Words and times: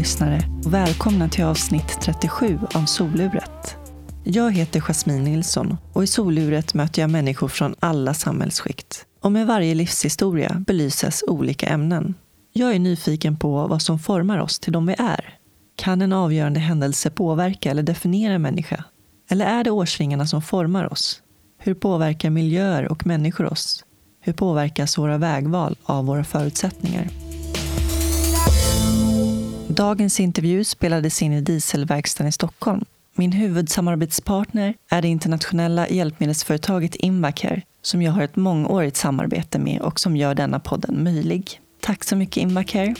Lyssnare 0.00 0.42
och 0.64 0.74
välkomna 0.74 1.28
till 1.28 1.44
avsnitt 1.44 1.98
37 2.00 2.58
av 2.74 2.84
Soluret. 2.84 3.76
Jag 4.24 4.52
heter 4.52 4.80
Jasmine 4.80 5.24
Nilsson 5.24 5.76
och 5.92 6.04
i 6.04 6.06
Soluret 6.06 6.74
möter 6.74 7.02
jag 7.02 7.10
människor 7.10 7.48
från 7.48 7.74
alla 7.80 8.14
samhällsskikt. 8.14 9.04
Och 9.22 9.32
med 9.32 9.46
varje 9.46 9.74
livshistoria 9.74 10.64
belyses 10.66 11.24
olika 11.26 11.66
ämnen. 11.66 12.14
Jag 12.52 12.74
är 12.74 12.78
nyfiken 12.78 13.36
på 13.36 13.66
vad 13.66 13.82
som 13.82 13.98
formar 13.98 14.38
oss 14.38 14.58
till 14.58 14.72
de 14.72 14.86
vi 14.86 14.94
är. 14.98 15.38
Kan 15.76 16.02
en 16.02 16.12
avgörande 16.12 16.60
händelse 16.60 17.10
påverka 17.10 17.70
eller 17.70 17.82
definiera 17.82 18.32
en 18.32 18.42
människa? 18.42 18.84
Eller 19.30 19.46
är 19.46 19.64
det 19.64 19.70
årsringarna 19.70 20.26
som 20.26 20.42
formar 20.42 20.92
oss? 20.92 21.22
Hur 21.58 21.74
påverkar 21.74 22.30
miljöer 22.30 22.88
och 22.92 23.06
människor 23.06 23.52
oss? 23.52 23.84
Hur 24.20 24.32
påverkas 24.32 24.98
våra 24.98 25.18
vägval 25.18 25.76
av 25.84 26.06
våra 26.06 26.24
förutsättningar? 26.24 27.29
Dagens 29.80 30.20
intervju 30.20 30.64
spelades 30.64 31.22
in 31.22 31.32
i 31.32 31.40
Dieselverkstaden 31.40 32.28
i 32.28 32.32
Stockholm. 32.32 32.84
Min 33.14 33.32
huvudsamarbetspartner 33.32 34.74
är 34.88 35.02
det 35.02 35.08
internationella 35.08 35.88
hjälpmedelsföretaget 35.88 36.94
Invacare 36.94 37.62
som 37.82 38.02
jag 38.02 38.12
har 38.12 38.22
ett 38.22 38.36
mångårigt 38.36 38.96
samarbete 38.96 39.58
med 39.58 39.80
och 39.80 40.00
som 40.00 40.16
gör 40.16 40.34
denna 40.34 40.60
podden 40.60 41.04
möjlig. 41.04 41.60
Tack 41.80 42.04
så 42.04 42.16
mycket 42.16 42.36
Invacare. 42.36 42.94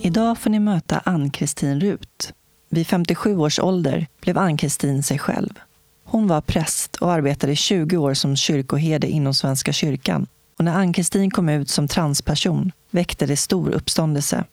Idag 0.00 0.38
får 0.38 0.50
ni 0.50 0.60
möta 0.60 1.02
Ann-Kristin 1.04 1.80
Rut. 1.80 2.32
Vid 2.68 2.86
57 2.86 3.36
års 3.36 3.58
ålder 3.58 4.06
blev 4.20 4.38
Ann-Kristin 4.38 5.02
sig 5.02 5.18
själv. 5.18 5.58
Hon 6.04 6.26
var 6.26 6.40
präst 6.40 6.96
och 6.96 7.12
arbetade 7.12 7.52
i 7.52 7.56
20 7.56 7.96
år 7.96 8.14
som 8.14 8.36
kyrkoherde 8.36 9.06
inom 9.06 9.34
Svenska 9.34 9.72
kyrkan. 9.72 10.26
Och 10.58 10.64
när 10.64 10.74
Ann-Kristin 10.74 11.30
kom 11.30 11.48
ut 11.48 11.68
som 11.68 11.88
transperson 11.88 12.72
väckte 12.90 13.26
det 13.26 13.36
stor 13.36 13.70
uppståndelse. 13.70 14.44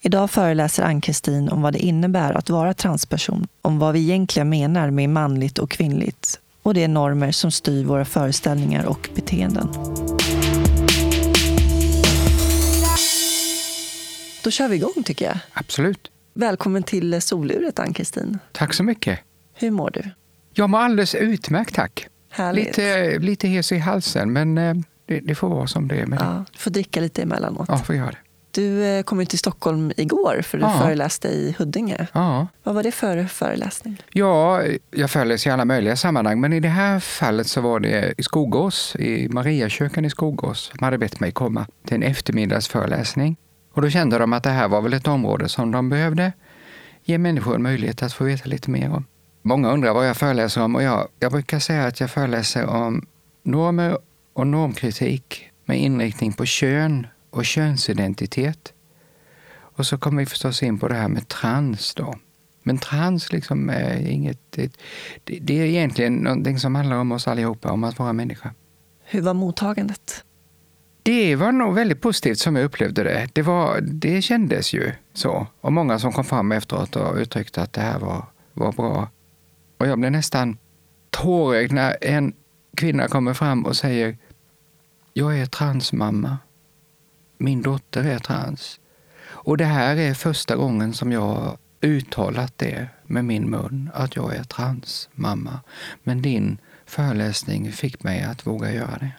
Idag 0.00 0.30
föreläser 0.30 0.82
Ann-Kristin 0.82 1.48
om 1.48 1.62
vad 1.62 1.72
det 1.72 1.78
innebär 1.78 2.32
att 2.32 2.50
vara 2.50 2.74
transperson, 2.74 3.46
om 3.62 3.78
vad 3.78 3.92
vi 3.92 4.00
egentligen 4.00 4.48
menar 4.48 4.90
med 4.90 5.10
manligt 5.10 5.58
och 5.58 5.70
kvinnligt 5.70 6.40
och 6.62 6.74
de 6.74 6.88
normer 6.88 7.32
som 7.32 7.50
styr 7.50 7.84
våra 7.84 8.04
föreställningar 8.04 8.86
och 8.86 9.08
beteenden. 9.14 9.68
Då 14.44 14.50
kör 14.50 14.68
vi 14.68 14.76
igång 14.76 15.02
tycker 15.04 15.24
jag. 15.24 15.38
Absolut. 15.52 16.10
Välkommen 16.34 16.82
till 16.82 17.22
Soluret 17.22 17.78
Ann-Kristin. 17.78 18.38
Tack 18.52 18.74
så 18.74 18.82
mycket. 18.82 19.18
Hur 19.54 19.70
mår 19.70 19.90
du? 19.90 20.10
Jag 20.54 20.70
mår 20.70 20.78
alldeles 20.78 21.14
utmärkt, 21.14 21.74
tack. 21.74 22.06
Härligt. 22.30 22.66
Lite, 22.66 23.18
lite 23.18 23.48
hes 23.48 23.72
i 23.72 23.78
halsen, 23.78 24.32
men 24.32 24.58
eh, 24.58 24.74
det, 25.06 25.20
det 25.20 25.34
får 25.34 25.48
vara 25.48 25.66
som 25.66 25.88
det 25.88 25.96
är 26.00 26.06
med 26.06 26.18
det. 26.18 26.24
Ja, 26.24 26.44
du 26.52 26.58
får 26.58 26.70
dricka 26.70 27.00
lite 27.00 27.22
emellanåt. 27.22 27.68
Ja, 27.68 27.78
får 27.78 27.94
göra 27.94 28.10
det. 28.10 28.16
Du 28.50 28.84
eh, 28.84 29.02
kom 29.02 29.20
ju 29.20 29.26
till 29.26 29.38
Stockholm 29.38 29.92
igår 29.96 30.40
för 30.42 30.58
du 30.58 30.64
Ja. 30.64 30.70
föreläste 30.82 31.28
i 31.28 31.54
Huddinge. 31.58 32.06
Ja. 32.12 32.46
Vad 32.62 32.74
var 32.74 32.82
det 32.82 32.92
för 32.92 33.24
föreläsning? 33.24 34.02
ja, 34.12 34.62
jag 34.90 35.10
föreläser 35.10 35.50
i 35.50 35.52
alla 35.52 35.64
möjliga 35.64 35.96
sammanhang, 35.96 36.40
men 36.40 36.52
i 36.52 36.60
det 36.60 36.68
här 36.68 37.00
fallet 37.00 37.46
så 37.46 37.60
var 37.60 37.80
det 37.80 38.14
i 38.18 38.22
Skogås, 38.22 38.96
i 38.96 39.28
Mariakyrkan 39.28 40.04
i 40.04 40.10
Skogås. 40.10 40.72
De 40.78 40.84
hade 40.84 40.98
bett 40.98 41.20
mig 41.20 41.32
komma 41.32 41.66
till 41.86 41.94
en 41.94 42.02
eftermiddagsföreläsning. 42.02 43.36
Och 43.74 43.82
då 43.82 43.90
kände 43.90 44.18
de 44.18 44.32
att 44.32 44.42
det 44.42 44.50
här 44.50 44.68
var 44.68 44.80
väl 44.82 44.92
ett 44.92 45.08
område 45.08 45.48
som 45.48 45.70
de 45.70 45.88
behövde 45.88 46.32
ge 47.04 47.18
människor 47.18 47.54
en 47.54 47.62
möjlighet 47.62 48.02
att 48.02 48.12
få 48.12 48.24
veta 48.24 48.48
lite 48.48 48.70
mer 48.70 48.90
om. 48.92 49.04
Många 49.42 49.72
undrar 49.72 49.94
vad 49.94 50.08
jag 50.08 50.16
föreläser 50.16 50.62
om 50.62 50.74
och 50.76 50.82
jag, 50.82 51.08
jag 51.18 51.32
brukar 51.32 51.58
säga 51.58 51.84
att 51.86 52.00
jag 52.00 52.10
föreläser 52.10 52.66
om 52.66 53.06
normer 53.42 53.98
och 54.34 54.46
normkritik 54.46 55.50
med 55.64 55.80
inriktning 55.80 56.32
på 56.32 56.44
kön 56.44 57.06
och 57.30 57.44
könsidentitet. 57.44 58.72
Och 59.76 59.86
så 59.86 59.98
kommer 59.98 60.22
vi 60.22 60.26
förstås 60.26 60.62
in 60.62 60.78
på 60.78 60.88
det 60.88 60.94
här 60.94 61.08
med 61.08 61.28
trans 61.28 61.94
då. 61.94 62.14
Men 62.62 62.78
trans 62.78 63.32
liksom 63.32 63.70
är 63.70 64.06
inget... 64.06 64.38
Det, 64.50 64.72
det 65.24 65.60
är 65.60 65.64
egentligen 65.64 66.14
någonting 66.14 66.58
som 66.58 66.74
handlar 66.74 66.96
om 66.96 67.12
oss 67.12 67.28
allihopa, 67.28 67.72
om 67.72 67.84
att 67.84 67.98
vara 67.98 68.12
människa. 68.12 68.50
Hur 69.04 69.20
var 69.20 69.34
mottagandet? 69.34 70.24
Det 71.02 71.36
var 71.36 71.52
nog 71.52 71.74
väldigt 71.74 72.00
positivt 72.00 72.38
som 72.38 72.56
jag 72.56 72.64
upplevde 72.64 73.02
det. 73.04 73.28
Det, 73.32 73.42
var, 73.42 73.80
det 73.80 74.22
kändes 74.22 74.72
ju 74.72 74.92
så. 75.12 75.46
Och 75.60 75.72
många 75.72 75.98
som 75.98 76.12
kom 76.12 76.24
fram 76.24 76.52
efteråt 76.52 76.96
och 76.96 77.16
uttryckte 77.16 77.62
att 77.62 77.72
det 77.72 77.80
här 77.80 77.98
var, 77.98 78.24
var 78.52 78.72
bra. 78.72 79.08
Och 79.78 79.86
jag 79.86 79.98
blev 79.98 80.12
nästan 80.12 80.58
tårögd 81.10 81.72
när 81.72 81.96
en 82.00 82.32
kvinna 82.76 83.08
kommer 83.08 83.34
fram 83.34 83.64
och 83.64 83.76
säger 83.76 84.16
Jag 85.16 85.38
är 85.38 85.46
transmamma. 85.46 86.38
Min 87.38 87.62
dotter 87.62 88.04
är 88.04 88.18
trans. 88.18 88.80
Och 89.26 89.56
det 89.56 89.64
här 89.64 89.96
är 89.96 90.14
första 90.14 90.56
gången 90.56 90.92
som 90.92 91.12
jag 91.12 91.20
har 91.20 91.56
uttalat 91.80 92.52
det 92.58 92.88
med 93.06 93.24
min 93.24 93.50
mun, 93.50 93.90
att 93.94 94.16
jag 94.16 94.34
är 94.36 94.44
transmamma. 94.44 95.60
Men 96.02 96.22
din 96.22 96.58
föreläsning 96.86 97.72
fick 97.72 98.02
mig 98.02 98.22
att 98.22 98.46
våga 98.46 98.72
göra 98.72 98.98
det. 99.00 99.12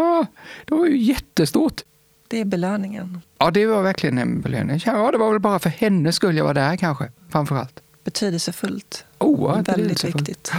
Ah, 0.00 0.26
det 0.64 0.74
var 0.74 0.86
ju 0.86 0.96
jättestort! 0.96 1.80
Det 2.28 2.40
är 2.40 2.44
belöningen. 2.44 3.20
Ja, 3.38 3.50
det 3.50 3.66
var 3.66 3.82
verkligen 3.82 4.18
en 4.18 4.40
belöning. 4.40 4.80
Ja, 4.86 5.10
det 5.12 5.18
var 5.18 5.30
väl 5.30 5.40
bara 5.40 5.58
för 5.58 5.70
hennes 5.70 6.16
skull 6.16 6.36
jag 6.36 6.44
var 6.44 6.54
där 6.54 6.76
kanske, 6.76 7.10
framför 7.28 7.56
allt. 7.56 7.80
Betydelsefullt. 8.04 9.04
Oerhört 9.18 9.56
Väldigt 9.68 9.88
betydelsefullt. 9.88 10.28
viktigt. 10.28 10.52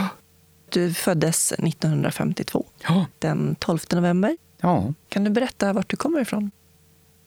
Du 0.69 0.93
föddes 0.93 1.51
1952, 1.51 2.65
Ja. 2.87 3.05
den 3.19 3.55
12 3.59 3.79
november. 3.93 4.37
ja. 4.61 4.93
Kan 5.09 5.23
du 5.23 5.29
berätta 5.29 5.73
vart 5.73 5.89
du 5.89 5.97
kommer 5.97 6.21
ifrån? 6.21 6.51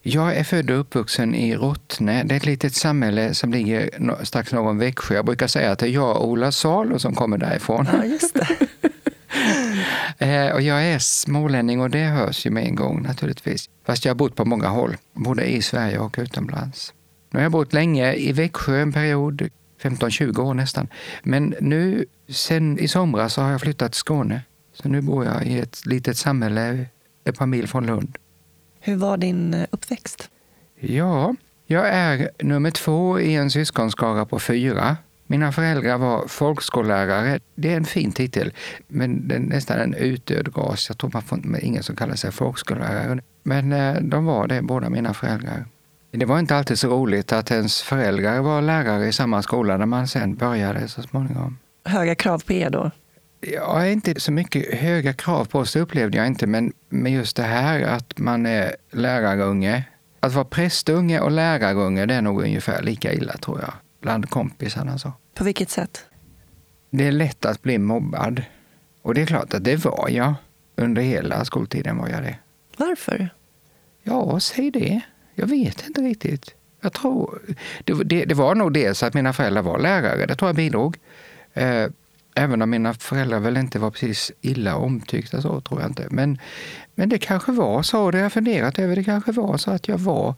Jag 0.03 0.37
är 0.37 0.45
född 0.45 0.71
och 0.71 0.81
uppvuxen 0.81 1.35
i 1.35 1.57
Rottne. 1.57 2.25
Det 2.25 2.35
är 2.35 2.37
ett 2.37 2.47
litet 2.47 2.75
samhälle 2.75 3.35
som 3.35 3.53
ligger 3.53 3.91
strax 4.25 4.53
norr 4.53 4.69
om 4.69 4.79
Växjö. 4.79 5.15
Jag 5.15 5.25
brukar 5.25 5.47
säga 5.47 5.73
att 5.73 5.79
det 5.79 5.87
är 5.87 5.91
jag 5.91 6.17
och 6.17 6.29
Ola 6.29 6.53
Salo 6.53 6.99
som 6.99 7.15
kommer 7.15 7.39
därifrån. 7.39 7.89
Ja, 7.93 8.05
just 8.05 8.35
det. 8.35 8.49
Eh, 10.19 10.53
och 10.55 10.63
jag 10.63 10.85
är 10.85 10.99
smålänning 10.99 11.81
och 11.81 11.91
det 11.91 12.05
hörs 12.05 12.47
ju 12.47 12.51
med 12.51 12.65
en 12.67 12.75
gång 12.75 13.03
naturligtvis. 13.03 13.71
Fast 13.87 14.05
jag 14.05 14.11
har 14.11 14.17
bott 14.17 14.35
på 14.35 14.45
många 14.45 14.69
håll, 14.69 14.97
både 15.13 15.45
i 15.45 15.63
Sverige 15.63 15.99
och 15.99 16.15
utomlands. 16.19 16.93
Nu 17.31 17.39
har 17.39 17.43
jag 17.43 17.53
bott 17.53 17.73
länge 17.73 18.15
i 18.15 18.33
Växjö 18.33 18.81
en 18.83 18.93
period, 18.93 19.49
15-20 19.83 20.39
år 20.39 20.55
nästan. 20.55 20.89
Men 21.23 21.55
nu, 21.61 22.07
sen 22.29 22.79
i 22.79 22.89
somras, 22.89 23.35
så 23.35 23.43
har 23.43 23.51
jag 23.51 23.61
flyttat 23.61 23.93
till 23.93 23.99
Skåne. 23.99 24.43
Så 24.73 24.89
nu 24.89 25.01
bor 25.01 25.25
jag 25.25 25.47
i 25.47 25.59
ett 25.59 25.87
litet 25.87 26.17
samhälle 26.17 26.87
ett 27.25 27.39
par 27.39 27.47
mil 27.47 27.69
från 27.69 27.87
Lund. 27.87 28.19
Hur 28.81 28.97
var 28.97 29.17
din 29.17 29.55
eh, 29.55 29.67
uppväxt? 29.71 30.31
Ja, 30.81 31.35
jag 31.67 31.89
är 31.89 32.31
nummer 32.39 32.71
två 32.71 33.21
i 33.21 33.35
en 33.35 33.51
syskonskara 33.51 34.27
på 34.27 34.39
fyra. 34.39 34.97
Mina 35.27 35.53
föräldrar 35.53 35.99
var 35.99 36.29
folkskollärare. 36.29 37.41
Det 37.55 37.73
är 37.73 37.77
en 37.77 37.85
fin 37.85 38.13
titel, 38.13 38.53
men 38.87 39.29
det 39.29 39.35
är 39.35 39.39
nästan 39.39 39.79
en 39.79 39.95
utdöd 39.95 40.57
ras. 40.57 40.89
Jag 40.89 40.99
tror 40.99 41.11
man 41.13 41.23
får 41.23 41.59
ingen 41.61 41.83
som 41.83 41.97
kallar 41.97 42.15
sig 42.15 42.33
folkskollärare. 42.33 43.21
Men 43.43 43.73
eh, 43.73 43.95
de 44.01 44.25
var 44.25 44.47
det, 44.47 44.63
båda 44.63 44.91
mina 44.91 45.15
föräldrar. 45.15 45.65
Det 46.11 46.25
var 46.25 46.39
inte 46.39 46.57
alltid 46.57 46.79
så 46.79 46.89
roligt 46.89 47.33
att 47.33 47.51
ens 47.51 47.83
föräldrar 47.83 48.41
var 48.41 48.63
lärare 48.63 49.07
i 49.07 49.13
samma 49.13 49.43
skola 49.43 49.77
när 49.77 49.87
man 49.87 50.09
sen 50.09 50.35
började 50.35 50.89
så 50.89 51.03
småningom. 51.03 51.59
Höga 51.85 52.15
krav 52.15 52.43
på 52.47 52.53
er 52.53 52.71
då? 52.71 52.91
Jag 53.41 53.83
är 53.83 53.91
inte 53.91 54.21
så 54.21 54.33
mycket 54.33 54.75
höga 54.75 55.13
krav 55.13 55.45
på 55.45 55.59
oss, 55.59 55.73
det 55.73 55.81
upplevde 55.81 56.19
jag 56.19 56.27
inte. 56.27 56.47
Men 56.47 56.73
med 56.89 57.13
just 57.13 57.37
det 57.37 57.43
här 57.43 57.83
att 57.83 58.19
man 58.19 58.47
är 58.47 58.77
lärarunge. 58.93 59.85
Att 60.21 60.33
vara 60.33 60.45
prästunge 60.45 61.21
och 61.21 61.31
lärarunge, 61.31 62.07
det 62.07 62.15
är 62.15 62.23
nog 62.23 62.43
ungefär 62.43 62.83
lika 62.83 63.13
illa 63.13 63.33
tror 63.33 63.61
jag. 63.61 63.73
Bland 64.01 64.31
kompisarna 64.31 64.99
så. 64.99 65.13
På 65.35 65.45
vilket 65.45 65.71
sätt? 65.71 66.05
Det 66.91 67.07
är 67.07 67.13
lätt 67.13 67.45
att 67.45 67.63
bli 67.63 67.79
mobbad. 67.79 68.43
Och 69.03 69.15
det 69.15 69.23
är 69.23 69.27
klart 69.27 69.55
att 69.55 69.65
det 69.65 69.85
var 69.85 70.09
jag. 70.09 70.35
Under 70.77 71.03
hela 71.03 71.45
skoltiden 71.45 71.99
var 71.99 72.09
jag 72.09 72.23
det. 72.23 72.37
Varför? 72.77 73.31
Ja, 74.03 74.41
säg 74.41 74.71
det. 74.71 75.01
Jag 75.39 75.47
vet 75.47 75.87
inte 75.87 76.01
riktigt. 76.01 76.55
Jag 76.81 76.93
tror... 76.93 77.41
Det, 77.85 77.95
det, 78.05 78.25
det 78.25 78.35
var 78.35 78.55
nog 78.55 78.73
dels 78.73 79.03
att 79.03 79.15
mina 79.15 79.33
föräldrar 79.33 79.63
var 79.63 79.79
lärare. 79.79 80.27
Det 80.27 80.37
tror 80.37 80.49
jag 80.49 80.57
bidrog. 80.57 80.99
Eh, 81.55 81.87
även 82.35 82.63
om 82.63 82.71
mina 82.71 82.95
föräldrar 82.95 83.41
väl 83.41 83.57
inte 83.57 83.79
var 83.79 83.91
precis 83.91 84.33
illa 84.41 84.77
omtyckta 84.77 85.43
så, 85.43 85.61
tror 85.61 85.81
jag 85.81 85.91
inte. 85.91 86.07
Men, 86.11 86.39
men 86.95 87.09
det 87.09 87.19
kanske 87.19 87.53
var 87.53 87.83
så, 87.83 88.11
det 88.11 88.19
har 88.19 88.23
jag 88.23 88.33
funderat 88.33 88.79
över. 88.79 88.97
Det 88.97 89.05
kanske 89.05 89.33
var 89.33 89.57
så 89.57 89.71
att 89.71 89.89
jag 89.89 89.99
var... 89.99 90.35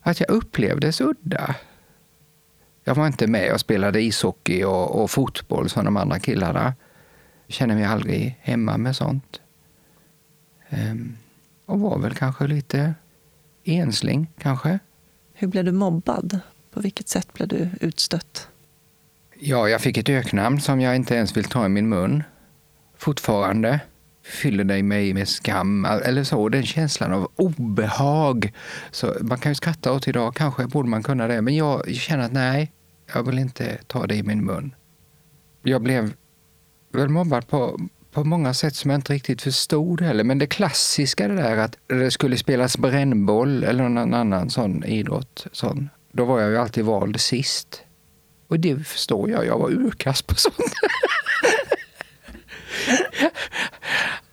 Att 0.00 0.20
jag 0.20 0.30
upplevdes 0.30 1.00
udda. 1.00 1.54
Jag 2.84 2.94
var 2.94 3.06
inte 3.06 3.26
med 3.26 3.52
och 3.52 3.60
spelade 3.60 4.02
ishockey 4.02 4.64
och, 4.64 5.02
och 5.02 5.10
fotboll 5.10 5.68
som 5.68 5.84
de 5.84 5.96
andra 5.96 6.18
killarna. 6.18 6.74
Jag 7.46 7.54
kände 7.54 7.74
mig 7.74 7.84
aldrig 7.84 8.38
hemma 8.40 8.78
med 8.78 8.96
sånt. 8.96 9.40
Ehm, 10.68 11.16
och 11.66 11.80
var 11.80 11.98
väl 11.98 12.14
kanske 12.14 12.46
lite 12.46 12.94
ensling, 13.74 14.30
kanske. 14.38 14.78
Hur 15.34 15.48
blev 15.48 15.64
du 15.64 15.72
mobbad? 15.72 16.40
På 16.70 16.80
vilket 16.80 17.08
sätt 17.08 17.32
blev 17.32 17.48
du 17.48 17.68
utstött? 17.80 18.48
Ja, 19.40 19.68
jag 19.68 19.80
fick 19.80 19.96
ett 19.96 20.08
öknamn 20.08 20.60
som 20.60 20.80
jag 20.80 20.96
inte 20.96 21.14
ens 21.14 21.36
vill 21.36 21.44
ta 21.44 21.66
i 21.66 21.68
min 21.68 21.88
mun. 21.88 22.22
Fortfarande. 22.96 23.80
fyller 24.22 24.64
dig 24.64 24.82
med, 24.82 25.14
med 25.14 25.28
skam 25.28 25.84
eller 25.84 26.24
så. 26.24 26.48
Den 26.48 26.66
känslan 26.66 27.12
av 27.12 27.28
obehag. 27.36 28.52
Så 28.90 29.14
man 29.20 29.38
kan 29.38 29.50
ju 29.50 29.54
skratta 29.54 29.92
åt 29.92 30.08
idag, 30.08 30.34
kanske 30.34 30.66
borde 30.66 30.88
man 30.88 31.02
kunna 31.02 31.26
det. 31.26 31.42
Men 31.42 31.56
jag 31.56 31.94
känner 31.94 32.24
att 32.24 32.32
nej, 32.32 32.72
jag 33.14 33.22
vill 33.22 33.38
inte 33.38 33.78
ta 33.86 34.06
det 34.06 34.14
i 34.14 34.22
min 34.22 34.44
mun. 34.44 34.74
Jag 35.62 35.82
blev 35.82 36.12
väl 36.92 37.08
mobbad 37.08 37.48
på, 37.48 37.80
på 38.18 38.24
många 38.24 38.54
sätt 38.54 38.74
som 38.74 38.90
jag 38.90 38.98
inte 38.98 39.12
riktigt 39.12 39.42
förstod 39.42 40.00
heller. 40.00 40.24
Men 40.24 40.38
det 40.38 40.46
klassiska 40.46 41.28
det 41.28 41.34
där 41.34 41.56
att 41.56 41.76
det 41.86 42.10
skulle 42.10 42.36
spelas 42.36 42.78
brännboll 42.78 43.64
eller 43.64 43.88
någon 43.88 44.14
annan 44.14 44.50
sån 44.50 44.84
idrott, 44.84 45.46
sån, 45.52 45.88
då 46.12 46.24
var 46.24 46.40
jag 46.40 46.50
ju 46.50 46.56
alltid 46.56 46.84
vald 46.84 47.20
sist. 47.20 47.82
Och 48.48 48.60
det 48.60 48.86
förstår 48.86 49.30
jag, 49.30 49.46
jag 49.46 49.58
var 49.58 49.70
urkast 49.70 50.26
på 50.26 50.34
sånt. 50.34 50.56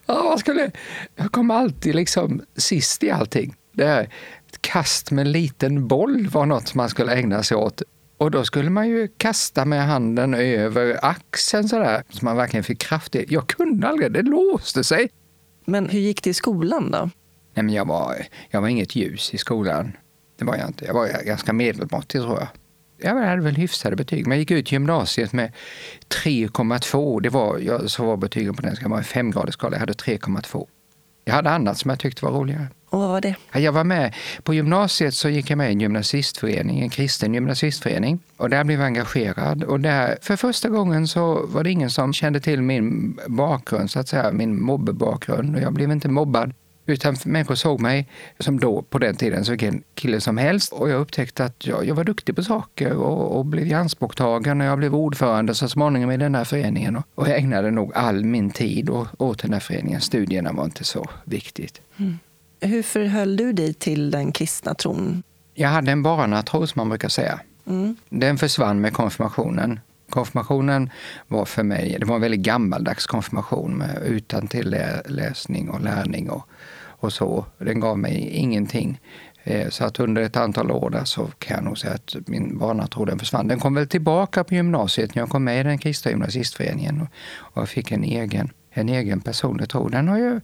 ja, 0.06 0.30
jag, 0.30 0.40
skulle, 0.40 0.72
jag 1.16 1.32
kom 1.32 1.52
alltid 1.52 1.96
liksom 1.96 2.42
sist 2.56 3.04
i 3.04 3.12
allting. 3.12 3.56
Det 3.72 3.86
här, 3.86 4.04
ett 4.48 4.62
kast 4.62 5.12
med 5.12 5.26
en 5.26 5.32
liten 5.32 5.88
boll 5.88 6.28
var 6.28 6.46
något 6.46 6.74
man 6.74 6.90
skulle 6.90 7.14
ägna 7.14 7.44
sig 7.44 7.58
åt. 7.58 7.82
Och 8.18 8.32
då 8.32 8.44
skulle 8.44 8.70
man 8.70 8.88
ju 8.90 9.08
kasta 9.18 9.66
med 9.66 9.88
handen 9.88 10.34
över 10.34 11.06
axeln 11.06 11.70
sådär, 11.70 12.04
så 12.10 12.26
man 12.26 12.38
verkligen 12.38 12.64
fick 12.64 12.80
kraft 12.80 13.16
i. 13.16 13.26
Jag 13.30 13.48
kunde 13.48 13.88
aldrig, 13.88 14.12
det 14.12 14.22
låste 14.22 14.84
sig. 14.84 15.10
Men 15.66 15.90
hur 15.90 16.00
gick 16.00 16.24
det 16.24 16.30
i 16.30 16.34
skolan 16.34 16.92
då? 16.92 17.10
Nej, 17.54 17.64
men 17.64 17.70
jag, 17.70 17.86
var, 17.86 18.16
jag 18.50 18.62
var 18.62 18.68
inget 18.68 18.96
ljus 18.96 19.34
i 19.34 19.38
skolan. 19.38 19.92
Det 20.40 20.46
var 20.46 20.56
jag 20.56 20.68
inte. 20.68 20.86
Jag 20.86 20.94
var 20.94 21.26
ganska 21.26 21.54
medelmåttig 21.54 22.22
tror 22.22 22.40
jag. 22.40 22.48
Jag 22.98 23.26
hade 23.26 23.42
väl 23.42 23.56
hyfsade 23.56 23.96
betyg, 23.96 24.28
men 24.28 24.32
jag 24.32 24.40
gick 24.40 24.52
ut 24.52 24.72
gymnasiet 24.72 25.34
med 25.34 25.52
3,2. 26.24 27.22
Det 27.22 27.30
var, 27.30 27.60
jag, 27.60 27.92
så 27.92 28.06
var 28.06 28.18
betygen 28.18 28.56
på 28.56 28.62
den 28.62 28.76
skalan, 28.76 28.92
var 28.92 28.98
en 28.98 29.04
femgradig 29.04 29.54
skala. 29.54 29.76
Jag 29.76 29.80
hade 29.80 29.94
3,2. 29.94 30.68
Jag 31.28 31.34
hade 31.34 31.50
annat 31.50 31.78
som 31.78 31.90
jag 31.90 32.00
tyckte 32.00 32.26
var 32.26 32.32
roligare. 32.32 32.68
Och 32.90 33.00
vad 33.00 33.10
var 33.10 33.22
det? 33.22 33.36
Jag 33.54 33.72
var 33.72 33.84
med, 33.84 34.16
på 34.44 34.54
gymnasiet 34.54 35.14
så 35.14 35.30
gick 35.30 35.50
jag 35.50 35.58
med 35.58 35.70
i 35.70 35.74
en 35.74 35.80
gymnasistförening, 35.80 36.80
en 36.80 36.90
kristen 36.90 37.34
gymnasistförening. 37.34 38.20
Och 38.38 38.50
där 38.50 38.64
blev 38.64 38.80
jag 38.80 38.86
engagerad. 38.86 39.64
Och 39.64 39.80
där, 39.80 40.18
för 40.22 40.36
första 40.36 40.70
gången 40.70 41.08
så 41.08 41.46
var 41.46 41.64
det 41.64 41.72
ingen 41.72 41.90
som 41.90 42.14
kände 42.14 42.40
till 42.40 42.62
min 42.62 43.20
bakgrund, 43.28 43.92
så 43.92 44.00
att 44.00 44.08
säga, 44.08 44.32
min 44.32 44.62
mobbebakgrund. 44.62 45.56
Och 45.56 45.62
jag 45.62 45.74
blev 45.74 45.92
inte 45.92 46.10
mobbad 46.10 46.54
utan 46.86 47.16
människor 47.26 47.56
såg 47.56 47.82
mig 47.82 48.10
som 48.40 48.60
då, 48.60 48.82
på 48.82 49.00
den 49.00 49.16
tiden, 49.16 49.46
som 49.46 49.52
vilken 49.52 49.84
kille 49.94 50.22
som 50.22 50.38
helst. 50.38 50.74
Och 50.74 50.90
jag 50.90 51.02
upptäckte 51.02 51.46
att 51.46 51.68
jag, 51.68 51.86
jag 51.86 51.96
var 51.96 52.04
duktig 52.04 52.36
på 52.36 52.44
saker 52.44 52.94
och, 52.94 53.38
och 53.38 53.46
blev 53.46 53.68
ianspråktagen 53.68 54.62
och 54.62 54.68
jag 54.68 54.78
blev 54.78 54.96
ordförande 54.96 55.56
så 55.56 55.70
småningom 55.70 56.12
i 56.12 56.18
den 56.18 56.36
här 56.36 56.44
föreningen. 56.44 56.96
Och, 56.96 57.04
och 57.16 57.28
jag 57.28 57.38
ägnade 57.38 57.72
nog 57.72 57.94
all 57.94 58.26
min 58.26 58.50
tid 58.50 58.90
åt 59.18 59.42
den 59.42 59.54
här 59.54 59.60
föreningen. 59.60 60.02
Studierna 60.02 60.52
var 60.52 60.66
inte 60.66 60.84
så 60.84 61.06
viktigt. 61.24 61.82
Mm. 61.98 62.20
Hur 62.60 62.84
förhöll 62.84 63.38
du 63.38 63.54
dig 63.54 63.74
till 63.74 64.12
den 64.12 64.32
kristna 64.32 64.74
tron? 64.74 65.24
Jag 65.54 65.70
hade 65.70 65.92
en 65.92 66.04
barnatro, 66.04 66.68
som 66.68 66.80
man 66.80 66.90
brukar 66.90 67.10
säga. 67.10 67.40
Mm. 67.68 67.96
Den 68.10 68.38
försvann 68.38 68.82
med 68.82 68.94
konfirmationen. 68.94 69.80
Konfirmationen 70.10 70.90
var 71.28 71.46
för 71.46 71.64
mig 71.64 71.98
det 72.00 72.06
var 72.06 72.16
en 72.16 72.22
väldigt 72.22 72.40
gammaldags 72.40 73.06
konfirmation 73.06 73.78
med 73.78 74.04
utan 74.06 74.48
till 74.48 74.78
läsning 75.06 75.70
och 75.70 75.82
lärning 75.82 76.30
och, 76.30 76.48
och 77.06 77.14
så. 77.14 77.46
Den 77.58 77.80
gav 77.80 78.00
mig 78.00 78.30
ingenting. 78.30 79.00
Eh, 79.44 79.70
så 79.70 79.86
att 79.86 80.00
under 80.00 80.22
ett 80.22 80.38
antal 80.38 80.72
år 80.72 80.90
där 80.90 81.06
så 81.06 81.26
kan 81.40 81.56
jag 81.56 81.64
nog 81.64 81.78
säga 81.78 81.94
att 81.94 82.16
min 82.28 82.58
barnatro 82.58 83.06
den 83.06 83.20
försvann. 83.20 83.48
Den 83.48 83.60
kom 83.60 83.74
väl 83.74 83.88
tillbaka 83.88 84.44
på 84.44 84.54
gymnasiet 84.54 85.16
när 85.16 85.22
jag 85.22 85.30
kom 85.30 85.44
med 85.44 85.60
i 85.60 85.64
den 85.64 85.78
kristna 85.78 86.12
gymnasistföreningen 86.12 87.02
och, 87.02 87.08
och 87.38 87.62
jag 87.62 87.70
fick 87.70 87.92
en 87.92 88.04
egen, 88.04 88.50
en 88.70 88.90
egen 88.90 89.22
personlig 89.22 89.70
tro. 89.70 89.90
Den 89.90 90.08
har 90.08 90.18
ju 90.18 90.42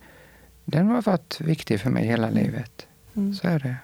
den 0.66 0.88
har 0.88 1.02
varit 1.02 1.42
viktig 1.42 1.82
för 1.82 1.90
mig 1.90 2.06
hela 2.06 2.30
livet. 2.30 2.88
Mm. 3.16 3.34
Så 3.34 3.48
är 3.48 3.60
det. 3.60 3.76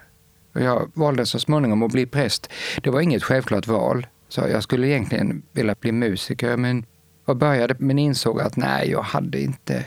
Och 0.53 0.61
jag 0.61 0.91
valde 0.93 1.25
så 1.25 1.39
småningom 1.39 1.83
att 1.83 1.91
bli 1.91 2.05
präst. 2.05 2.49
Det 2.83 2.89
var 2.89 3.01
inget 3.01 3.23
självklart 3.23 3.67
val. 3.67 4.07
Så 4.29 4.41
jag 4.41 4.63
skulle 4.63 4.87
egentligen 4.87 5.41
vilja 5.51 5.75
bli 5.79 5.91
musiker, 5.91 6.57
men 6.57 6.85
jag 7.25 7.37
började 7.37 7.75
men 7.79 7.99
insåg 7.99 8.41
att 8.41 8.55
nej, 8.55 8.89
jag 8.89 9.01
hade 9.01 9.41
inte 9.41 9.85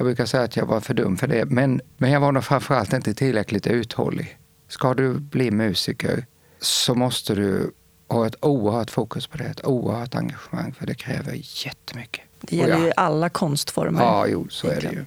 jag 0.00 0.04
brukar 0.04 0.26
säga 0.26 0.42
att 0.42 0.56
jag 0.56 0.66
var 0.66 0.80
för 0.80 0.94
dum 0.94 1.16
för 1.16 1.26
det, 1.26 1.44
men, 1.44 1.80
men 1.96 2.10
jag 2.10 2.20
var 2.20 2.32
nog 2.32 2.44
framförallt 2.44 2.92
inte 2.92 3.14
tillräckligt 3.14 3.66
uthållig. 3.66 4.38
Ska 4.68 4.94
du 4.94 5.14
bli 5.14 5.50
musiker 5.50 6.26
så 6.60 6.94
måste 6.94 7.34
du 7.34 7.72
ha 8.08 8.26
ett 8.26 8.34
oerhört 8.40 8.90
fokus 8.90 9.26
på 9.26 9.38
det, 9.38 9.44
ett 9.44 9.66
oerhört 9.66 10.14
engagemang, 10.14 10.72
för 10.72 10.86
det 10.86 10.94
kräver 10.94 11.32
jättemycket. 11.66 12.24
Det 12.40 12.56
gäller 12.56 12.78
ju 12.78 12.92
alla 12.96 13.28
konstformer. 13.28 14.02
Ja, 14.02 14.26
jo, 14.26 14.46
så 14.50 14.68
är 14.68 14.80
det 14.80 14.92
ju. 14.92 15.04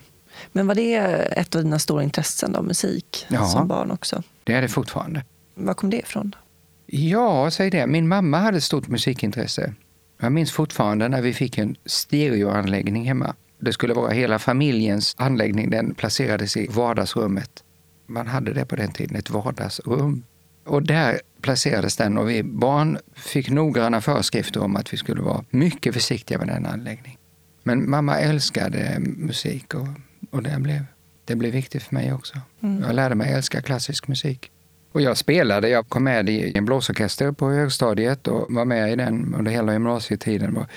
Men 0.52 0.68
var 0.68 0.76
det 0.76 0.96
ett 0.96 1.56
av 1.56 1.64
dina 1.64 1.80
stora 1.80 2.04
intressen, 2.04 2.52
då, 2.52 2.62
musik, 2.62 3.26
ja, 3.30 3.46
som 3.46 3.68
barn 3.68 3.92
också? 3.92 4.24
det 4.44 4.54
är 4.54 4.62
det 4.62 4.70
fortfarande. 4.70 5.26
Var 5.56 5.74
kom 5.74 5.90
det 5.90 6.00
ifrån? 6.00 6.36
Ja, 6.86 7.52
säg 7.52 7.70
det. 7.70 7.88
Min 7.88 8.08
mamma 8.08 8.40
hade 8.40 8.58
ett 8.58 8.64
stort 8.64 8.88
musikintresse. 8.88 9.74
Jag 10.22 10.32
minns 10.32 10.52
fortfarande 10.52 11.08
när 11.08 11.22
vi 11.22 11.34
fick 11.34 11.58
en 11.58 11.76
stereoanläggning 11.86 13.08
hemma. 13.08 13.36
Det 13.64 13.74
skulle 13.74 13.94
vara 13.94 14.12
hela 14.12 14.40
familjens 14.40 15.16
anläggning. 15.18 15.70
Den 15.70 15.94
placerades 15.94 16.58
i 16.58 16.68
vardagsrummet. 16.68 17.64
Man 18.08 18.28
hade 18.28 18.54
det 18.54 18.66
på 18.66 18.76
den 18.76 18.92
tiden, 18.92 19.16
ett 19.16 19.30
vardagsrum. 19.30 20.24
Och 20.66 20.84
där 20.84 21.22
placerades 21.42 21.96
den 21.96 22.18
och 22.18 22.30
vi 22.30 22.44
barn 22.44 22.98
fick 23.16 23.50
noggranna 23.50 24.02
föreskrifter 24.02 24.64
om 24.64 24.76
att 24.76 24.94
vi 24.94 24.98
skulle 24.98 25.22
vara 25.22 25.46
mycket 25.50 25.94
försiktiga 25.94 26.38
med 26.38 26.48
den 26.48 26.66
anläggningen. 26.66 27.20
Men 27.64 27.90
mamma 27.90 28.20
älskade 28.20 28.98
musik 29.00 29.74
och, 29.74 29.88
och 30.32 30.44
det, 30.44 30.60
blev, 30.60 30.86
det 31.26 31.36
blev 31.36 31.52
viktigt 31.52 31.84
för 31.84 31.96
mig 31.96 32.14
också. 32.14 32.40
Mm. 32.64 32.84
Jag 32.84 32.96
lärde 32.96 33.16
mig 33.16 33.34
älska 33.34 33.62
klassisk 33.62 34.08
musik. 34.08 34.52
Och 34.92 35.02
jag 35.02 35.18
spelade, 35.18 35.70
jag 35.70 35.90
kom 35.90 36.04
med 36.04 36.30
i 36.30 36.58
en 36.58 36.66
blåsorkester 36.66 37.32
på 37.32 37.50
högstadiet 37.50 38.28
och 38.28 38.54
var 38.54 38.66
med 38.66 38.92
i 38.92 38.96
den 38.96 39.36
under 39.38 39.52
hela 39.52 39.74
gymnasietiden. 39.74 40.54
Det 40.54 40.60
var 40.60 40.68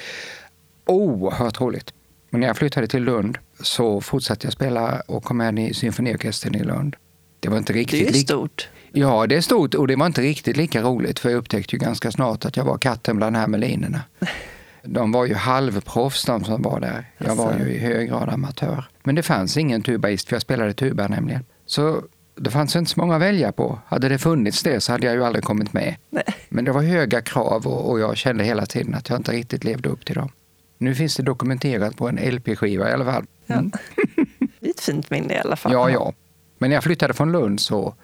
oerhört 0.86 1.60
roligt. 1.60 1.92
Men 2.36 2.40
när 2.40 2.46
jag 2.46 2.56
flyttade 2.56 2.86
till 2.86 3.02
Lund 3.02 3.38
så 3.60 4.00
fortsatte 4.00 4.46
jag 4.46 4.52
spela 4.52 5.02
och 5.06 5.24
kom 5.24 5.36
med 5.36 5.58
i 5.58 5.74
symfoniorkestern 5.74 6.54
i 6.54 6.64
Lund. 6.64 6.96
Det 7.40 7.48
var 7.48 7.58
inte 7.58 7.72
riktigt... 7.72 8.12
Det 8.12 8.18
är 8.18 8.22
stort. 8.22 8.68
Ja, 8.92 9.26
det 9.26 9.36
är 9.36 9.40
stort 9.40 9.74
och 9.74 9.86
det 9.86 9.96
var 9.96 10.06
inte 10.06 10.20
riktigt 10.20 10.56
lika 10.56 10.82
roligt 10.82 11.18
för 11.18 11.30
jag 11.30 11.38
upptäckte 11.38 11.76
ju 11.76 11.80
ganska 11.80 12.10
snart 12.10 12.44
att 12.44 12.56
jag 12.56 12.64
var 12.64 12.78
katten 12.78 13.16
bland 13.16 13.36
hermelinerna. 13.36 14.00
De 14.82 15.12
var 15.12 15.26
ju 15.26 15.34
halvproffs 15.34 16.24
de 16.24 16.44
som 16.44 16.62
var 16.62 16.80
där. 16.80 17.10
Jag 17.18 17.36
var 17.36 17.58
ju 17.58 17.72
i 17.72 17.78
hög 17.78 18.08
grad 18.08 18.28
amatör. 18.28 18.84
Men 19.02 19.14
det 19.14 19.22
fanns 19.22 19.56
ingen 19.56 19.82
tubaist, 19.82 20.28
för 20.28 20.34
jag 20.34 20.42
spelade 20.42 20.72
tuba 20.72 21.08
nämligen. 21.08 21.44
Så 21.66 22.02
det 22.34 22.50
fanns 22.50 22.76
inte 22.76 22.90
så 22.90 23.00
många 23.00 23.14
att 23.16 23.22
välja 23.22 23.52
på. 23.52 23.78
Hade 23.86 24.08
det 24.08 24.18
funnits 24.18 24.62
det 24.62 24.80
så 24.80 24.92
hade 24.92 25.06
jag 25.06 25.14
ju 25.14 25.24
aldrig 25.24 25.44
kommit 25.44 25.72
med. 25.72 25.96
Nej. 26.10 26.24
Men 26.48 26.64
det 26.64 26.72
var 26.72 26.82
höga 26.82 27.22
krav 27.22 27.66
och, 27.66 27.90
och, 27.90 28.00
jag 28.00 28.16
kände 28.16 28.44
hela 28.44 28.66
tiden 28.66 28.94
att 28.94 29.08
jag 29.08 29.18
inte 29.18 29.32
riktigt 29.32 29.64
levde 29.64 29.88
upp 29.88 30.04
till 30.04 30.14
dem. 30.14 30.30
Nu 30.78 30.94
finns 30.94 31.16
det 31.16 31.22
dokumenterat 31.22 31.96
på 31.96 32.08
en 32.08 32.16
LP-skiva 32.16 32.90
i 32.90 32.92
alla 32.92 33.04
fall. 33.04 33.26
Mm. 33.46 33.72
Ja. 33.72 33.78
Det 34.60 34.66
är 34.66 34.70
ett 34.70 34.80
fint 34.80 35.10
minne 35.10 35.34
i 35.34 35.38
alla 35.38 35.56
fall. 35.56 35.72
Ja, 35.72 35.90
ja. 35.90 36.12
Men 36.58 36.70
när 36.70 36.76
jag 36.76 36.84
flyttade 36.84 37.14
från 37.14 37.32
Lund 37.32 37.60
så, 37.60 37.94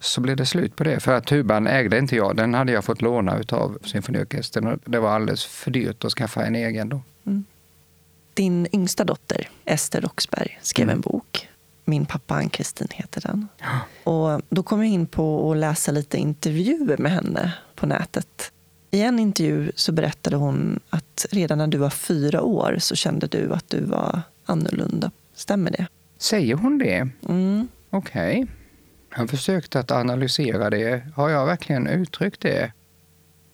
så 0.00 0.20
blev 0.20 0.36
det 0.36 0.46
slut 0.46 0.76
på 0.76 0.84
det. 0.84 1.00
För 1.00 1.12
att 1.12 1.26
tuban 1.26 1.66
ägde 1.66 1.98
inte 1.98 2.16
jag. 2.16 2.36
Den 2.36 2.54
hade 2.54 2.72
jag 2.72 2.84
fått 2.84 3.02
låna 3.02 3.42
av 3.48 3.78
symfoniorkestern. 3.84 4.80
Det 4.84 4.98
var 4.98 5.10
alldeles 5.10 5.44
för 5.44 5.70
dyrt 5.70 6.04
att 6.04 6.12
skaffa 6.12 6.44
en 6.44 6.54
egen 6.54 6.88
då. 6.88 7.02
Mm. 7.26 7.44
Din 8.34 8.66
yngsta 8.72 9.04
dotter, 9.04 9.48
Ester 9.64 10.00
Roxberg, 10.00 10.58
skrev 10.62 10.84
mm. 10.84 10.94
en 10.94 11.00
bok 11.00 11.48
min 11.84 12.06
pappa 12.06 12.34
Ann-Kristin 12.34 12.88
heter 12.90 13.20
den. 13.20 13.48
Ja. 13.58 13.80
Och 14.12 14.42
då 14.48 14.62
kom 14.62 14.78
jag 14.78 14.88
in 14.88 15.06
på 15.06 15.50
att 15.50 15.56
läsa 15.56 15.92
lite 15.92 16.18
intervjuer 16.18 16.98
med 16.98 17.12
henne 17.12 17.52
på 17.74 17.86
nätet. 17.86 18.52
I 18.94 19.00
en 19.00 19.18
intervju 19.18 19.72
så 19.74 19.92
berättade 19.92 20.36
hon 20.36 20.80
att 20.90 21.26
redan 21.30 21.58
när 21.58 21.66
du 21.66 21.78
var 21.78 21.90
fyra 21.90 22.42
år 22.42 22.76
så 22.78 22.94
kände 22.94 23.26
du 23.26 23.52
att 23.52 23.68
du 23.68 23.84
var 23.84 24.22
annorlunda. 24.44 25.10
Stämmer 25.34 25.70
det? 25.70 25.86
Säger 26.18 26.54
hon 26.54 26.78
det? 26.78 27.08
Mm. 27.28 27.68
Okej. 27.90 28.42
Okay. 28.42 28.54
Jag 29.16 29.30
försökt 29.30 29.76
att 29.76 29.90
analysera 29.90 30.70
det. 30.70 31.02
Har 31.14 31.30
jag 31.30 31.46
verkligen 31.46 31.86
uttryckt 31.86 32.40
det? 32.40 32.72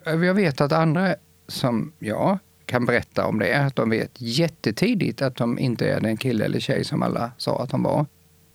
Jag 0.04 0.34
vet 0.34 0.60
att 0.60 0.72
andra 0.72 1.14
som 1.48 1.92
jag 1.98 2.38
kan 2.66 2.86
berätta 2.86 3.26
om 3.26 3.38
det, 3.38 3.54
att 3.54 3.76
de 3.76 3.90
vet 3.90 4.10
jättetidigt 4.14 5.22
att 5.22 5.36
de 5.36 5.58
inte 5.58 5.88
är 5.88 6.00
den 6.00 6.16
kille 6.16 6.44
eller 6.44 6.60
tjej 6.60 6.84
som 6.84 7.02
alla 7.02 7.32
sa 7.38 7.62
att 7.62 7.70
de 7.70 7.82
var. 7.82 8.06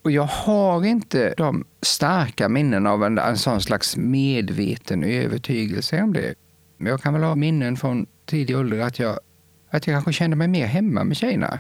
Och 0.03 0.11
jag 0.11 0.23
har 0.23 0.85
inte 0.85 1.33
de 1.37 1.65
starka 1.81 2.49
minnen 2.49 2.87
av 2.87 3.03
en, 3.03 3.17
en 3.17 3.37
sån 3.37 3.61
slags 3.61 3.97
medveten 3.97 5.03
övertygelse 5.03 6.01
om 6.01 6.13
det. 6.13 6.35
Men 6.77 6.91
jag 6.91 7.01
kan 7.01 7.13
väl 7.13 7.23
ha 7.23 7.35
minnen 7.35 7.77
från 7.77 8.05
tidig 8.25 8.57
ålder 8.57 8.79
att 8.79 8.99
jag, 8.99 9.19
att 9.69 9.87
jag 9.87 9.95
kanske 9.95 10.13
kände 10.13 10.35
mig 10.35 10.47
mer 10.47 10.65
hemma 10.65 11.03
med 11.03 11.17
tjejerna. 11.17 11.59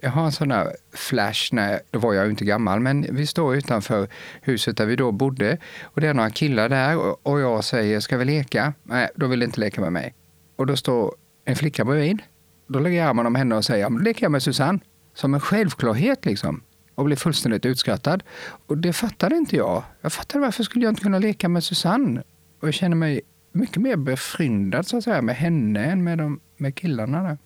Jag 0.00 0.10
har 0.10 0.24
en 0.24 0.32
sån 0.32 0.48
där 0.48 0.76
flash, 0.92 1.54
när, 1.54 1.80
då 1.90 1.98
var 1.98 2.14
jag 2.14 2.24
ju 2.24 2.30
inte 2.30 2.44
gammal, 2.44 2.80
men 2.80 3.06
vi 3.10 3.26
står 3.26 3.56
utanför 3.56 4.08
huset 4.42 4.76
där 4.76 4.86
vi 4.86 4.96
då 4.96 5.12
bodde 5.12 5.58
och 5.82 6.00
det 6.00 6.08
är 6.08 6.14
några 6.14 6.30
killar 6.30 6.68
där 6.68 7.16
och 7.26 7.40
jag 7.40 7.64
säger, 7.64 8.00
ska 8.00 8.16
vi 8.16 8.24
leka? 8.24 8.74
Nej, 8.82 9.08
de 9.16 9.30
vill 9.30 9.42
inte 9.42 9.60
leka 9.60 9.80
med 9.80 9.92
mig. 9.92 10.14
Och 10.56 10.66
då 10.66 10.76
står 10.76 11.14
en 11.44 11.56
flicka 11.56 11.84
bredvid. 11.84 12.22
Då 12.66 12.78
lägger 12.78 12.98
jag 12.98 13.08
armen 13.08 13.26
om 13.26 13.34
henne 13.34 13.54
och 13.54 13.64
säger, 13.64 14.02
leker 14.02 14.24
jag 14.24 14.32
med 14.32 14.42
Susanne? 14.42 14.80
som 15.14 15.34
en 15.34 15.40
självklarhet 15.40 16.24
liksom 16.24 16.62
och 16.94 17.04
blir 17.04 17.16
fullständigt 17.16 17.66
utskrattad. 17.66 18.22
Och 18.66 18.78
det 18.78 18.92
fattade 18.92 19.36
inte 19.36 19.56
jag. 19.56 19.82
Jag 20.00 20.12
fattade 20.12 20.44
varför 20.44 20.62
skulle 20.62 20.84
jag 20.84 20.92
inte 20.92 21.02
kunna 21.02 21.18
leka 21.18 21.48
med 21.48 21.64
Susanne? 21.64 22.22
Och 22.60 22.68
jag 22.68 22.74
känner 22.74 22.96
mig 22.96 23.20
mycket 23.52 23.76
mer 23.76 23.96
befryndad 23.96 24.86
så 24.86 24.96
att 24.96 25.04
säga, 25.04 25.22
med 25.22 25.36
henne 25.36 25.84
än 25.84 26.04
med, 26.04 26.18
de, 26.18 26.40
med 26.56 26.74
killarna. 26.74 27.22
Där. 27.22 27.38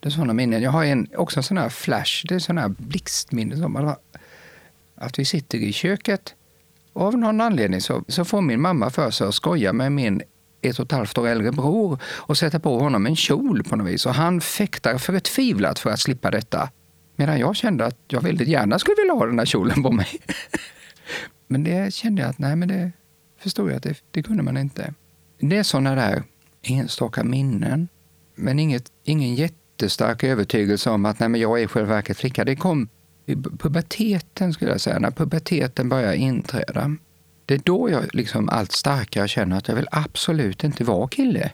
Det 0.00 0.08
är 0.08 0.10
sådana 0.10 0.32
minnen. 0.32 0.62
Jag 0.62 0.70
har 0.70 0.84
en, 0.84 1.08
också 1.16 1.40
en 1.40 1.44
sån 1.44 1.58
här 1.58 1.68
flash, 1.68 2.26
det 2.28 2.34
är 2.34 2.38
sån 2.38 2.58
här 2.58 2.68
blixtminne. 2.68 3.56
Som 3.56 3.94
att 4.94 5.18
vi 5.18 5.24
sitter 5.24 5.58
i 5.58 5.72
köket 5.72 6.34
och 6.92 7.06
av 7.06 7.18
någon 7.18 7.40
anledning 7.40 7.80
så, 7.80 8.04
så 8.08 8.24
får 8.24 8.40
min 8.40 8.60
mamma 8.60 8.90
för 8.90 9.10
sig 9.10 9.26
att 9.26 9.34
skoja 9.34 9.72
med 9.72 9.92
min 9.92 10.22
ett 10.62 10.78
och 10.78 10.84
ett 10.84 10.92
halvt 10.92 11.18
år 11.18 11.28
äldre 11.28 11.52
bror 11.52 11.98
och 12.04 12.38
sätta 12.38 12.60
på 12.60 12.78
honom 12.78 13.06
en 13.06 13.16
kjol 13.16 13.64
på 13.64 13.76
något 13.76 13.86
vis. 13.86 14.06
Och 14.06 14.14
han 14.14 14.40
fäktar 14.40 14.98
förtvivlat 14.98 15.78
för 15.78 15.90
att 15.90 16.00
slippa 16.00 16.30
detta. 16.30 16.70
Medan 17.16 17.38
jag 17.38 17.56
kände 17.56 17.86
att 17.86 17.98
jag 18.08 18.20
väldigt 18.20 18.48
gärna 18.48 18.78
skulle 18.78 18.96
vilja 18.98 19.12
ha 19.12 19.26
den 19.26 19.36
där 19.36 19.44
kjolen 19.44 19.82
på 19.82 19.90
mig. 19.90 20.08
men 21.46 21.64
det 21.64 21.94
kände 21.94 22.22
jag 22.22 22.30
att 22.30 22.38
nej, 22.38 22.56
men 22.56 22.68
det 22.68 22.92
förstod 23.38 23.70
jag 23.70 23.76
att 23.76 23.82
det, 23.82 23.96
det 24.10 24.22
kunde 24.22 24.42
man 24.42 24.56
inte. 24.56 24.94
Det 25.44 25.56
är 25.56 25.62
sådana 25.62 25.94
där 25.94 26.22
enstaka 26.62 27.24
minnen. 27.24 27.88
Men 28.34 28.58
inget, 28.58 28.92
ingen 29.04 29.34
jättestark 29.34 30.24
övertygelse 30.24 30.90
om 30.90 31.04
att 31.04 31.20
nej, 31.20 31.28
men 31.28 31.40
jag 31.40 31.60
är 31.60 31.64
i 31.64 31.66
själva 31.66 31.94
verket 31.94 32.16
flicka. 32.16 32.44
Det 32.44 32.56
kom 32.56 32.88
i 33.26 33.34
puberteten, 33.34 34.52
skulle 34.52 34.70
jag 34.70 34.80
säga, 34.80 34.98
när 34.98 35.10
puberteten 35.10 35.88
började 35.88 36.16
inträda. 36.16 36.96
Det 37.46 37.54
är 37.54 37.58
då 37.58 37.90
jag 37.90 38.14
liksom 38.14 38.48
allt 38.48 38.72
starkare 38.72 39.28
känner 39.28 39.56
att 39.56 39.68
jag 39.68 39.74
vill 39.74 39.88
absolut 39.90 40.64
inte 40.64 40.84
vara 40.84 41.08
kille. 41.08 41.52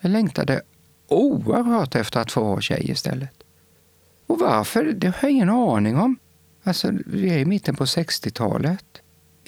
Jag 0.00 0.10
längtade 0.10 0.62
oerhört 1.08 1.94
efter 1.94 2.20
att 2.20 2.32
få 2.32 2.44
vara 2.44 2.60
tjej 2.60 2.90
istället. 2.90 3.42
Och 4.26 4.38
varför? 4.38 4.84
Det 4.84 5.06
har 5.06 5.18
jag 5.20 5.30
ingen 5.30 5.50
aning 5.50 5.96
om. 5.96 6.18
Alltså, 6.62 6.92
vi 7.06 7.30
är 7.30 7.38
i 7.38 7.44
mitten 7.44 7.76
på 7.76 7.84
60-talet. 7.84 8.99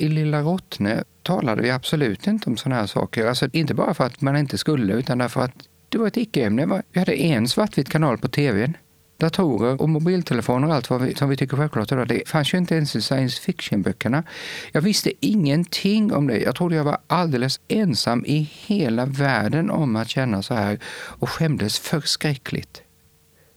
I 0.03 0.09
Lilla 0.09 0.41
Rottne 0.41 1.05
talade 1.23 1.63
vi 1.63 1.71
absolut 1.71 2.27
inte 2.27 2.51
om 2.51 2.57
sådana 2.57 2.81
här 2.81 2.87
saker. 2.87 3.27
Alltså, 3.27 3.49
inte 3.53 3.75
bara 3.75 3.95
för 3.95 4.07
att 4.07 4.21
man 4.21 4.37
inte 4.37 4.59
skulle, 4.59 4.93
utan 4.93 5.19
därför 5.19 5.41
att 5.41 5.53
det 5.89 5.99
var 5.99 6.07
ett 6.07 6.17
icke-ämne. 6.17 6.83
Vi 6.93 6.99
hade 6.99 7.15
en 7.15 7.49
svartvit 7.49 7.89
kanal 7.89 8.19
på 8.19 8.29
tvn. 8.29 8.77
Datorer 9.17 9.83
och 9.83 9.89
mobiltelefoner 9.89 10.69
och 10.69 10.75
allt 10.75 10.91
vad 10.91 11.03
vi, 11.03 11.15
som 11.15 11.29
vi 11.29 11.37
tycker 11.37 11.57
självklart 11.57 11.93
idag, 11.93 12.09
det 12.09 12.29
fanns 12.29 12.55
ju 12.55 12.59
inte 12.59 12.75
ens 12.75 12.97
i 12.97 13.03
science 13.03 13.43
fiction-böckerna. 13.43 14.25
Jag 14.73 14.81
visste 14.81 15.13
ingenting 15.21 16.13
om 16.13 16.27
det. 16.27 16.39
Jag 16.39 16.57
trodde 16.57 16.77
jag 16.77 16.85
var 16.85 16.99
alldeles 17.07 17.61
ensam 17.69 18.25
i 18.27 18.51
hela 18.67 19.07
världen 19.07 19.71
om 19.71 19.97
att 19.97 20.09
känna 20.09 20.43
så 20.43 20.55
här 20.55 20.79
och 20.95 21.31
skämdes 21.31 21.79
förskräckligt. 21.79 22.83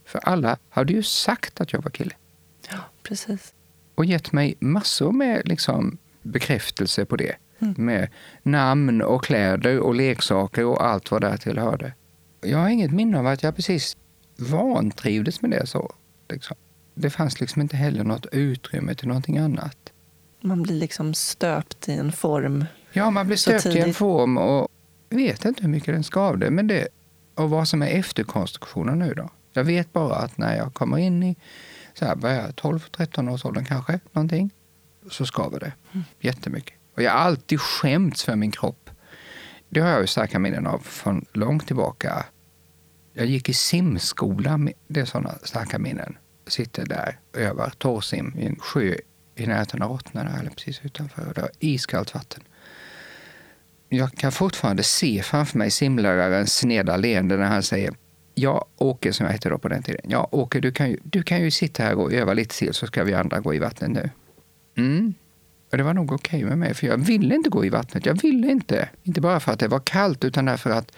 För 0.06 0.18
alla 0.18 0.56
hade 0.68 0.92
ju 0.92 1.02
sagt 1.02 1.60
att 1.60 1.72
jag 1.72 1.82
var 1.82 1.90
kille. 1.90 2.14
Ja, 2.70 2.78
precis. 3.02 3.52
Och 3.94 4.04
gett 4.04 4.32
mig 4.32 4.54
massor 4.60 5.12
med 5.12 5.48
liksom, 5.48 5.98
bekräftelse 6.26 7.04
på 7.04 7.16
det. 7.16 7.36
Mm. 7.58 7.74
Med 7.78 8.08
namn 8.42 9.02
och 9.02 9.24
kläder 9.24 9.78
och 9.78 9.94
leksaker 9.94 10.64
och 10.64 10.86
allt 10.86 11.10
vad 11.10 11.20
därtill 11.20 11.58
hörde. 11.58 11.92
Jag 12.40 12.58
har 12.58 12.68
inget 12.68 12.92
minne 12.92 13.18
av 13.18 13.26
att 13.26 13.42
jag 13.42 13.56
precis 13.56 13.96
vantrivdes 14.36 15.42
med 15.42 15.50
det. 15.50 15.66
så. 15.66 15.92
Liksom. 16.28 16.56
Det 16.94 17.10
fanns 17.10 17.40
liksom 17.40 17.62
inte 17.62 17.76
heller 17.76 18.04
något 18.04 18.26
utrymme 18.32 18.94
till 18.94 19.08
någonting 19.08 19.38
annat. 19.38 19.76
Man 20.40 20.62
blir 20.62 20.74
liksom 20.74 21.14
stöpt 21.14 21.88
i 21.88 21.92
en 21.92 22.12
form. 22.12 22.64
Ja, 22.92 23.10
man 23.10 23.26
blir 23.26 23.36
stöpt 23.36 23.66
i 23.66 23.78
en 23.78 23.94
form 23.94 24.38
och 24.38 24.68
vet 25.10 25.44
inte 25.44 25.62
hur 25.62 25.68
mycket 25.68 25.94
den 25.94 26.04
skavde. 26.04 26.50
Men 26.50 26.66
det, 26.66 26.88
och 27.34 27.50
vad 27.50 27.68
som 27.68 27.82
är 27.82 27.86
efterkonstruktionen 27.86 28.98
nu 28.98 29.14
då. 29.14 29.30
Jag 29.52 29.64
vet 29.64 29.92
bara 29.92 30.14
att 30.14 30.38
när 30.38 30.56
jag 30.56 30.74
kommer 30.74 30.98
in 30.98 31.22
i 31.22 31.36
så 31.94 32.04
här, 32.04 32.14
12-13 32.14 33.32
års 33.32 33.44
åldern 33.44 33.64
kanske, 33.64 34.00
någonting, 34.12 34.50
så 35.10 35.26
skaver 35.26 35.60
det 35.60 35.72
jättemycket. 36.20 36.74
Och 36.94 37.02
jag 37.02 37.12
har 37.12 37.18
alltid 37.18 37.60
skämts 37.60 38.24
för 38.24 38.36
min 38.36 38.50
kropp. 38.50 38.90
Det 39.68 39.80
har 39.80 39.88
jag 39.88 40.00
ju 40.00 40.06
starka 40.06 40.38
minnen 40.38 40.66
av 40.66 40.78
från 40.78 41.24
långt 41.32 41.66
tillbaka. 41.66 42.24
Jag 43.12 43.26
gick 43.26 43.48
i 43.48 43.54
simskola, 43.54 44.68
det 44.88 45.00
är 45.00 45.04
sådana 45.04 45.34
starka 45.42 45.78
minnen. 45.78 46.16
Jag 46.44 46.52
sitter 46.52 46.86
där 46.86 47.18
och 47.32 47.40
övar 47.40 47.72
torrsim 47.78 48.34
i 48.38 48.46
en 48.46 48.56
sjö 48.56 48.94
i 49.34 49.46
närheten 49.46 49.82
av 49.82 49.90
Rottnarna, 49.90 50.38
eller 50.38 50.50
precis 50.50 50.80
utanför. 50.84 51.34
Det 51.34 51.40
var 51.40 51.50
iskallt 51.58 52.14
vatten. 52.14 52.42
Jag 53.88 54.12
kan 54.12 54.32
fortfarande 54.32 54.82
se 54.82 55.22
framför 55.22 55.58
mig 55.58 55.70
simlärarens 55.70 56.56
sneda 56.56 56.96
leende 56.96 57.36
när 57.36 57.46
han 57.46 57.62
säger 57.62 57.94
Ja, 58.34 58.66
Åke 58.76 59.12
som 59.12 59.26
jag 59.26 59.32
hette 59.32 59.48
då 59.48 59.58
på 59.58 59.68
den 59.68 59.82
tiden. 59.82 60.00
Ja, 60.08 60.28
Åke, 60.32 60.60
du 60.60 60.72
kan 60.72 60.90
ju, 60.90 60.98
du 61.02 61.22
kan 61.22 61.40
ju 61.40 61.50
sitta 61.50 61.82
här 61.82 61.98
och 61.98 62.12
öva 62.12 62.32
lite 62.32 62.54
till 62.58 62.74
så 62.74 62.86
ska 62.86 63.04
vi 63.04 63.14
andra 63.14 63.40
gå 63.40 63.54
i 63.54 63.58
vattnet 63.58 63.90
nu. 63.90 64.10
Mm. 64.76 65.14
Och 65.70 65.76
det 65.76 65.82
var 65.82 65.94
nog 65.94 66.12
okej 66.12 66.38
okay 66.38 66.48
med 66.48 66.58
mig, 66.58 66.74
för 66.74 66.86
jag 66.86 66.98
ville 66.98 67.34
inte 67.34 67.50
gå 67.50 67.64
i 67.64 67.68
vattnet. 67.68 68.06
Jag 68.06 68.22
ville 68.22 68.50
inte. 68.50 68.88
Inte 69.02 69.20
bara 69.20 69.40
för 69.40 69.52
att 69.52 69.60
det 69.60 69.68
var 69.68 69.80
kallt, 69.80 70.24
utan 70.24 70.44
därför 70.44 70.70
att 70.70 70.92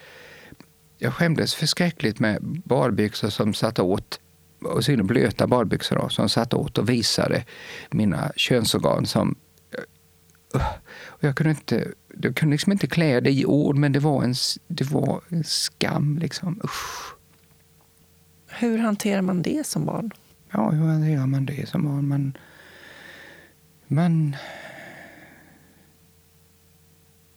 jag 0.97 1.13
skämdes 1.13 1.55
förskräckligt 1.55 2.19
med 2.19 2.61
badbyxor 2.65 3.29
som 3.29 3.53
satt 3.53 3.79
åt, 3.79 4.19
och 4.63 4.85
så 4.85 5.03
blöta 5.03 5.47
badbyxor 5.47 5.95
då, 5.95 6.09
som 6.09 6.29
satt 6.29 6.53
åt 6.53 6.77
och 6.77 6.89
visade 6.89 7.45
mina 7.91 8.31
könsorgan 8.35 9.05
som... 9.05 9.35
Och 11.05 11.23
jag 11.23 11.35
kunde 11.35 11.51
inte, 11.51 11.91
jag 12.21 12.35
kunde 12.35 12.53
liksom 12.53 12.71
inte 12.71 12.87
klä 12.87 13.19
det 13.19 13.31
i 13.31 13.45
ord, 13.45 13.75
men 13.75 13.91
det 13.91 13.99
var 13.99 14.23
en, 14.23 14.33
det 14.67 14.91
var 14.91 15.21
en 15.29 15.43
skam. 15.43 16.17
Liksom. 16.17 16.59
Usch. 16.63 17.15
Hur 18.47 18.77
hanterar 18.77 19.21
man 19.21 19.41
det 19.41 19.67
som 19.67 19.85
barn? 19.85 20.11
Ja, 20.51 20.69
hur 20.69 20.87
hanterar 20.87 21.25
man 21.25 21.45
det 21.45 21.69
som 21.69 21.83
barn? 21.83 22.07
Man, 22.07 22.37
man... 23.89 24.35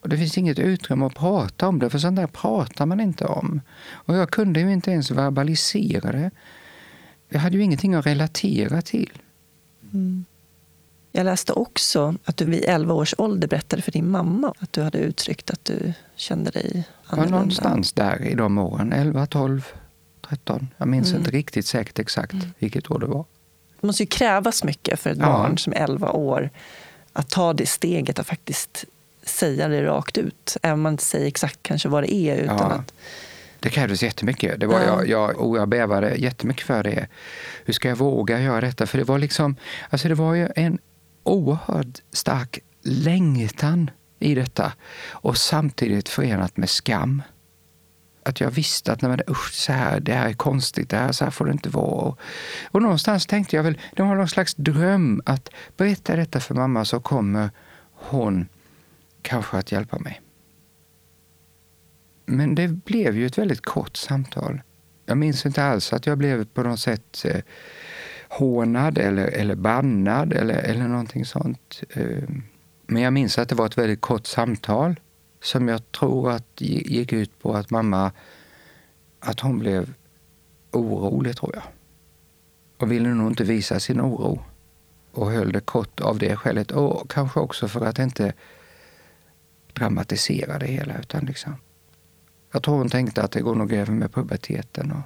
Och 0.00 0.08
det 0.08 0.16
finns 0.16 0.38
inget 0.38 0.58
utrymme 0.58 1.06
att 1.06 1.14
prata 1.14 1.68
om 1.68 1.78
det, 1.78 1.90
för 1.90 1.98
sånt 1.98 2.16
där 2.16 2.26
pratar 2.26 2.86
man 2.86 3.00
inte 3.00 3.24
om. 3.24 3.60
Och 3.90 4.16
jag 4.16 4.30
kunde 4.30 4.60
ju 4.60 4.72
inte 4.72 4.90
ens 4.90 5.10
verbalisera 5.10 6.12
det. 6.12 6.30
Jag 7.28 7.40
hade 7.40 7.56
ju 7.56 7.62
ingenting 7.62 7.94
att 7.94 8.06
relatera 8.06 8.82
till. 8.82 9.12
Mm. 9.92 10.24
Jag 11.12 11.24
läste 11.24 11.52
också 11.52 12.14
att 12.24 12.36
du 12.36 12.44
vid 12.44 12.64
11 12.64 12.94
års 12.94 13.14
ålder 13.18 13.48
berättade 13.48 13.82
för 13.82 13.92
din 13.92 14.10
mamma 14.10 14.54
att 14.58 14.72
du 14.72 14.82
hade 14.82 14.98
uttryckt 14.98 15.50
att 15.50 15.64
du 15.64 15.92
kände 16.16 16.50
dig 16.50 16.88
annorlunda. 17.04 17.36
Ja, 17.36 17.40
någonstans 17.40 17.92
där 17.92 18.24
i 18.24 18.34
de 18.34 18.58
åren, 18.58 18.92
11, 18.92 19.26
12, 19.26 19.66
13. 20.28 20.68
Jag 20.76 20.88
minns 20.88 21.08
mm. 21.08 21.20
inte 21.20 21.30
riktigt 21.30 21.66
säkert 21.66 21.98
exakt 21.98 22.32
mm. 22.32 22.46
vilket 22.58 22.90
år 22.90 22.98
det 22.98 23.06
var. 23.06 23.24
Det 23.82 23.86
måste 23.86 24.02
ju 24.02 24.06
krävas 24.06 24.64
mycket 24.64 25.00
för 25.00 25.10
ett 25.10 25.18
ja. 25.18 25.26
barn 25.26 25.58
som 25.58 25.72
är 25.72 25.76
11 25.76 26.10
år 26.10 26.50
att 27.12 27.30
ta 27.30 27.52
det 27.52 27.66
steget 27.66 28.18
att 28.18 28.26
faktiskt 28.26 28.84
säga 29.22 29.68
det 29.68 29.84
rakt 29.86 30.18
ut. 30.18 30.56
Även 30.62 30.74
om 30.74 30.80
man 30.80 30.92
inte 30.92 31.04
säger 31.04 31.26
exakt 31.26 31.58
kanske 31.62 31.88
vad 31.88 32.02
det 32.02 32.14
är. 32.14 32.36
Utan 32.36 32.58
ja. 32.58 32.64
att... 32.64 32.94
Det 33.60 33.70
krävdes 33.70 34.02
jättemycket. 34.02 34.60
Det 34.60 34.66
var 34.66 34.80
ja. 34.80 34.86
jag, 34.86 35.08
jag, 35.08 35.40
och 35.40 35.58
jag 35.58 35.68
bävade 35.68 36.14
jättemycket 36.14 36.66
för 36.66 36.82
det. 36.82 37.06
Hur 37.64 37.72
ska 37.72 37.88
jag 37.88 37.96
våga 37.96 38.40
göra 38.40 38.60
detta? 38.60 38.86
För 38.86 38.98
det 38.98 39.04
var 39.04 39.18
liksom, 39.18 39.56
alltså 39.90 40.08
det 40.08 40.14
var 40.14 40.34
ju 40.34 40.48
en 40.56 40.78
oerhört 41.22 42.00
stark 42.12 42.58
längtan 42.82 43.90
i 44.18 44.34
detta 44.34 44.72
och 45.10 45.36
samtidigt 45.36 46.08
förenat 46.08 46.56
med 46.56 46.70
skam 46.70 47.22
att 48.22 48.40
jag 48.40 48.50
visste 48.50 48.92
att 48.92 49.02
nej, 49.02 49.18
usch, 49.28 49.52
så 49.52 49.72
här, 49.72 50.00
det 50.00 50.12
här 50.12 50.28
är 50.28 50.32
konstigt, 50.32 50.90
det 50.90 50.96
här, 50.96 51.12
så 51.12 51.24
här 51.24 51.30
får 51.30 51.44
det 51.44 51.52
inte 51.52 51.68
vara. 51.68 52.16
Och 52.70 52.82
någonstans 52.82 53.26
tänkte 53.26 53.56
jag 53.56 53.62
väl, 53.62 53.78
det 53.96 54.02
var 54.02 54.14
någon 54.14 54.28
slags 54.28 54.54
dröm 54.54 55.22
att 55.26 55.48
berätta 55.76 56.16
detta 56.16 56.40
för 56.40 56.54
mamma 56.54 56.84
så 56.84 57.00
kommer 57.00 57.50
hon 57.92 58.48
kanske 59.22 59.56
att 59.56 59.72
hjälpa 59.72 59.98
mig. 59.98 60.20
Men 62.26 62.54
det 62.54 62.68
blev 62.68 63.16
ju 63.16 63.26
ett 63.26 63.38
väldigt 63.38 63.62
kort 63.62 63.96
samtal. 63.96 64.62
Jag 65.06 65.18
minns 65.18 65.46
inte 65.46 65.64
alls 65.64 65.92
att 65.92 66.06
jag 66.06 66.18
blev 66.18 66.44
på 66.44 66.62
något 66.62 66.80
sätt 66.80 67.24
eh, 67.24 67.40
hånad 68.28 68.98
eller, 68.98 69.26
eller 69.26 69.54
bannad 69.54 70.32
eller, 70.32 70.54
eller 70.54 70.88
någonting 70.88 71.24
sånt. 71.24 71.82
Eh, 71.90 72.28
men 72.86 73.02
jag 73.02 73.12
minns 73.12 73.38
att 73.38 73.48
det 73.48 73.54
var 73.54 73.66
ett 73.66 73.78
väldigt 73.78 74.00
kort 74.00 74.26
samtal 74.26 75.00
som 75.42 75.68
jag 75.68 75.92
tror 75.92 76.30
att 76.30 76.60
gick 76.60 77.12
ut 77.12 77.38
på 77.38 77.54
att 77.54 77.70
mamma 77.70 78.12
att 79.20 79.40
hon 79.40 79.58
blev 79.58 79.94
orolig, 80.70 81.36
tror 81.36 81.54
jag. 81.54 81.62
Och 82.78 82.92
ville 82.92 83.08
nog 83.08 83.30
inte 83.30 83.44
visa 83.44 83.80
sin 83.80 84.00
oro. 84.00 84.44
Och 85.12 85.30
höll 85.30 85.52
det 85.52 85.60
kort 85.60 86.00
av 86.00 86.18
det 86.18 86.36
skälet. 86.36 86.70
Och 86.70 87.10
kanske 87.10 87.40
också 87.40 87.68
för 87.68 87.86
att 87.86 87.98
inte 87.98 88.32
dramatisera 89.72 90.58
det 90.58 90.66
hela. 90.66 90.98
Utan 90.98 91.24
liksom, 91.24 91.56
jag 92.52 92.62
tror 92.62 92.76
hon 92.76 92.88
tänkte 92.88 93.22
att 93.22 93.32
det 93.32 93.40
går 93.40 93.54
nog 93.54 93.72
över 93.72 93.92
med 93.92 94.12
puberteten. 94.12 94.92
Och 94.92 95.02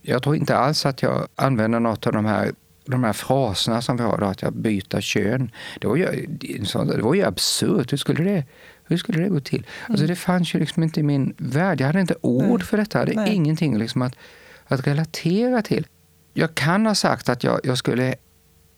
jag 0.00 0.22
tror 0.22 0.36
inte 0.36 0.56
alls 0.56 0.86
att 0.86 1.02
jag 1.02 1.28
använder 1.34 1.80
något 1.80 2.06
av 2.06 2.12
de 2.12 2.24
här 2.24 2.52
de 2.86 3.04
här 3.04 3.12
fraserna 3.12 3.82
som 3.82 3.96
vi 3.96 4.02
har, 4.02 4.18
då, 4.18 4.26
att 4.26 4.42
jag 4.42 4.52
byter 4.52 5.00
kön. 5.00 5.50
Det 5.80 5.86
var 5.86 5.96
ju, 5.96 6.26
det 6.86 7.02
var 7.02 7.14
ju 7.14 7.22
absurt. 7.22 7.92
Hur 7.92 7.96
skulle 7.96 8.24
det, 8.24 8.44
hur 8.84 8.96
skulle 8.96 9.22
det 9.22 9.28
gå 9.28 9.40
till? 9.40 9.58
Alltså, 9.58 9.84
mm. 9.86 9.92
Alltså 9.92 10.06
det 10.06 10.16
fanns 10.16 10.54
ju 10.54 10.58
liksom 10.58 10.82
inte 10.82 11.00
i 11.00 11.02
min 11.02 11.34
värld. 11.38 11.80
Jag 11.80 11.86
hade 11.86 12.00
inte 12.00 12.16
ord 12.20 12.62
för 12.62 12.76
detta. 12.76 12.98
Jag 12.98 13.06
hade 13.06 13.20
Nej. 13.20 13.34
ingenting 13.34 13.78
liksom 13.78 14.02
att, 14.02 14.16
att 14.66 14.86
relatera 14.86 15.62
till. 15.62 15.86
jag 16.32 16.54
kan 16.54 16.86
ha 16.86 16.94
sagt 16.94 17.28
att 17.28 17.44
jag, 17.44 17.60
jag 17.64 17.78
skulle 17.78 18.14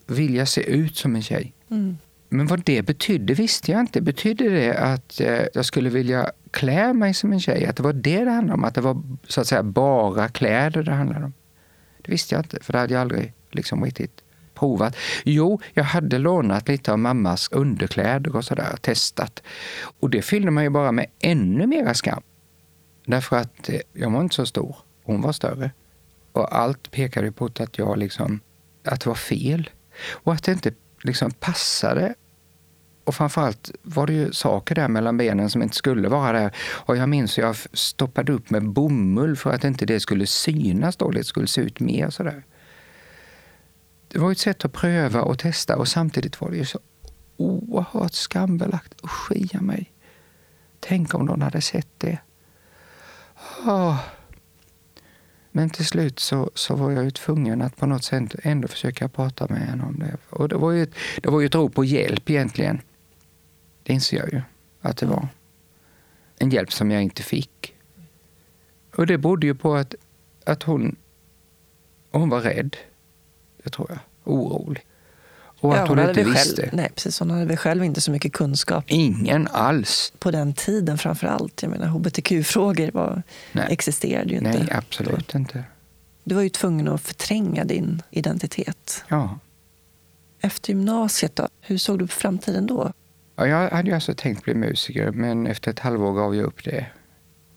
vilja 0.07 0.47
se 0.47 0.63
ut 0.63 0.97
som 0.97 1.17
en 1.17 1.23
tjej. 1.23 1.55
Mm. 1.71 1.97
Men 2.29 2.47
vad 2.47 2.65
det 2.65 2.83
betydde 2.83 3.35
visste 3.35 3.73
jag 3.73 3.81
inte. 3.81 4.01
Betydde 4.01 4.49
det 4.49 4.75
att 4.75 5.21
eh, 5.21 5.43
jag 5.55 5.65
skulle 5.65 5.91
vilja 5.91 6.33
klä 6.51 6.93
mig 6.93 7.15
som 7.15 7.33
en 7.33 7.41
tjej? 7.41 7.67
Att 7.67 7.77
det 7.77 7.83
var 7.83 7.93
det 7.93 8.25
det 8.25 8.31
handlade 8.31 8.55
om? 8.55 8.65
Att 8.65 8.75
det 8.75 8.81
var 8.81 9.03
så 9.29 9.41
att 9.41 9.47
säga 9.47 9.63
bara 9.63 10.29
kläder 10.29 10.83
det 10.83 10.93
handlade 10.93 11.25
om? 11.25 11.33
Det 12.03 12.13
visste 12.13 12.35
jag 12.35 12.45
inte, 12.45 12.59
för 12.61 12.73
det 12.73 12.79
hade 12.79 12.95
jag 12.95 13.01
aldrig 13.01 13.33
liksom 13.59 13.85
riktigt 13.85 14.23
provat. 14.55 14.97
Jo, 15.25 15.61
jag 15.75 15.85
hade 15.85 16.19
lånat 16.19 16.69
lite 16.69 16.93
av 16.93 16.99
mammas 16.99 17.49
underkläder 17.53 18.37
och 18.37 18.45
sådär, 18.45 18.77
testat. 18.81 19.43
Och 20.01 20.11
det 20.11 20.23
fyllde 20.23 20.51
mig 20.51 20.71
bara 20.71 20.93
med 20.93 21.07
ännu 21.21 21.67
mera 21.67 21.95
skam. 21.95 22.23
Därför 23.07 23.37
att 23.37 23.69
eh, 23.69 23.81
jag 23.93 24.11
var 24.11 24.21
inte 24.21 24.35
så 24.35 24.47
stor, 24.47 24.77
hon 25.05 25.21
var 25.21 25.33
större. 25.33 25.71
Och 26.33 26.57
allt 26.57 26.91
pekade 26.91 27.33
på 27.33 27.45
att 27.45 27.79
jag 27.79 27.99
liksom, 27.99 28.41
att 28.85 29.01
det 29.01 29.09
var 29.09 29.15
fel. 29.15 29.71
Och 30.11 30.33
att 30.33 30.45
det 30.45 30.53
inte 30.53 30.73
liksom 31.03 31.31
passade. 31.31 32.15
Och 33.05 33.15
framförallt 33.15 33.71
var 33.83 34.07
det 34.07 34.13
ju 34.13 34.33
saker 34.33 34.75
där 34.75 34.89
mellan 34.89 35.17
benen 35.17 35.51
som 35.51 35.63
inte 35.63 35.77
skulle 35.77 36.09
vara 36.09 36.41
där. 36.41 36.57
Och 36.61 36.97
jag 36.97 37.09
minns 37.09 37.39
att 37.39 37.45
jag 37.45 37.57
stoppade 37.73 38.33
upp 38.33 38.51
med 38.51 38.69
bomull 38.69 39.37
för 39.37 39.51
att 39.51 39.65
inte 39.65 39.87
det 39.87 40.01
skulle 40.01 40.27
synas 40.27 40.97
dåligt, 40.97 41.27
skulle 41.27 41.47
se 41.47 41.61
ut 41.61 41.81
mer 41.81 42.11
sådär. 42.11 42.43
Det 44.09 44.19
var 44.19 44.33
ett 44.33 44.39
sätt 44.39 44.65
att 44.65 44.73
pröva 44.73 45.23
och 45.23 45.39
testa 45.39 45.77
och 45.77 45.89
samtidigt 45.89 46.41
var 46.41 46.51
det 46.51 46.57
ju 46.57 46.65
så 46.65 46.81
oerhört 47.37 48.13
skambelagt. 48.13 48.95
Usch 49.05 49.63
mig. 49.63 49.93
Tänk 50.81 51.15
om 51.15 51.27
någon 51.27 51.43
hade 51.43 51.61
sett 51.61 51.89
det. 51.99 52.19
Oh. 53.67 54.01
Men 55.51 55.71
till 55.71 55.87
slut 55.87 56.19
så, 56.19 56.51
så 56.55 56.77
var 56.77 56.91
jag 56.91 57.05
ju 57.05 57.11
tvungen 57.11 57.63
att 57.63 57.77
på 57.77 57.87
något 57.87 58.05
sätt 58.05 58.35
ändå 58.43 58.69
försöka 58.69 59.09
prata 59.09 59.47
med 59.49 59.59
henne 59.59 59.85
om 59.85 59.99
det. 59.99 60.17
Och 60.31 60.49
det 60.49 60.57
var 60.57 60.71
ju, 60.71 60.87
det 61.23 61.29
var 61.29 61.41
ju 61.41 61.47
ett 61.47 61.55
rop 61.55 61.75
på 61.75 61.85
hjälp 61.85 62.31
egentligen. 62.31 62.81
Det 63.83 63.93
inser 63.93 64.17
jag 64.17 64.33
ju 64.33 64.43
att 64.81 64.97
det 64.97 65.07
var. 65.07 65.29
En 66.39 66.51
hjälp 66.51 66.73
som 66.73 66.91
jag 66.91 67.03
inte 67.03 67.23
fick. 67.23 67.75
Och 68.95 69.07
det 69.07 69.19
berodde 69.19 69.47
ju 69.47 69.55
på 69.55 69.75
att, 69.75 69.95
att 70.45 70.63
hon, 70.63 70.97
hon 72.11 72.29
var 72.29 72.41
rädd. 72.41 72.77
Det 73.69 73.73
tror 73.73 73.91
jag. 73.91 73.99
Orolig. 74.35 74.85
Och 75.61 75.75
ja, 75.75 75.83
att 75.83 75.89
hon, 75.89 75.99
hon 75.99 76.09
inte 76.09 76.25
visste. 76.25 76.63
Själv, 76.63 76.75
nej, 76.75 76.91
precis. 76.95 77.19
Hon 77.21 77.31
hade 77.31 77.45
väl 77.45 77.57
själv 77.57 77.85
inte 77.85 78.01
så 78.01 78.11
mycket 78.11 78.33
kunskap. 78.33 78.85
Ingen 78.87 79.49
alls. 79.49 80.13
På 80.19 80.31
den 80.31 80.53
tiden 80.53 80.99
framför 80.99 81.27
allt. 81.27 81.63
Jag 81.63 81.71
menar, 81.71 81.87
hbtq-frågor 81.87 83.23
existerade 83.55 84.31
ju 84.31 84.37
inte. 84.37 84.51
Nej, 84.51 84.69
absolut 84.73 85.35
inte. 85.35 85.65
Du 86.25 86.35
var 86.35 86.43
ju 86.43 86.49
tvungen 86.49 86.89
att 86.89 87.01
förtränga 87.01 87.65
din 87.65 88.03
identitet. 88.11 89.05
Ja. 89.09 89.39
Efter 90.41 90.69
gymnasiet, 90.69 91.37
då, 91.37 91.49
hur 91.61 91.79
såg 91.79 91.99
du 91.99 92.07
på 92.07 92.13
framtiden 92.13 92.67
då? 92.67 92.93
Ja, 93.37 93.47
jag 93.47 93.71
hade 93.71 93.89
ju 93.89 93.95
alltså 93.95 94.15
tänkt 94.15 94.45
bli 94.45 94.55
musiker, 94.55 95.11
men 95.11 95.47
efter 95.47 95.71
ett 95.71 95.79
halvår 95.79 96.13
gav 96.13 96.37
jag 96.37 96.45
upp 96.45 96.65
det. 96.65 96.87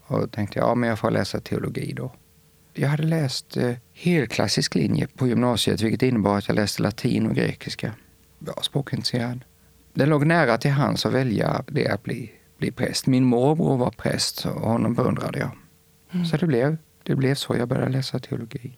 Och 0.07 0.31
tänkte, 0.31 0.59
ja 0.59 0.75
men 0.75 0.89
jag 0.89 0.99
får 0.99 1.11
läsa 1.11 1.39
teologi 1.39 1.93
då. 1.97 2.11
Jag 2.73 2.89
hade 2.89 3.03
läst 3.03 3.57
eh, 3.57 3.73
helklassisk 3.93 4.75
linje 4.75 5.07
på 5.07 5.27
gymnasiet, 5.27 5.81
vilket 5.81 6.01
innebar 6.01 6.37
att 6.37 6.47
jag 6.47 6.55
läste 6.55 6.81
latin 6.81 7.27
och 7.27 7.35
grekiska. 7.35 7.93
Jag 8.45 8.55
var 8.55 8.63
språkintresserad. 8.63 9.43
Det 9.93 10.05
låg 10.05 10.25
nära 10.25 10.57
till 10.57 10.71
hands 10.71 11.05
att 11.05 11.13
välja 11.13 11.63
det 11.67 11.87
att 11.87 12.03
bli, 12.03 12.31
bli 12.57 12.71
präst. 12.71 13.07
Min 13.07 13.23
morbror 13.23 13.77
var 13.77 13.91
präst 13.91 14.45
och 14.45 14.69
honom 14.69 14.93
beundrade 14.93 15.39
jag. 15.39 15.51
Mm. 16.11 16.25
Så 16.25 16.37
det 16.37 16.47
blev, 16.47 16.77
det 17.03 17.15
blev 17.15 17.35
så. 17.35 17.57
Jag 17.57 17.67
började 17.67 17.91
läsa 17.91 18.19
teologi. 18.19 18.77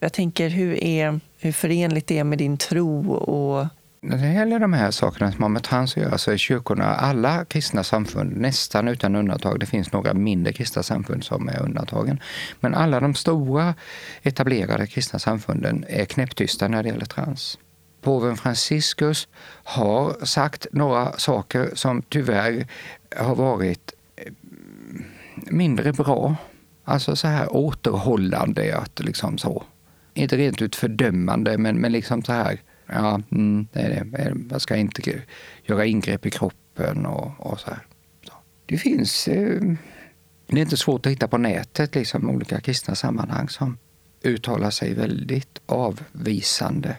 Jag 0.00 0.12
tänker, 0.12 0.48
hur, 0.48 0.84
är, 0.84 1.20
hur 1.38 1.52
förenligt 1.52 2.06
det 2.06 2.18
är 2.18 2.24
med 2.24 2.38
din 2.38 2.56
tro 2.56 3.12
och 3.12 3.66
när 4.02 4.16
det 4.16 4.32
gäller 4.32 4.58
de 4.58 4.72
här 4.72 4.90
sakerna 4.90 5.32
som 5.32 5.42
har 5.42 5.48
med 5.48 5.62
trans 5.62 5.96
att 5.96 6.02
göra 6.02 6.18
så 6.18 6.30
är 6.30 6.36
kyrkorna, 6.36 6.84
alla 6.84 7.44
kristna 7.44 7.84
samfund, 7.84 8.36
nästan 8.36 8.88
utan 8.88 9.16
undantag, 9.16 9.60
det 9.60 9.66
finns 9.66 9.92
några 9.92 10.14
mindre 10.14 10.52
kristna 10.52 10.82
samfund 10.82 11.24
som 11.24 11.48
är 11.48 11.62
undantagen, 11.62 12.20
men 12.60 12.74
alla 12.74 13.00
de 13.00 13.14
stora 13.14 13.74
etablerade 14.22 14.86
kristna 14.86 15.18
samfunden 15.18 15.84
är 15.88 16.04
knäpptysta 16.04 16.68
när 16.68 16.82
det 16.82 16.88
gäller 16.88 17.06
trans. 17.06 17.58
Påven 18.02 18.36
Franciscus 18.36 19.28
har 19.64 20.24
sagt 20.26 20.66
några 20.72 21.12
saker 21.12 21.70
som 21.74 22.02
tyvärr 22.02 22.66
har 23.16 23.34
varit 23.34 23.92
eh, 24.16 24.32
mindre 25.36 25.92
bra. 25.92 26.36
Alltså 26.84 27.16
så 27.16 27.28
här 27.28 27.56
återhållande, 27.56 28.78
att 28.78 29.00
liksom 29.00 29.38
så. 29.38 29.64
Inte 30.14 30.36
rent 30.36 30.62
ut 30.62 30.76
fördömande, 30.76 31.58
men, 31.58 31.76
men 31.80 31.92
liksom 31.92 32.22
så 32.22 32.32
här 32.32 32.60
Ja, 32.92 33.20
mm, 33.30 33.66
det 33.72 33.80
är 33.80 34.04
det. 34.04 34.34
Man 34.34 34.60
ska 34.60 34.76
inte 34.76 35.22
göra 35.62 35.84
ingrepp 35.84 36.26
i 36.26 36.30
kroppen 36.30 37.06
och, 37.06 37.32
och 37.38 37.60
så 37.60 37.70
här. 37.70 37.86
Så. 38.26 38.32
Det 38.66 38.76
finns... 38.76 39.28
Eh, 39.28 39.60
det 40.46 40.56
är 40.56 40.62
inte 40.62 40.76
svårt 40.76 41.06
att 41.06 41.12
hitta 41.12 41.28
på 41.28 41.38
nätet 41.38 41.94
liksom, 41.94 42.30
olika 42.30 42.60
kristna 42.60 42.94
sammanhang 42.94 43.48
som 43.48 43.78
uttalar 44.22 44.70
sig 44.70 44.94
väldigt 44.94 45.60
avvisande. 45.66 46.96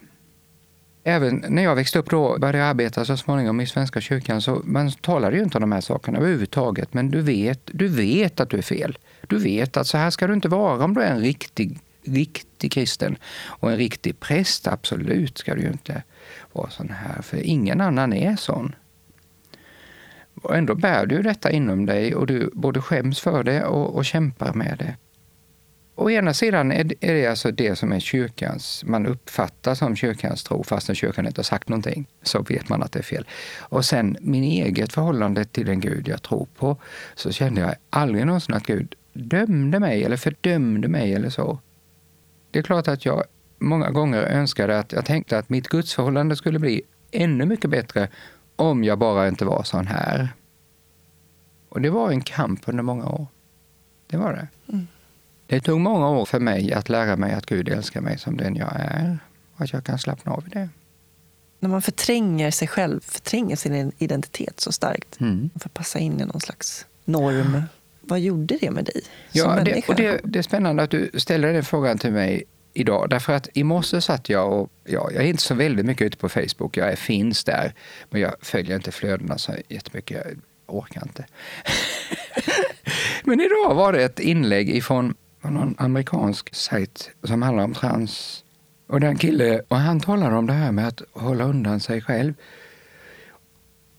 Även 1.04 1.46
när 1.50 1.64
jag 1.64 1.76
växte 1.76 2.00
upp 2.00 2.10
då 2.10 2.38
började 2.40 2.58
jag 2.58 2.68
arbeta 2.68 3.06
så 3.06 3.18
småningom 3.18 3.62
i 3.62 3.68
Svenska 3.68 4.02
kyrkan 4.02 4.42
så 4.42 4.62
man 4.64 4.92
talade 4.92 5.38
ju 5.38 5.44
inte 5.44 5.58
om 5.58 5.62
de 5.62 5.72
här 5.72 5.82
sakerna 5.82 6.18
överhuvudtaget. 6.18 6.94
Men 6.94 7.12
du 7.12 7.22
vet, 7.22 7.60
du 7.74 7.88
vet 7.88 8.40
att 8.40 8.50
du 8.50 8.58
är 8.58 8.62
fel. 8.62 8.98
Du 9.28 9.38
vet 9.38 9.78
att 9.78 9.88
så 9.88 9.98
här 9.98 10.10
ska 10.10 10.28
du 10.28 10.34
inte 10.34 10.50
vara 10.50 10.86
om 10.86 10.94
du 10.94 11.02
är 11.02 11.12
en 11.12 11.20
riktig 11.20 11.80
riktig 12.04 12.72
kristen. 12.72 13.18
Och 13.46 13.72
en 13.72 13.78
riktig 13.78 14.20
präst, 14.20 14.68
absolut, 14.68 15.38
ska 15.38 15.56
du 15.56 15.62
ju 15.62 15.68
inte 15.68 16.04
vara 16.52 16.70
sån 16.70 16.90
här, 16.90 17.22
för 17.22 17.38
ingen 17.38 17.82
annan 17.82 18.14
är 18.14 18.36
sån. 18.36 18.76
Och 20.42 20.56
ändå 20.56 20.76
bär 20.76 21.06
du 21.06 21.22
detta 21.22 21.52
inom 21.52 21.86
dig 21.86 22.16
och 22.16 22.28
du 22.28 22.50
både 22.54 22.82
skäms 22.82 23.20
för 23.20 23.44
det 23.44 23.64
och, 23.64 23.96
och 23.96 24.06
kämpar 24.06 24.54
med 24.54 24.76
det. 24.80 24.96
Å 25.96 26.10
ena 26.10 26.34
sidan 26.34 26.72
är 26.72 26.84
det 27.00 27.28
alltså 27.28 27.52
det 27.52 27.76
som 27.76 27.92
är 27.92 28.00
kyrkans, 28.00 28.84
man 28.86 29.06
uppfattar 29.06 29.76
som 29.76 29.96
kyrkans 29.96 30.44
tro, 30.44 30.64
fastän 30.64 30.96
kyrkan 30.96 31.28
inte 31.28 31.40
har 31.40 31.44
sagt 31.44 31.70
någonting, 31.70 32.08
så 32.24 32.42
vet 32.42 32.70
man 32.70 32.84
att 32.84 32.92
det 32.92 33.00
är 33.00 33.04
fel. 33.04 33.26
Och 33.60 33.86
sen 33.86 34.18
min 34.22 34.44
eget 34.44 34.94
förhållande 34.94 35.46
till 35.46 35.66
den 35.66 35.80
Gud 35.80 36.08
jag 36.08 36.22
tror 36.22 36.48
på, 36.58 36.78
så 37.16 37.32
kände 37.32 37.62
jag 37.62 37.76
aldrig 37.90 38.26
någonsin 38.26 38.56
att 38.56 38.66
Gud 38.66 38.96
dömde 39.14 39.80
mig 39.80 40.04
eller 40.04 40.18
fördömde 40.18 40.88
mig 40.88 41.14
eller 41.14 41.30
så. 41.30 41.60
Det 42.52 42.60
är 42.60 42.64
klart 42.64 42.88
att 42.88 43.06
jag 43.06 43.24
många 43.60 43.92
gånger 43.92 44.22
önskade 44.22 44.80
att 44.80 44.92
jag 44.92 45.06
tänkte 45.06 45.38
att 45.38 45.50
mitt 45.50 45.68
gudsförhållande 45.68 46.36
skulle 46.36 46.60
bli 46.60 46.82
ännu 47.12 47.46
mycket 47.46 47.70
bättre 47.70 48.10
om 48.56 48.84
jag 48.84 49.00
bara 49.00 49.28
inte 49.28 49.46
var 49.46 49.64
sån 49.64 49.88
här. 49.88 50.30
Och 51.70 51.82
det 51.82 51.90
var 51.90 52.12
en 52.12 52.22
kamp 52.22 52.62
under 52.66 52.84
många 52.84 53.06
år. 53.06 53.28
Det 54.08 54.18
var 54.18 54.34
det. 54.34 54.48
Mm. 54.74 54.88
Det 55.48 55.62
tog 55.62 55.80
många 55.80 56.10
år 56.10 56.26
för 56.26 56.40
mig 56.40 56.74
att 56.74 56.90
lära 56.90 57.16
mig 57.16 57.34
att 57.34 57.46
Gud 57.46 57.70
älskar 57.70 58.02
mig 58.02 58.18
som 58.18 58.38
den 58.38 58.56
jag 58.56 58.72
är 58.76 59.20
och 59.56 59.62
att 59.62 59.74
jag 59.74 59.84
kan 59.84 60.00
slappna 60.00 60.32
av 60.32 60.48
i 60.48 60.50
det. 60.50 60.70
När 61.60 61.70
man 61.70 61.82
förtränger 61.82 62.52
sig 62.52 62.68
själv, 62.68 63.00
förtränger 63.04 63.56
sin 63.56 63.92
identitet 63.98 64.60
så 64.60 64.72
starkt 64.72 65.20
mm. 65.20 65.50
för 65.60 65.70
att 65.70 65.74
passa 65.74 66.00
in 66.00 66.22
i 66.22 66.26
någon 66.26 66.42
slags 66.42 66.86
norm 67.06 67.64
vad 68.02 68.20
gjorde 68.20 68.58
det 68.62 68.72
med 68.72 68.86
dig 68.86 69.02
ja, 69.32 69.44
som 69.44 69.64
det, 69.64 69.88
och 69.88 69.96
det, 69.96 70.22
det 70.24 70.40
är 70.40 70.44
spännande 70.44 70.84
att 70.84 70.92
du 70.92 71.12
ställer 71.14 71.54
den 71.54 71.64
frågan 71.64 71.98
till 71.98 72.12
mig 72.12 72.44
idag. 72.74 73.10
Därför 73.10 73.34
att 73.34 73.50
i 73.54 73.64
morse 73.64 74.02
satt 74.02 74.30
jag 74.30 74.54
och, 74.54 74.72
ja, 74.84 75.10
jag 75.14 75.24
är 75.24 75.28
inte 75.28 75.44
så 75.44 75.56
väldigt 75.56 75.86
mycket 75.86 76.06
ute 76.06 76.18
på 76.18 76.30
Facebook. 76.30 76.78
Jag 76.78 77.00
finns 77.00 77.44
där, 77.44 77.74
men 78.10 78.22
jag 78.22 78.34
följer 78.42 78.76
inte 78.76 78.92
flödena 78.92 79.38
så 79.38 79.54
jättemycket. 79.70 80.26
Jag 80.26 80.36
orkar 80.76 81.02
inte. 81.04 81.26
men 83.24 83.42
idag 83.42 83.76
var 83.76 83.94
det 83.94 84.04
ett 84.04 84.20
inlägg 84.20 84.70
ifrån 84.70 85.16
någon 85.42 85.76
amerikansk 85.78 86.56
sajt 86.56 87.10
som 87.24 87.42
handlar 87.42 87.64
om 87.64 87.74
trans. 87.74 88.44
Och 88.88 89.00
den 89.00 89.18
kille, 89.18 89.62
och 89.68 89.78
han 89.78 90.00
talar 90.00 90.32
om 90.32 90.48
det 90.48 90.54
här 90.54 90.72
med 90.72 90.88
att 90.88 91.02
hålla 91.14 91.44
undan 91.44 91.80
sig 91.80 92.02
själv. 92.02 92.34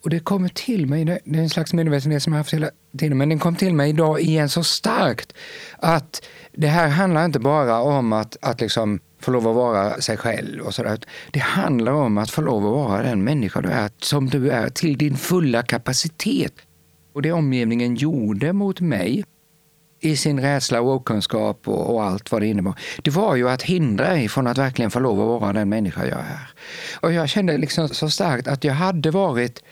Och 0.04 0.10
det 0.10 0.20
kommer 0.20 0.48
till 0.48 0.86
mig, 0.86 1.04
det 1.04 1.12
är 1.12 1.42
en 1.42 1.50
slags 1.50 1.72
medvetenhet 1.72 2.22
som 2.22 2.32
jag 2.32 2.38
haft 2.38 2.54
hela 2.54 2.70
tiden, 2.98 3.18
men 3.18 3.28
den 3.28 3.38
kom 3.38 3.56
till 3.56 3.74
mig 3.74 3.90
idag 3.90 4.20
igen 4.20 4.48
så 4.48 4.64
starkt 4.64 5.32
att 5.78 6.22
det 6.52 6.66
här 6.66 6.88
handlar 6.88 7.24
inte 7.24 7.38
bara 7.38 7.80
om 7.80 8.12
att, 8.12 8.36
att 8.40 8.60
liksom 8.60 9.00
få 9.20 9.30
lov 9.30 9.48
att 9.48 9.54
vara 9.54 10.00
sig 10.00 10.16
själv 10.16 10.62
och 10.62 10.74
sådär. 10.74 10.98
Det 11.30 11.40
handlar 11.40 11.92
om 11.92 12.18
att 12.18 12.30
få 12.30 12.40
lov 12.40 12.66
att 12.66 12.72
vara 12.72 13.02
den 13.02 13.24
människa 13.24 13.60
du 13.60 13.68
är, 13.68 13.90
som 13.98 14.28
du 14.28 14.50
är, 14.50 14.68
till 14.68 14.98
din 14.98 15.16
fulla 15.16 15.62
kapacitet. 15.62 16.52
Och 17.14 17.22
det 17.22 17.32
omgivningen 17.32 17.94
gjorde 17.94 18.52
mot 18.52 18.80
mig 18.80 19.24
i 20.00 20.16
sin 20.16 20.40
rädsla 20.40 20.80
och 20.80 20.94
okunskap 20.94 21.68
och, 21.68 21.94
och, 21.94 22.04
allt 22.04 22.32
vad 22.32 22.42
det 22.42 22.46
innebar, 22.46 22.74
det 23.02 23.10
var 23.10 23.36
ju 23.36 23.48
att 23.48 23.62
hindra 23.62 24.08
mig 24.08 24.28
från 24.28 24.46
att 24.46 24.58
verkligen 24.58 24.90
få 24.90 25.00
lov 25.00 25.20
att 25.20 25.40
vara 25.40 25.52
den 25.52 25.68
människa 25.68 26.06
jag 26.06 26.18
är. 26.18 26.50
Och 27.00 27.12
jag 27.12 27.28
kände 27.28 27.58
liksom 27.58 27.88
så 27.88 28.10
starkt 28.10 28.48
att 28.48 28.64
jag 28.64 28.74
hade 28.74 29.10
varit 29.10 29.62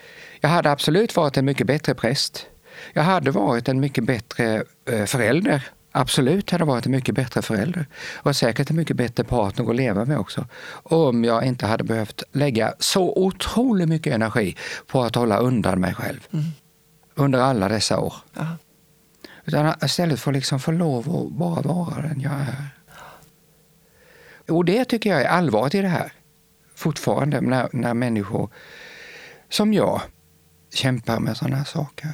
jag 0.41 0.51
hade 0.51 0.71
absolut 0.71 1.17
varit 1.17 1.37
en 1.37 1.45
mycket 1.45 1.67
bättre 1.67 1.95
präst. 1.95 2.47
Jag 2.93 3.03
hade 3.03 3.31
varit 3.31 3.69
en 3.69 3.81
mycket 3.81 4.05
bättre 4.05 4.65
eh, 4.91 5.05
förälder 5.05 5.71
absolut 5.93 6.51
hade 6.51 6.65
varit 6.65 6.87
en 6.87 6.93
mycket 6.93 7.15
bättre 7.15 7.43
förälder 7.43 7.87
och 8.17 8.37
säkert 8.37 8.71
en 8.71 8.77
mycket 8.77 8.97
bättre 8.97 9.25
partner 9.25 9.71
att 9.71 9.77
leva 9.77 10.05
med 10.05 10.19
också. 10.19 10.47
Om 10.83 11.25
jag 11.25 11.45
inte 11.45 11.67
hade 11.67 11.85
behövt 11.85 12.23
lägga 12.33 12.75
så 12.79 13.13
otroligt 13.17 13.89
mycket 13.89 14.15
energi 14.15 14.57
på 14.87 15.03
att 15.03 15.15
hålla 15.15 15.39
undan 15.39 15.81
mig 15.81 15.95
själv 15.95 16.27
mm. 16.33 16.45
under 17.15 17.39
alla 17.39 17.69
dessa 17.69 18.01
år. 18.01 18.15
Aha. 18.37 18.57
Utan 19.45 19.75
istället 19.85 20.21
få 20.21 20.31
liksom 20.31 20.61
få 20.61 20.73
lov 20.73 21.17
att 21.17 21.33
bara 21.33 21.61
vara 21.61 22.03
den 22.03 22.21
jag 22.21 22.33
är. 22.33 22.69
Och 24.49 24.65
det 24.65 24.85
tycker 24.85 25.11
jag 25.11 25.23
är 25.23 25.29
allvaret 25.29 25.75
i 25.75 25.81
det 25.81 25.89
här. 25.89 26.13
Fortfarande 26.75 27.41
när, 27.41 27.69
när 27.73 27.95
människor 27.95 28.51
som 29.49 29.73
jag 29.73 30.01
kämpar 30.75 31.21
med 31.21 31.37
sådana 31.37 31.57
här 31.57 31.65
saker. 31.65 32.11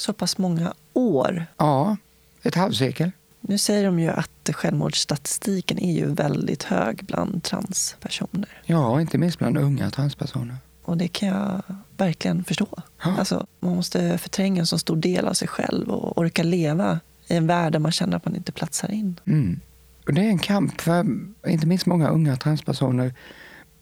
Så 0.00 0.12
pass 0.12 0.38
många 0.38 0.74
år? 0.92 1.46
Ja, 1.56 1.96
ett 2.42 2.54
halvsekel. 2.54 3.10
Nu 3.40 3.58
säger 3.58 3.84
de 3.84 4.00
ju 4.00 4.08
att 4.08 4.50
självmordsstatistiken 4.52 5.78
är 5.78 5.92
ju 5.92 6.06
väldigt 6.06 6.62
hög 6.62 7.04
bland 7.04 7.42
transpersoner. 7.42 8.62
Ja, 8.64 9.00
inte 9.00 9.18
minst 9.18 9.38
bland 9.38 9.58
unga 9.58 9.90
transpersoner. 9.90 10.56
Och 10.82 10.96
det 10.96 11.08
kan 11.08 11.28
jag 11.28 11.62
verkligen 11.96 12.44
förstå. 12.44 12.68
Ja. 13.04 13.16
Alltså, 13.18 13.46
man 13.60 13.76
måste 13.76 14.18
förtränga 14.18 14.60
en 14.60 14.66
så 14.66 14.78
stor 14.78 14.96
del 14.96 15.28
av 15.28 15.32
sig 15.34 15.48
själv 15.48 15.90
och 15.90 16.18
orka 16.18 16.42
leva 16.42 17.00
i 17.26 17.36
en 17.36 17.46
värld 17.46 17.72
där 17.72 17.78
man 17.78 17.92
känner 17.92 18.16
att 18.16 18.24
man 18.24 18.36
inte 18.36 18.52
platsar 18.52 18.90
in. 18.90 19.20
Mm. 19.26 19.60
Och 20.06 20.14
det 20.14 20.20
är 20.20 20.28
en 20.28 20.38
kamp 20.38 20.80
för 20.80 21.06
inte 21.46 21.66
minst 21.66 21.86
många 21.86 22.08
unga 22.08 22.36
transpersoner. 22.36 23.14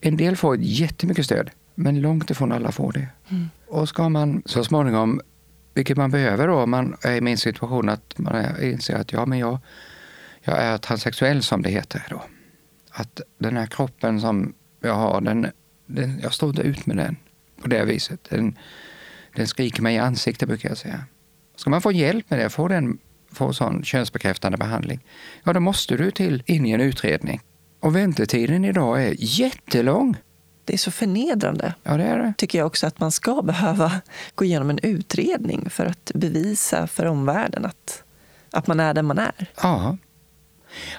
En 0.01 0.17
del 0.17 0.37
får 0.37 0.57
jättemycket 0.57 1.25
stöd, 1.25 1.51
men 1.75 2.01
långt 2.01 2.31
ifrån 2.31 2.53
alla 2.53 2.73
får 2.73 2.93
det. 2.93 3.07
Mm. 3.29 3.49
Och 3.69 3.89
ska 3.89 4.09
man 4.09 4.43
så 4.47 4.65
småningom, 4.65 5.21
vilket 5.75 5.97
man 5.97 6.11
behöver 6.11 6.49
då 6.49 6.55
om 6.55 6.71
man 6.71 6.97
är 7.03 7.17
i 7.17 7.21
min 7.21 7.39
situation, 7.39 7.89
att 7.89 8.19
man 8.19 8.63
inser 8.63 8.97
att 8.97 9.13
ja, 9.13 9.27
men 9.27 9.39
jag, 9.39 9.59
jag 10.43 10.59
är 10.59 10.79
transsexuell 10.79 11.43
som 11.43 11.63
det 11.63 11.71
heter 11.71 12.07
då. 12.11 12.23
Att 12.91 13.21
den 13.39 13.57
här 13.57 13.67
kroppen 13.67 14.21
som 14.21 14.55
jag 14.81 14.95
har, 14.95 15.21
den, 15.21 15.47
den, 15.87 16.21
jag 16.23 16.35
står 16.35 16.49
inte 16.49 16.63
ut 16.63 16.87
med 16.87 16.97
den 16.97 17.17
på 17.63 17.69
det 17.69 17.85
viset. 17.85 18.27
Den, 18.31 18.59
den 19.35 19.47
skriker 19.47 19.83
mig 19.83 19.95
i 19.95 19.99
ansiktet 19.99 20.49
brukar 20.49 20.69
jag 20.69 20.79
säga. 20.79 21.05
Ska 21.57 21.71
man 21.71 21.81
få 21.81 21.93
hjälp 21.93 22.31
med 22.31 22.39
det, 22.39 22.51
få 22.51 22.69
den 22.69 22.99
få 23.33 23.53
sån 23.53 23.85
könsbekräftande 23.85 24.59
behandling, 24.59 25.01
ja 25.45 25.53
då 25.53 25.61
måste 25.61 25.97
du 25.97 26.11
till 26.11 26.43
in 26.47 26.67
i 26.67 26.71
en 26.71 26.81
utredning. 26.81 27.41
Och 27.81 27.97
väntetiden 27.97 28.65
idag 28.65 29.03
är 29.03 29.15
jättelång. 29.19 30.17
Det 30.69 30.75
är 30.75 30.79
så 30.79 30.91
förnedrande. 30.91 31.75
Ja, 31.83 31.97
det 31.97 32.05
är 32.05 32.19
det. 32.19 32.33
Tycker 32.37 32.59
jag 32.59 32.67
också 32.67 32.87
att 32.87 33.01
man 33.01 33.13
ska 33.13 33.43
behöva 33.43 33.93
gå 34.35 34.45
igenom 34.45 34.71
en 34.71 34.79
utredning 34.83 35.71
för 35.71 35.87
att 35.87 36.13
bevisa 36.15 36.87
för 36.87 37.07
omvärlden 37.07 37.65
att, 37.65 38.03
att 38.51 38.67
man 38.67 38.81
är 38.81 38.95
den 38.95 39.07
man 39.07 39.19
är. 39.19 39.47
Ja. 39.63 39.97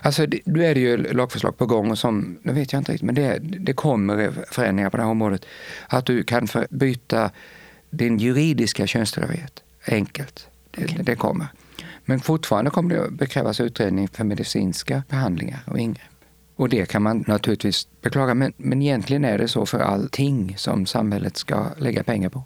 Alltså, 0.02 0.28
nu 0.46 0.66
är 0.66 0.76
det 0.76 0.80
ju 0.82 1.14
lagförslag 1.14 1.58
på 1.58 1.66
gång 1.66 1.92
och 1.92 1.98
som, 1.98 2.38
det 2.44 2.52
vet 2.52 2.74
jag 2.74 2.80
inte 2.80 2.92
riktigt, 2.92 3.06
men 3.06 3.16
det, 3.16 3.40
det 3.40 3.74
kommer 3.74 4.32
förändringar 4.52 4.90
på 4.90 4.98
det 4.98 5.04
här 5.04 5.10
området. 5.10 5.46
Att 5.88 6.06
du 6.06 6.24
kan 6.24 6.48
byta 6.70 7.32
din 7.90 8.18
juridiska 8.18 8.88
könstillhörighet 8.88 9.64
enkelt. 9.86 10.48
Det, 10.72 10.84
okay. 10.84 11.04
det 11.04 11.16
kommer. 11.16 11.48
Men 12.06 12.20
fortfarande 12.20 12.72
kommer 12.72 12.96
det 12.96 13.24
att 13.24 13.30
krävas 13.30 13.60
utredning 13.60 14.08
för 14.08 14.24
medicinska 14.24 15.04
behandlingar 15.10 15.60
och 15.66 15.80
ingrepp. 15.80 16.09
Och 16.60 16.70
det 16.70 16.86
kan 16.86 17.04
man 17.04 17.24
naturligtvis 17.28 17.88
beklaga, 18.02 18.34
men, 18.34 18.54
men 18.58 18.82
egentligen 18.82 19.26
är 19.26 19.38
det 19.38 19.48
så 19.48 19.66
för 19.66 19.80
allting 19.80 20.58
som 20.58 20.86
samhället 20.86 21.38
ska 21.38 21.70
lägga 21.78 22.04
pengar 22.04 22.30
på. 22.30 22.44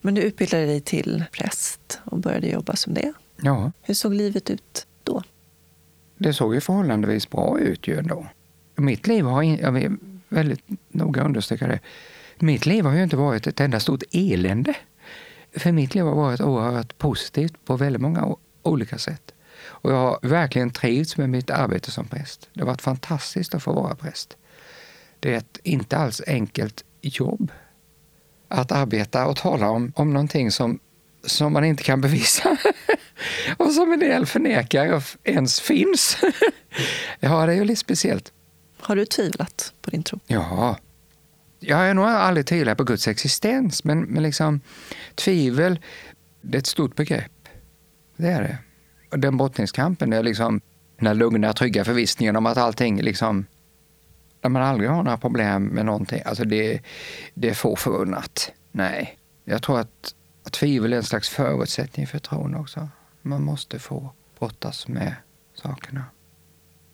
Men 0.00 0.14
du 0.14 0.22
utbildade 0.22 0.66
dig 0.66 0.80
till 0.80 1.24
präst 1.32 2.00
och 2.04 2.18
började 2.18 2.48
jobba 2.48 2.76
som 2.76 2.94
det. 2.94 3.12
Ja. 3.42 3.72
Hur 3.82 3.94
såg 3.94 4.14
livet 4.14 4.50
ut 4.50 4.86
då? 5.04 5.22
Det 6.16 6.32
såg 6.32 6.54
ju 6.54 6.60
förhållandevis 6.60 7.30
bra 7.30 7.58
ut 7.58 7.88
ju 7.88 7.98
ändå. 7.98 8.26
Mitt 8.76 9.06
liv 9.06 9.24
har, 9.24 9.42
jag 9.42 9.72
vill 9.72 9.96
väldigt 10.28 10.62
noga 10.88 11.24
understryka 11.24 11.66
det, 11.66 11.80
mitt 12.38 12.66
liv 12.66 12.84
har 12.84 12.94
ju 12.94 13.02
inte 13.02 13.16
varit 13.16 13.46
ett 13.46 13.60
enda 13.60 13.80
stort 13.80 14.02
elände. 14.12 14.74
För 15.56 15.72
mitt 15.72 15.94
liv 15.94 16.04
har 16.04 16.14
varit 16.14 16.40
oerhört 16.40 16.98
positivt 16.98 17.64
på 17.64 17.76
väldigt 17.76 18.02
många 18.02 18.36
olika 18.62 18.98
sätt. 18.98 19.34
Och 19.82 19.90
jag 19.90 19.96
har 19.96 20.18
verkligen 20.22 20.70
trivts 20.70 21.16
med 21.16 21.30
mitt 21.30 21.50
arbete 21.50 21.90
som 21.90 22.06
präst. 22.06 22.48
Det 22.52 22.60
har 22.60 22.66
varit 22.66 22.82
fantastiskt 22.82 23.54
att 23.54 23.62
få 23.62 23.72
vara 23.72 23.94
präst. 23.94 24.36
Det 25.20 25.34
är 25.34 25.38
ett 25.38 25.58
inte 25.62 25.96
alls 25.96 26.22
enkelt 26.26 26.84
jobb 27.00 27.52
att 28.48 28.72
arbeta 28.72 29.26
och 29.26 29.36
tala 29.36 29.70
om, 29.70 29.92
om 29.96 30.12
någonting 30.12 30.50
som, 30.50 30.78
som 31.24 31.52
man 31.52 31.64
inte 31.64 31.82
kan 31.82 32.00
bevisa 32.00 32.56
och 33.56 33.72
som 33.72 33.92
en 33.92 34.00
del 34.00 34.26
förnekar 34.26 35.04
ens 35.24 35.60
finns. 35.60 36.16
ja, 37.20 37.46
det 37.46 37.52
är 37.52 37.56
ju 37.56 37.64
lite 37.64 37.80
speciellt. 37.80 38.32
Har 38.80 38.96
du 38.96 39.06
tvivlat 39.06 39.72
på 39.82 39.90
din 39.90 40.02
tro? 40.02 40.20
Ja. 40.26 40.78
Jag 41.60 41.76
har 41.76 41.94
nog 41.94 42.04
aldrig 42.04 42.46
tvivlat 42.46 42.78
på 42.78 42.84
Guds 42.84 43.08
existens, 43.08 43.84
men, 43.84 44.00
men 44.00 44.22
liksom, 44.22 44.60
tvivel 45.14 45.80
det 46.40 46.56
är 46.56 46.60
ett 46.60 46.66
stort 46.66 46.96
begrepp. 46.96 47.48
Det 48.16 48.28
är 48.28 48.42
det. 48.42 48.58
Den 49.16 49.36
brottningskampen 49.36 50.12
är 50.12 50.22
liksom 50.22 50.60
den 51.00 51.18
lugna, 51.18 51.52
trygga 51.52 51.84
förvissningen 51.84 52.36
om 52.36 52.46
att 52.46 52.56
allting 52.56 53.02
liksom 53.02 53.46
där 54.40 54.48
man 54.48 54.62
aldrig 54.62 54.90
har 54.90 55.02
några 55.02 55.18
problem 55.18 55.64
med 55.64 55.86
någonting. 55.86 56.22
Alltså 56.24 56.44
det, 56.44 56.80
det 57.34 57.50
är 57.50 57.54
få 57.54 57.76
förunnat. 57.76 58.52
Nej. 58.72 59.18
Jag 59.44 59.62
tror 59.62 59.80
att, 59.80 60.14
att 60.44 60.52
tvivel 60.52 60.92
är 60.92 60.96
en 60.96 61.02
slags 61.02 61.28
förutsättning 61.28 62.06
för 62.06 62.18
tron 62.18 62.54
också. 62.54 62.88
Man 63.22 63.42
måste 63.42 63.78
få 63.78 64.10
brottas 64.38 64.88
med 64.88 65.14
sakerna. 65.54 66.04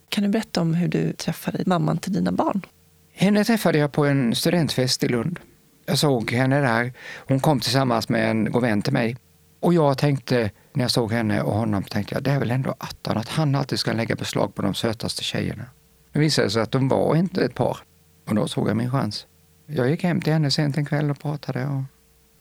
Kan 0.08 0.24
du 0.24 0.30
berätta 0.30 0.60
om 0.60 0.74
hur 0.74 0.88
du 0.88 1.12
träffade 1.12 1.62
mamman 1.66 1.98
till 1.98 2.12
dina 2.12 2.32
barn? 2.32 2.66
Henne 3.12 3.44
träffade 3.44 3.78
jag 3.78 3.92
på 3.92 4.04
en 4.04 4.34
studentfest 4.34 5.04
i 5.04 5.08
Lund. 5.08 5.40
Jag 5.86 5.98
såg 5.98 6.30
henne 6.30 6.60
där. 6.60 6.92
Hon 7.16 7.40
kom 7.40 7.60
tillsammans 7.60 8.08
med 8.08 8.30
en 8.30 8.52
god 8.52 8.62
vän 8.62 8.82
till 8.82 8.92
mig. 8.92 9.16
Och 9.60 9.74
jag 9.74 9.98
tänkte, 9.98 10.50
när 10.72 10.84
jag 10.84 10.90
såg 10.90 11.12
henne 11.12 11.42
och 11.42 11.52
honom, 11.52 11.82
tänkte 11.82 12.14
jag, 12.14 12.22
det 12.22 12.30
är 12.30 12.38
väl 12.38 12.50
ändå 12.50 12.74
attan 12.78 13.16
att 13.16 13.28
han 13.28 13.54
alltid 13.54 13.78
ska 13.78 13.92
lägga 13.92 14.14
beslag 14.14 14.54
på 14.54 14.62
de 14.62 14.74
sötaste 14.74 15.24
tjejerna. 15.24 15.64
Det 16.12 16.18
visade 16.18 16.50
sig 16.50 16.62
att 16.62 16.72
de 16.72 16.88
var 16.88 17.16
inte 17.16 17.44
ett 17.44 17.54
par. 17.54 17.78
Och 18.26 18.34
då 18.34 18.48
såg 18.48 18.68
jag 18.68 18.76
min 18.76 18.90
chans. 18.90 19.26
Jag 19.66 19.90
gick 19.90 20.02
hem 20.02 20.20
till 20.20 20.32
henne 20.32 20.50
sent 20.50 20.76
en 20.76 20.86
kväll 20.86 21.10
och 21.10 21.18
pratade 21.18 21.66
och 21.66 21.82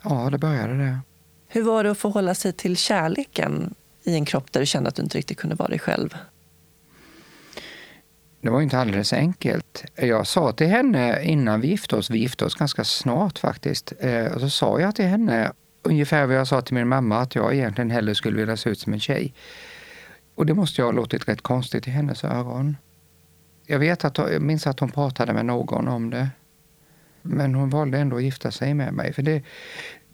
ja, 0.03 0.30
det 0.30 0.38
började 0.38 0.77
där. 0.77 0.99
Hur 1.47 1.63
var 1.63 1.84
det 1.84 1.91
att 1.91 1.97
förhålla 1.97 2.36
sig 2.36 2.53
till 2.53 2.77
kärleken 2.77 3.75
i 4.03 4.15
en 4.15 4.25
kropp 4.25 4.51
där 4.51 4.60
du 4.60 4.65
kände 4.65 4.89
att 4.89 4.95
du 4.95 5.03
inte 5.03 5.17
riktigt 5.17 5.38
kunde 5.38 5.56
vara 5.56 5.69
dig 5.69 5.80
själv? 5.80 6.17
Det 8.41 8.49
var 8.49 8.62
inte 8.62 8.80
alldeles 8.80 9.13
enkelt. 9.13 9.84
Jag 9.95 10.27
sa 10.27 10.51
till 10.51 10.67
henne 10.67 11.23
innan 11.23 11.62
vi 11.62 11.67
gifte 11.67 11.95
oss, 11.95 12.10
vi 12.10 12.19
gifte 12.19 12.45
oss 12.45 12.56
ganska 12.56 12.84
snart 12.84 13.39
faktiskt, 13.39 13.93
eh, 13.99 14.25
och 14.25 14.41
så 14.41 14.49
sa 14.49 14.80
jag 14.80 14.95
till 14.95 15.06
henne 15.06 15.51
ungefär 15.88 16.26
vad 16.26 16.36
jag 16.36 16.47
sa 16.47 16.62
till 16.62 16.76
min 16.76 16.88
mamma, 16.88 17.19
att 17.19 17.36
jag 17.36 17.54
egentligen 17.54 17.91
hellre 17.91 18.15
skulle 18.15 18.38
vilja 18.38 18.58
se 18.58 18.69
ut 18.69 18.80
som 18.80 18.93
en 18.93 19.00
tjej. 19.00 19.34
Och 20.36 20.45
det 20.45 20.54
måste 20.54 20.82
jag 20.82 20.86
ha 20.86 20.91
låtit 20.91 21.28
rätt 21.28 21.41
konstigt 21.41 21.88
i 21.88 21.91
hennes 21.91 22.23
öron. 22.23 22.78
Jag 23.65 23.80
vet 23.80 24.06
att 24.06 24.17
jag 24.17 24.41
minns 24.41 24.67
att 24.67 24.80
hon 24.80 24.91
pratade 24.91 25.34
med 25.34 25.45
någon 25.45 25.88
om 25.88 26.10
det. 26.10 26.30
Men 27.21 27.56
hon 27.56 27.69
valde 27.69 27.97
ändå 27.97 28.15
att 28.15 28.23
gifta 28.23 28.52
sig 28.52 28.73
med 28.73 28.93
mig. 28.93 29.13
För 29.13 29.21
det, 29.21 29.43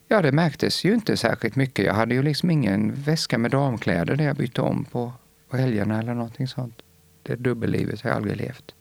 ja, 0.08 0.22
det 0.22 0.32
märktes 0.32 0.84
ju 0.84 0.94
inte 0.94 1.18
särskilt 1.18 1.56
mycket. 1.56 1.86
Jag 1.86 1.94
hade 1.94 2.16
ju 2.16 2.24
liksom 2.24 2.52
ingen 2.52 2.94
väska 2.94 3.38
med 3.38 3.52
damkläder 3.52 4.16
där 4.16 4.26
jag 4.26 4.36
bytte 4.36 4.62
om 4.62 4.86
på, 4.86 5.14
på 5.50 5.58
helgerna 5.58 6.00
eller 6.00 6.14
någonting 6.14 6.48
sånt. 6.48 6.82
Det 7.24 7.36
dubbellivet 7.36 8.02
har 8.02 8.10
jag 8.10 8.18
aldrig 8.18 8.38
levt. 8.38 8.76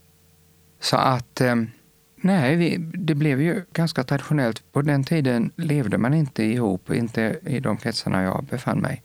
Så 0.81 0.96
att 0.96 1.40
eh, 1.40 1.57
Nej, 2.24 2.56
vi, 2.56 2.76
det 2.78 3.14
blev 3.14 3.42
ju 3.42 3.64
ganska 3.72 4.04
traditionellt. 4.04 4.72
På 4.72 4.82
den 4.82 5.04
tiden 5.04 5.50
levde 5.56 5.98
man 5.98 6.14
inte 6.14 6.42
ihop, 6.42 6.90
inte 6.90 7.38
i 7.46 7.61
de 7.61 7.76
kretsarna 7.76 8.22
jag 8.22 8.44
befann 8.44 8.78
mig, 8.78 9.02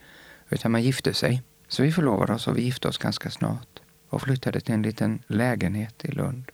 utan 0.50 0.72
man 0.72 0.84
gifte 0.84 1.14
sig. 1.14 1.44
Så 1.68 1.84
vi 1.84 1.92
förlovade 1.92 2.34
oss 2.34 2.48
och 2.48 2.58
vi 2.58 2.62
gifte 2.62 2.88
oss 2.88 2.98
ganska 2.98 3.30
snart 3.30 3.80
och 4.10 4.22
flyttade 4.22 4.60
till 4.60 4.74
en 4.74 4.82
liten 4.82 5.24
lägenhet 5.28 6.06
i 6.06 6.12
Lund. 6.12 6.52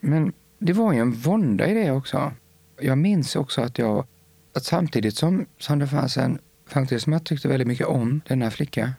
Men 0.00 0.32
det 0.58 0.72
var 0.72 0.92
ju 0.92 0.98
en 0.98 1.12
vånda 1.12 1.66
i 1.66 1.74
det 1.74 1.90
också. 1.90 2.32
Jag 2.80 2.98
minns 2.98 3.36
också 3.36 3.62
att 3.62 3.78
jag, 3.78 4.06
att 4.54 4.64
samtidigt 4.64 5.16
som, 5.16 5.46
som 5.58 5.78
det 5.78 5.86
fanns 5.86 6.16
en, 6.16 6.38
faktiskt 6.66 7.04
som 7.04 7.12
jag 7.12 7.24
tyckte 7.24 7.48
väldigt 7.48 7.68
mycket 7.68 7.86
om, 7.86 8.20
denna 8.28 8.50
flicka, 8.50 8.92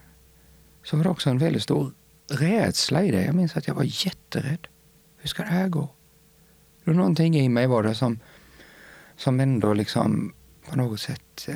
så 0.83 0.97
var 0.97 1.03
det 1.03 1.09
också 1.09 1.29
en 1.29 1.37
väldigt 1.37 1.63
stor 1.63 1.91
rädsla 2.29 3.03
i 3.03 3.11
det. 3.11 3.25
Jag 3.25 3.35
minns 3.35 3.57
att 3.57 3.67
jag 3.67 3.75
var 3.75 4.05
jätterädd. 4.05 4.67
Hur 5.17 5.27
ska 5.27 5.43
det 5.43 5.49
här 5.49 5.67
gå? 5.67 5.89
Det 6.83 6.91
var 6.91 6.97
någonting 6.97 7.37
i 7.37 7.49
mig 7.49 7.67
var 7.67 7.83
det 7.83 7.95
som, 7.95 8.19
som 9.15 9.39
ändå 9.39 9.73
liksom 9.73 10.33
på 10.69 10.77
något 10.77 10.99
sätt 10.99 11.47
eh, 11.47 11.55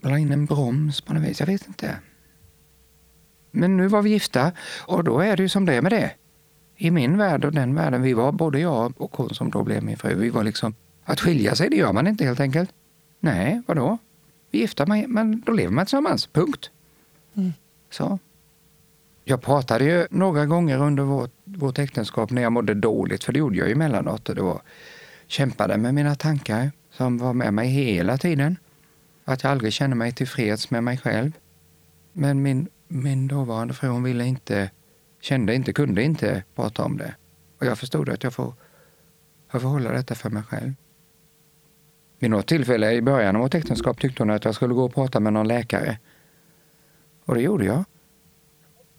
la 0.00 0.18
in 0.18 0.32
en 0.32 0.46
broms 0.46 1.00
på 1.00 1.14
något 1.14 1.22
vis. 1.22 1.40
Jag 1.40 1.46
vet 1.46 1.66
inte. 1.66 1.96
Men 3.50 3.76
nu 3.76 3.86
var 3.88 4.02
vi 4.02 4.10
gifta 4.10 4.52
och 4.86 5.04
då 5.04 5.20
är 5.20 5.36
det 5.36 5.42
ju 5.42 5.48
som 5.48 5.66
det 5.66 5.74
är 5.74 5.82
med 5.82 5.92
det. 5.92 6.10
I 6.76 6.90
min 6.90 7.18
värld 7.18 7.44
och 7.44 7.52
den 7.52 7.74
världen 7.74 8.02
vi 8.02 8.12
var, 8.12 8.32
både 8.32 8.60
jag 8.60 9.00
och 9.00 9.16
hon 9.16 9.34
som 9.34 9.50
då 9.50 9.62
blev 9.62 9.82
min 9.82 9.96
fru, 9.96 10.14
vi 10.14 10.30
var 10.30 10.44
liksom, 10.44 10.74
att 11.04 11.20
skilja 11.20 11.54
sig 11.54 11.70
det 11.70 11.76
gör 11.76 11.92
man 11.92 12.06
inte 12.06 12.24
helt 12.24 12.40
enkelt. 12.40 12.70
Nej, 13.20 13.62
vadå? 13.66 13.98
Vi 14.50 14.58
är 14.58 14.62
gifta, 14.62 14.86
men 14.86 15.40
då 15.40 15.52
lever 15.52 15.72
man 15.72 15.86
tillsammans. 15.86 16.26
Punkt. 16.26 16.70
Mm. 17.34 17.52
Så. 17.90 18.18
Jag 19.30 19.42
pratade 19.42 19.84
ju 19.84 20.06
några 20.10 20.46
gånger 20.46 20.78
under 20.78 21.02
vårt, 21.02 21.30
vårt 21.44 21.78
äktenskap 21.78 22.30
när 22.30 22.42
jag 22.42 22.52
mådde 22.52 22.74
dåligt, 22.74 23.24
för 23.24 23.32
det 23.32 23.38
gjorde 23.38 23.58
jag 23.58 23.68
ju 23.68 23.72
emellanåt. 23.72 24.28
Och 24.28 24.34
det 24.34 24.42
var, 24.42 24.60
kämpade 25.26 25.76
med 25.76 25.94
mina 25.94 26.14
tankar 26.14 26.70
som 26.90 27.18
var 27.18 27.32
med 27.32 27.54
mig 27.54 27.68
hela 27.68 28.18
tiden. 28.18 28.56
Att 29.24 29.42
jag 29.42 29.52
aldrig 29.52 29.72
kände 29.72 29.96
mig 29.96 30.12
tillfreds 30.12 30.70
med 30.70 30.84
mig 30.84 30.98
själv. 30.98 31.32
Men 32.12 32.42
min, 32.42 32.68
min 32.88 33.28
dåvarande 33.28 33.74
fru 33.74 33.88
hon 33.88 34.02
ville 34.02 34.24
inte, 34.24 34.70
kände 35.20 35.54
inte, 35.54 35.72
kunde 35.72 36.02
inte 36.02 36.42
prata 36.54 36.84
om 36.84 36.96
det. 36.96 37.14
Och 37.60 37.66
jag 37.66 37.78
förstod 37.78 38.08
att 38.08 38.24
jag 38.24 38.34
får, 38.34 38.54
jag 39.52 39.62
får 39.62 39.68
hålla 39.68 39.92
detta 39.92 40.14
för 40.14 40.30
mig 40.30 40.42
själv. 40.42 40.72
Vid 42.18 42.30
något 42.30 42.46
tillfälle 42.46 42.92
i 42.92 43.02
början 43.02 43.36
av 43.36 43.42
vårt 43.42 43.54
äktenskap 43.54 44.00
tyckte 44.00 44.22
hon 44.22 44.30
att 44.30 44.44
jag 44.44 44.54
skulle 44.54 44.74
gå 44.74 44.84
och 44.84 44.94
prata 44.94 45.20
med 45.20 45.32
någon 45.32 45.48
läkare. 45.48 45.98
Och 47.24 47.34
det 47.34 47.40
gjorde 47.40 47.64
jag. 47.64 47.84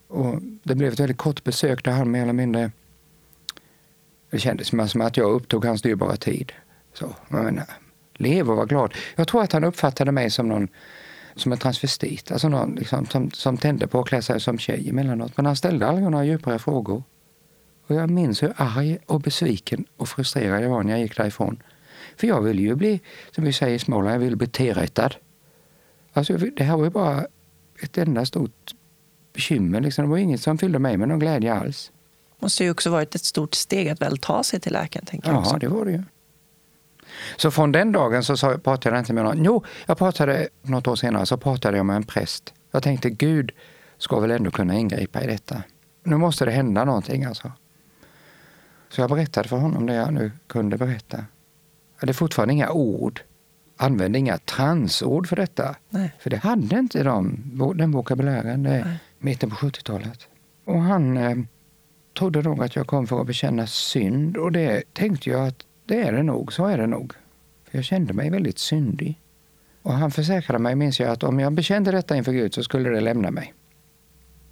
Och 0.09 0.41
det 0.63 0.75
blev 0.75 0.93
ett 0.93 0.99
väldigt 0.99 1.17
kort 1.17 1.43
besök 1.43 1.83
där 1.83 1.91
han 1.91 2.11
mer 2.11 2.21
eller 2.21 2.33
mindre... 2.33 2.71
Det 4.29 4.39
kändes 4.39 4.67
som 4.67 5.01
att 5.01 5.17
jag 5.17 5.31
upptog 5.31 5.65
hans 5.65 5.81
dyrbara 5.81 6.15
tid. 6.15 6.51
Så, 6.93 7.15
men, 7.27 7.61
lev 8.13 8.51
och 8.51 8.57
var 8.57 8.65
glad. 8.65 8.93
Jag 9.15 9.27
tror 9.27 9.43
att 9.43 9.51
han 9.51 9.63
uppfattade 9.63 10.11
mig 10.11 10.29
som 10.29 10.47
någon 10.47 10.67
som 11.35 11.51
en 11.51 11.57
transvestit, 11.57 12.31
alltså 12.31 12.49
någon 12.49 12.75
liksom, 12.75 13.05
som, 13.05 13.31
som 13.31 13.57
tände 13.57 13.87
på 13.87 13.99
att 13.99 14.07
klä 14.07 14.21
sig 14.21 14.39
som 14.39 14.57
tjej 14.57 14.89
emellanåt. 14.89 15.37
Men 15.37 15.45
han 15.45 15.55
ställde 15.55 15.87
aldrig 15.87 16.11
några 16.11 16.25
djupare 16.25 16.59
frågor. 16.59 17.03
Och 17.87 17.95
jag 17.95 18.09
minns 18.09 18.43
hur 18.43 18.53
arg 18.55 18.97
och 19.05 19.21
besviken 19.21 19.85
och 19.97 20.09
frustrerad 20.09 20.63
jag 20.63 20.69
var 20.69 20.83
när 20.83 20.91
jag 20.91 21.01
gick 21.01 21.17
därifrån. 21.17 21.63
För 22.17 22.27
jag 22.27 22.41
ville 22.41 22.61
ju 22.61 22.75
bli, 22.75 22.99
som 23.31 23.43
vi 23.43 23.53
säger 23.53 23.75
i 23.75 23.79
Småland, 23.79 24.15
jag 24.15 24.19
ville 24.19 24.35
bli 24.35 24.47
terättad. 24.47 25.15
Alltså, 26.13 26.37
det 26.37 26.63
här 26.63 26.77
var 26.77 26.83
ju 26.83 26.89
bara 26.89 27.25
ett 27.83 27.97
enda 27.97 28.25
stort 28.25 28.75
bekymmer. 29.33 29.81
Liksom. 29.81 30.05
Det 30.05 30.09
var 30.09 30.17
inget 30.17 30.41
som 30.41 30.57
fyllde 30.57 30.79
mig 30.79 30.97
med 30.97 31.07
någon 31.07 31.19
glädje 31.19 31.53
alls. 31.53 31.91
Det 32.39 32.45
måste 32.45 32.63
ju 32.63 32.71
också 32.71 32.89
varit 32.89 33.15
ett 33.15 33.25
stort 33.25 33.53
steg 33.53 33.89
att 33.89 34.01
väl 34.01 34.17
ta 34.17 34.43
sig 34.43 34.59
till 34.59 34.73
läkaren. 34.73 35.05
Tänker 35.05 35.31
ja, 35.31 35.57
det 35.59 35.67
var 35.67 35.85
det 35.85 35.91
ju. 35.91 36.03
Så 37.37 37.51
från 37.51 37.71
den 37.71 37.91
dagen 37.91 38.23
så 38.23 38.57
pratade 38.57 38.95
jag 38.95 39.01
inte 39.01 39.13
med 39.13 39.23
någon. 39.23 39.43
Jo, 39.43 39.63
jag 39.85 39.97
pratade 39.97 40.47
något 40.61 40.87
år 40.87 40.95
senare 40.95 41.25
så 41.25 41.37
pratade 41.37 41.77
jag 41.77 41.85
med 41.85 41.95
en 41.95 42.03
präst. 42.03 42.53
Jag 42.71 42.83
tänkte 42.83 43.09
Gud 43.09 43.51
ska 43.97 44.19
väl 44.19 44.31
ändå 44.31 44.51
kunna 44.51 44.75
ingripa 44.75 45.23
i 45.23 45.27
detta. 45.27 45.63
Nu 46.03 46.17
måste 46.17 46.45
det 46.45 46.51
hända 46.51 46.85
någonting 46.85 47.23
alltså. 47.23 47.51
Så 48.89 49.01
jag 49.01 49.09
berättade 49.09 49.49
för 49.49 49.57
honom 49.57 49.85
det 49.85 49.93
jag 49.93 50.13
nu 50.13 50.31
kunde 50.47 50.77
berätta. 50.77 51.17
Jag 51.17 52.01
hade 52.01 52.13
fortfarande 52.13 52.53
inga 52.53 52.71
ord. 52.71 53.21
Använde 53.77 54.19
inga 54.19 54.37
transord 54.37 55.27
för 55.27 55.35
detta. 55.35 55.75
Nej. 55.89 56.11
För 56.19 56.29
det 56.29 56.37
hade 56.37 56.79
inte 56.79 57.03
de, 57.03 57.41
den 57.75 57.91
vokabulären. 57.91 58.63
Det, 58.63 58.97
mitten 59.19 59.49
på 59.49 59.55
70-talet. 59.55 60.27
Och 60.65 60.81
han 60.81 61.17
eh, 61.17 61.37
trodde 62.17 62.41
nog 62.41 62.63
att 62.63 62.75
jag 62.75 62.87
kom 62.87 63.07
för 63.07 63.21
att 63.21 63.27
bekänna 63.27 63.67
synd 63.67 64.37
och 64.37 64.51
det 64.51 64.93
tänkte 64.93 65.29
jag 65.29 65.47
att 65.47 65.65
det 65.85 66.01
är 66.01 66.11
det 66.11 66.23
nog, 66.23 66.53
så 66.53 66.65
är 66.65 66.77
det 66.77 66.87
nog. 66.87 67.13
För 67.63 67.77
jag 67.77 67.85
kände 67.85 68.13
mig 68.13 68.29
väldigt 68.29 68.59
syndig. 68.59 69.19
Och 69.81 69.93
han 69.93 70.11
försäkrade 70.11 70.59
mig, 70.59 70.75
minns 70.75 70.99
jag, 70.99 71.09
att 71.09 71.23
om 71.23 71.39
jag 71.39 71.53
bekände 71.53 71.91
detta 71.91 72.17
inför 72.17 72.31
Gud 72.31 72.53
så 72.53 72.63
skulle 72.63 72.89
det 72.89 73.01
lämna 73.01 73.31
mig. 73.31 73.53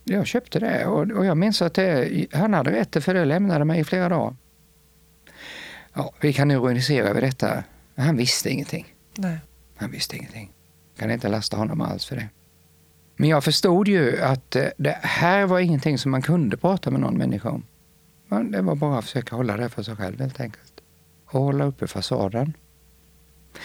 Jag 0.03 0.27
köpte 0.27 0.59
det 0.59 0.85
och, 0.85 1.11
och 1.11 1.25
jag 1.25 1.37
minns 1.37 1.61
att 1.61 1.73
det, 1.73 2.27
han 2.31 2.53
hade 2.53 2.71
rätt 2.71 3.03
för 3.03 3.13
det 3.13 3.25
lämnade 3.25 3.65
mig 3.65 3.79
i 3.79 3.83
flera 3.83 4.09
dagar. 4.09 4.35
Ja, 5.93 6.13
vi 6.21 6.33
kan 6.33 6.51
ironisera 6.51 7.07
över 7.07 7.21
detta. 7.21 7.63
Han 7.95 8.17
visste 8.17 8.49
ingenting. 8.49 8.95
Nej. 9.17 9.37
Han 9.75 9.91
visste 9.91 10.15
ingenting. 10.15 10.51
Jag 10.93 10.99
kan 11.01 11.11
inte 11.11 11.29
lasta 11.29 11.57
honom 11.57 11.81
alls 11.81 12.05
för 12.05 12.15
det. 12.15 12.29
Men 13.17 13.29
jag 13.29 13.43
förstod 13.43 13.87
ju 13.87 14.21
att 14.21 14.55
eh, 14.55 14.65
det 14.77 14.99
här 15.01 15.45
var 15.45 15.59
ingenting 15.59 15.97
som 15.97 16.11
man 16.11 16.21
kunde 16.21 16.57
prata 16.57 16.91
med 16.91 17.01
någon 17.01 17.17
människa 17.17 17.49
om. 17.49 17.63
Det 18.51 18.61
var 18.61 18.75
bara 18.75 18.97
att 18.97 19.05
försöka 19.05 19.35
hålla 19.35 19.57
det 19.57 19.69
för 19.69 19.83
sig 19.83 19.95
själv 19.95 20.19
helt 20.19 20.39
enkelt. 20.39 20.73
Och 21.25 21.41
hålla 21.41 21.65
uppe 21.65 21.87
fasaden. 21.87 22.53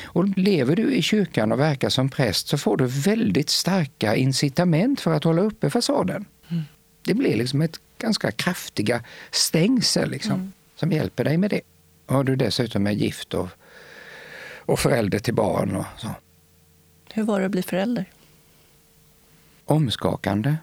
Och 0.03 0.29
lever 0.39 0.77
du 0.77 0.95
i 0.95 1.03
kyrkan 1.03 1.53
och 1.53 1.61
verkar 1.61 1.89
som 1.89 2.09
präst 2.09 2.49
så 2.49 2.59
får 2.59 2.77
du 2.77 2.87
väldigt 2.87 3.51
starka 3.51 4.17
incitament 4.17 5.01
för 5.01 5.13
att 5.13 5.25
hålla 5.25 5.43
uppe 5.43 5.71
fasaden. 5.71 6.25
Mm. 6.49 6.63
Det 7.03 7.15
blir 7.15 7.37
liksom 7.37 7.63
ett 7.63 7.81
ganska 7.99 8.31
kraftiga 8.31 9.05
stängsel 9.31 10.11
liksom, 10.11 10.33
mm. 10.33 10.53
som 10.77 10.93
hjälper 10.93 11.25
dig 11.25 11.37
med 11.37 11.51
det. 11.51 11.61
Och 12.07 12.25
du 12.25 12.37
dessutom 12.37 12.87
är 12.87 12.91
gift 12.91 13.35
och, 13.35 13.49
och 14.57 14.79
förälder 14.79 15.19
till 15.19 15.35
barn 15.35 15.77
och 15.77 15.87
så. 15.97 16.09
Hur 17.15 17.23
var 17.23 17.41
det 17.41 17.47
att 17.47 17.53
bli 17.53 17.63
förälder? 17.63 18.07
Omskakande. 19.73 20.57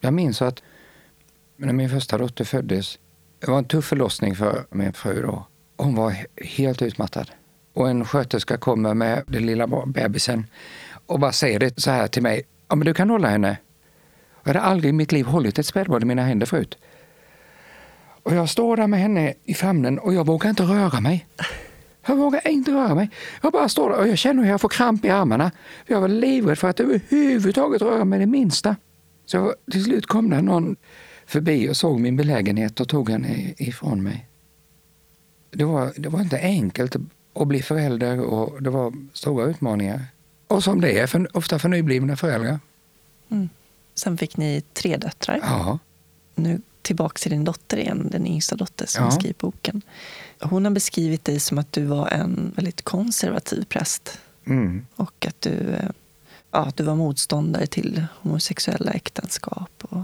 Jag 0.00 0.14
minns 0.14 0.42
att 0.42 0.62
när 1.56 1.72
min 1.72 1.90
första 1.90 2.18
dotter 2.18 2.44
föddes, 2.44 2.98
det 3.38 3.50
var 3.50 3.58
en 3.58 3.64
tuff 3.64 3.84
förlossning 3.84 4.36
för 4.36 4.66
min 4.70 4.92
fru 4.92 5.22
då. 5.22 5.46
Hon 5.76 5.94
var 5.94 6.16
helt 6.44 6.82
utmattad. 6.82 7.30
Och 7.72 7.88
en 7.88 8.04
sköterska 8.04 8.56
kommer 8.56 8.94
med 8.94 9.22
den 9.26 9.46
lilla 9.46 9.66
bebisen 9.86 10.46
och 11.06 11.20
bara 11.20 11.32
säger 11.32 11.58
det 11.58 11.80
så 11.80 11.90
här 11.90 12.06
till 12.06 12.22
mig. 12.22 12.42
Ja, 12.68 12.76
men 12.76 12.86
du 12.86 12.94
kan 12.94 13.10
hålla 13.10 13.28
henne. 13.28 13.56
Jag 14.42 14.48
hade 14.48 14.60
aldrig 14.60 14.88
i 14.88 14.92
mitt 14.92 15.12
liv 15.12 15.26
hållit 15.26 15.58
ett 15.58 15.66
spädbarn 15.66 16.02
i 16.02 16.06
mina 16.06 16.22
händer 16.22 16.46
förut. 16.46 16.78
Och 18.22 18.34
jag 18.34 18.48
står 18.48 18.76
där 18.76 18.86
med 18.86 19.00
henne 19.00 19.34
i 19.44 19.54
famnen 19.54 19.98
och 19.98 20.14
jag 20.14 20.26
vågar 20.26 20.50
inte 20.50 20.62
röra 20.62 21.00
mig. 21.00 21.26
Jag 22.06 22.16
vågar 22.16 22.48
inte 22.48 22.70
röra 22.70 22.94
mig. 22.94 23.10
Jag 23.42 23.52
bara 23.52 23.68
står 23.68 23.90
där 23.90 23.98
och 23.98 24.08
jag 24.08 24.18
känner 24.18 24.42
hur 24.42 24.50
jag 24.50 24.60
får 24.60 24.68
kramp 24.68 25.04
i 25.04 25.10
armarna. 25.10 25.50
Jag 25.86 26.00
var 26.00 26.08
livrädd 26.08 26.58
för 26.58 26.68
att 26.68 26.80
överhuvudtaget 26.80 27.82
röra 27.82 28.04
mig 28.04 28.18
det 28.18 28.26
minsta. 28.26 28.76
Så 29.26 29.54
till 29.72 29.84
slut 29.84 30.06
kom 30.06 30.30
det 30.30 30.42
någon 30.42 30.76
förbi 31.26 31.68
och 31.70 31.76
såg 31.76 32.00
min 32.00 32.16
belägenhet 32.16 32.80
och 32.80 32.88
tog 32.88 33.10
henne 33.10 33.54
ifrån 33.56 34.02
mig. 34.02 34.28
Det 35.50 35.64
var, 35.64 35.92
det 35.96 36.08
var 36.08 36.20
inte 36.20 36.38
enkelt 36.38 36.96
att 37.34 37.48
bli 37.48 37.62
förälder 37.62 38.20
och 38.20 38.62
det 38.62 38.70
var 38.70 38.92
stora 39.12 39.46
utmaningar. 39.46 40.00
Och 40.46 40.64
som 40.64 40.80
det 40.80 40.98
är 40.98 41.06
för, 41.06 41.36
ofta 41.36 41.58
för 41.58 41.68
nyblivna 41.68 42.16
föräldrar. 42.16 42.60
Mm. 43.28 43.48
Sen 43.94 44.18
fick 44.18 44.36
ni 44.36 44.60
tre 44.72 44.96
döttrar. 44.96 45.38
Ja. 45.42 45.78
Nu 46.34 46.60
tillbaka 46.82 47.18
till 47.18 47.30
din 47.30 47.44
dotter 47.44 47.76
igen, 47.76 48.08
den 48.10 48.26
yngsta 48.26 48.56
dotter 48.56 48.86
som 48.86 49.04
ja. 49.04 49.10
skriver 49.10 49.34
boken. 49.38 49.82
Hon 50.40 50.64
har 50.64 50.72
beskrivit 50.72 51.24
dig 51.24 51.40
som 51.40 51.58
att 51.58 51.72
du 51.72 51.84
var 51.84 52.08
en 52.08 52.52
väldigt 52.56 52.82
konservativ 52.82 53.64
präst. 53.64 54.18
Mm. 54.46 54.86
Och 54.96 55.26
att 55.26 55.40
du, 55.40 55.50
eh, 55.50 55.90
ja, 56.50 56.72
du 56.76 56.82
var 56.82 56.94
motståndare 56.94 57.66
till 57.66 58.06
homosexuella 58.22 58.92
äktenskap. 58.92 59.70
Och... 59.80 60.02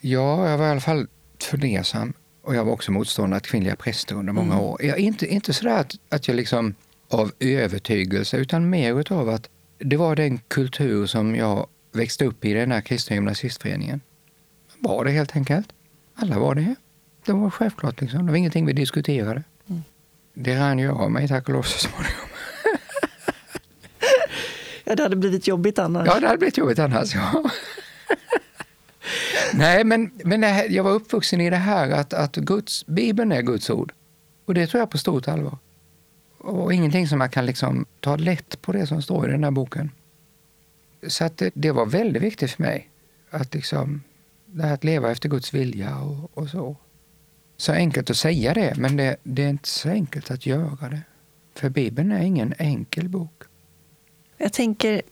Ja, 0.00 0.50
jag 0.50 0.58
var 0.58 0.66
i 0.66 0.70
alla 0.70 0.80
fall 0.80 1.06
fundersam. 1.38 2.12
Och 2.42 2.54
jag 2.54 2.64
var 2.64 2.72
också 2.72 2.92
motståndare 2.92 3.40
till 3.40 3.50
kvinnliga 3.50 3.76
präster 3.76 4.14
under 4.14 4.32
många 4.32 4.52
mm. 4.52 4.64
år. 4.64 4.84
Jag, 4.84 4.98
inte, 4.98 5.26
inte 5.26 5.52
sådär 5.52 5.80
att, 5.80 5.92
att 6.08 6.28
jag 6.28 6.34
liksom 6.34 6.74
av 7.08 7.32
övertygelse, 7.40 8.36
utan 8.36 8.70
mer 8.70 9.12
av 9.12 9.28
att 9.28 9.48
det 9.78 9.96
var 9.96 10.16
den 10.16 10.38
kultur 10.38 11.06
som 11.06 11.36
jag 11.36 11.66
växte 11.92 12.24
upp 12.24 12.44
i, 12.44 12.52
den 12.52 12.72
här 12.72 12.80
kristna 12.80 13.16
gymnasistföreningen. 13.16 14.00
Var 14.78 15.04
det 15.04 15.10
helt 15.10 15.36
enkelt. 15.36 15.68
Alla 16.14 16.38
var 16.38 16.54
det. 16.54 16.74
Det 17.26 17.32
var 17.32 17.50
självklart. 17.50 18.00
Liksom. 18.00 18.26
Det 18.26 18.32
var 18.32 18.38
ingenting 18.38 18.66
vi 18.66 18.72
diskuterade. 18.72 19.42
Det 20.34 20.60
rann 20.60 20.78
ju 20.78 20.90
av 20.90 21.10
mig, 21.10 21.28
tack 21.28 21.48
och 21.48 21.54
lov, 21.54 21.62
så 21.62 21.78
småningom. 21.78 22.28
ja, 24.84 24.94
det 24.94 25.02
hade 25.02 25.16
blivit 25.16 25.46
jobbigt 25.46 25.78
annars. 25.78 26.06
Ja, 26.06 26.20
det 26.20 26.26
hade 26.26 26.38
blivit 26.38 26.58
jobbigt 26.58 26.78
annars, 26.78 27.14
ja. 27.14 27.44
Nej, 29.54 29.84
men, 29.84 30.10
men 30.24 30.42
här, 30.42 30.66
jag 30.70 30.84
var 30.84 30.90
uppvuxen 30.90 31.40
i 31.40 31.50
det 31.50 31.56
här 31.56 31.90
att, 31.90 32.12
att 32.12 32.36
Guds, 32.36 32.86
Bibeln 32.86 33.32
är 33.32 33.42
Guds 33.42 33.70
ord. 33.70 33.92
Och 34.44 34.54
det 34.54 34.66
tror 34.66 34.78
jag 34.78 34.90
på 34.90 34.98
stort 34.98 35.28
allvar. 35.28 35.58
Och 36.38 36.72
ingenting 36.72 37.08
som 37.08 37.18
man 37.18 37.30
kan 37.30 37.46
liksom 37.46 37.86
ta 38.00 38.16
lätt 38.16 38.62
på 38.62 38.72
det 38.72 38.86
som 38.86 39.02
står 39.02 39.28
i 39.28 39.32
den 39.32 39.44
här 39.44 39.50
boken. 39.50 39.90
Så 41.06 41.24
att 41.24 41.36
det, 41.36 41.50
det 41.54 41.70
var 41.70 41.86
väldigt 41.86 42.22
viktigt 42.22 42.50
för 42.50 42.62
mig 42.62 42.90
att 43.30 43.54
liksom 43.54 44.02
det 44.46 44.62
här 44.62 44.74
att 44.74 44.84
leva 44.84 45.10
efter 45.10 45.28
Guds 45.28 45.54
vilja 45.54 45.98
och, 45.98 46.38
och 46.38 46.48
så. 46.48 46.76
Så 47.56 47.72
enkelt 47.72 48.10
att 48.10 48.16
säga 48.16 48.54
det, 48.54 48.74
men 48.76 48.96
det, 48.96 49.16
det, 49.22 49.44
är 49.44 49.48
inte 49.48 49.68
så 49.68 49.88
enkelt 49.88 50.30
att 50.30 50.46
göra 50.46 50.88
det. 50.88 51.02
För 51.54 51.68
Bibeln 51.68 52.12
är 52.12 52.22
ingen 52.22 52.54
enkel 52.58 53.08
bok. 53.08 53.42
Jag 54.38 54.52
tänker, 54.52 55.02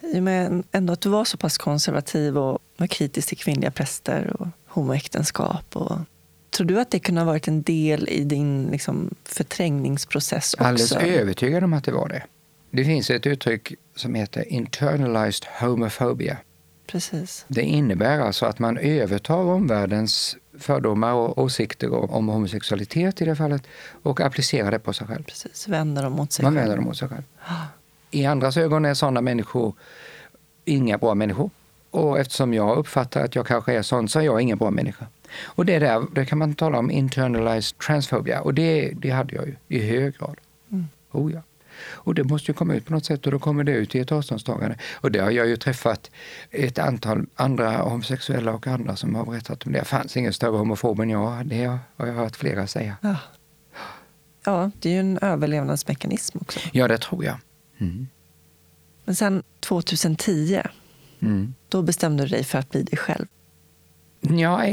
i 0.00 0.18
och 0.18 0.22
med 0.22 0.62
ändå 0.72 0.92
att 0.92 1.00
du 1.00 1.08
var 1.08 1.24
så 1.24 1.36
pass 1.36 1.58
konservativ 1.58 2.38
och 2.38 2.58
var 2.76 2.86
kritisk 2.86 3.28
till 3.28 3.38
kvinnliga 3.38 3.70
präster 3.70 4.36
och 4.40 4.48
homoäktenskap. 4.66 5.76
Och, 5.76 5.98
tror 6.50 6.66
du 6.66 6.80
att 6.80 6.90
det 6.90 6.98
kunde 6.98 7.20
ha 7.20 7.26
varit 7.26 7.48
en 7.48 7.62
del 7.62 8.08
i 8.08 8.24
din 8.24 8.68
liksom, 8.70 9.14
förträngningsprocess 9.24 10.54
också? 10.54 10.64
Alldeles 10.64 10.92
övertygad 10.92 11.64
om 11.64 11.72
att 11.72 11.84
det 11.84 11.92
var 11.92 12.08
det. 12.08 12.22
Det 12.70 12.84
finns 12.84 13.10
ett 13.10 13.26
uttryck 13.26 13.74
som 13.96 14.14
heter 14.14 14.52
internalized 14.52 15.48
homophobia. 15.60 16.36
Precis. 16.86 17.44
Det 17.48 17.62
innebär 17.62 18.18
alltså 18.18 18.46
att 18.46 18.58
man 18.58 18.78
övertar 18.78 19.36
omvärldens 19.36 20.36
fördomar 20.60 21.12
och 21.12 21.38
åsikter 21.38 22.12
om 22.12 22.28
homosexualitet 22.28 23.22
i 23.22 23.24
det 23.24 23.36
fallet 23.36 23.62
och 24.02 24.20
applicerar 24.20 24.70
det 24.70 24.78
på 24.78 24.92
sig 24.92 25.06
själv. 25.06 25.24
Precis, 25.24 25.68
vänder 25.68 26.02
dem 26.02 26.12
mot 26.12 26.32
sig 26.32 26.42
man 26.42 26.52
själv. 26.52 26.60
vänder 26.60 26.76
dem 26.76 26.84
mot 26.84 26.96
sig 26.96 27.08
själv. 27.08 27.22
I 28.10 28.26
andras 28.26 28.56
ögon 28.56 28.84
är 28.84 28.94
sådana 28.94 29.20
människor 29.20 29.74
inga 30.64 30.98
bra 30.98 31.14
människor. 31.14 31.50
Och 31.90 32.18
eftersom 32.18 32.54
jag 32.54 32.78
uppfattar 32.78 33.24
att 33.24 33.34
jag 33.34 33.46
kanske 33.46 33.72
är 33.72 33.82
sån 33.82 34.08
så 34.08 34.18
är 34.18 34.22
jag 34.22 34.40
ingen 34.40 34.58
bra 34.58 34.70
människa. 34.70 35.06
Och 35.42 35.66
det 35.66 35.78
där, 35.78 36.06
det 36.12 36.26
kan 36.26 36.38
man 36.38 36.54
tala 36.54 36.78
om 36.78 36.90
internalized 36.90 37.78
transphobia 37.78 38.40
och 38.40 38.54
det, 38.54 38.92
det 38.96 39.10
hade 39.10 39.34
jag 39.34 39.46
ju 39.46 39.56
i 39.68 39.78
hög 39.78 40.18
grad. 40.18 40.36
Mm. 40.70 40.88
Oh 41.12 41.32
ja. 41.32 41.40
Och 41.82 42.14
det 42.14 42.24
måste 42.24 42.50
ju 42.50 42.54
komma 42.54 42.74
ut 42.74 42.86
på 42.86 42.92
något 42.92 43.04
sätt 43.04 43.26
och 43.26 43.32
då 43.32 43.38
kommer 43.38 43.64
det 43.64 43.72
ut 43.72 43.94
i 43.94 43.98
ett 43.98 44.12
avståndstagande. 44.12 44.76
Och 44.94 45.10
det 45.10 45.18
har 45.18 45.30
jag 45.30 45.48
ju 45.48 45.56
träffat 45.56 46.10
ett 46.50 46.78
antal 46.78 47.26
andra 47.34 47.76
homosexuella 47.76 48.52
och 48.52 48.66
andra 48.66 48.96
som 48.96 49.14
har 49.14 49.24
berättat 49.24 49.66
om 49.66 49.72
det. 49.72 49.78
Det 49.78 49.84
fanns 49.84 50.16
ingen 50.16 50.32
större 50.32 50.56
homofob 50.56 51.00
än 51.00 51.10
jag, 51.10 51.46
det 51.46 51.64
har 51.96 52.06
jag 52.06 52.14
hört 52.14 52.36
flera 52.36 52.66
säga. 52.66 52.96
Ja. 53.00 53.16
ja, 54.44 54.70
det 54.80 54.88
är 54.88 54.92
ju 54.92 55.00
en 55.00 55.18
överlevnadsmekanism 55.18 56.38
också. 56.40 56.60
Ja, 56.72 56.88
det 56.88 56.98
tror 56.98 57.24
jag. 57.24 57.36
Mm. 57.78 58.08
Men 59.04 59.14
sen 59.14 59.42
2010, 59.60 60.62
mm. 61.20 61.54
då 61.68 61.82
bestämde 61.82 62.22
du 62.22 62.28
dig 62.28 62.44
för 62.44 62.58
att 62.58 62.70
bli 62.70 62.82
dig 62.82 62.98
själv. 62.98 63.26
Ja, 64.20 64.64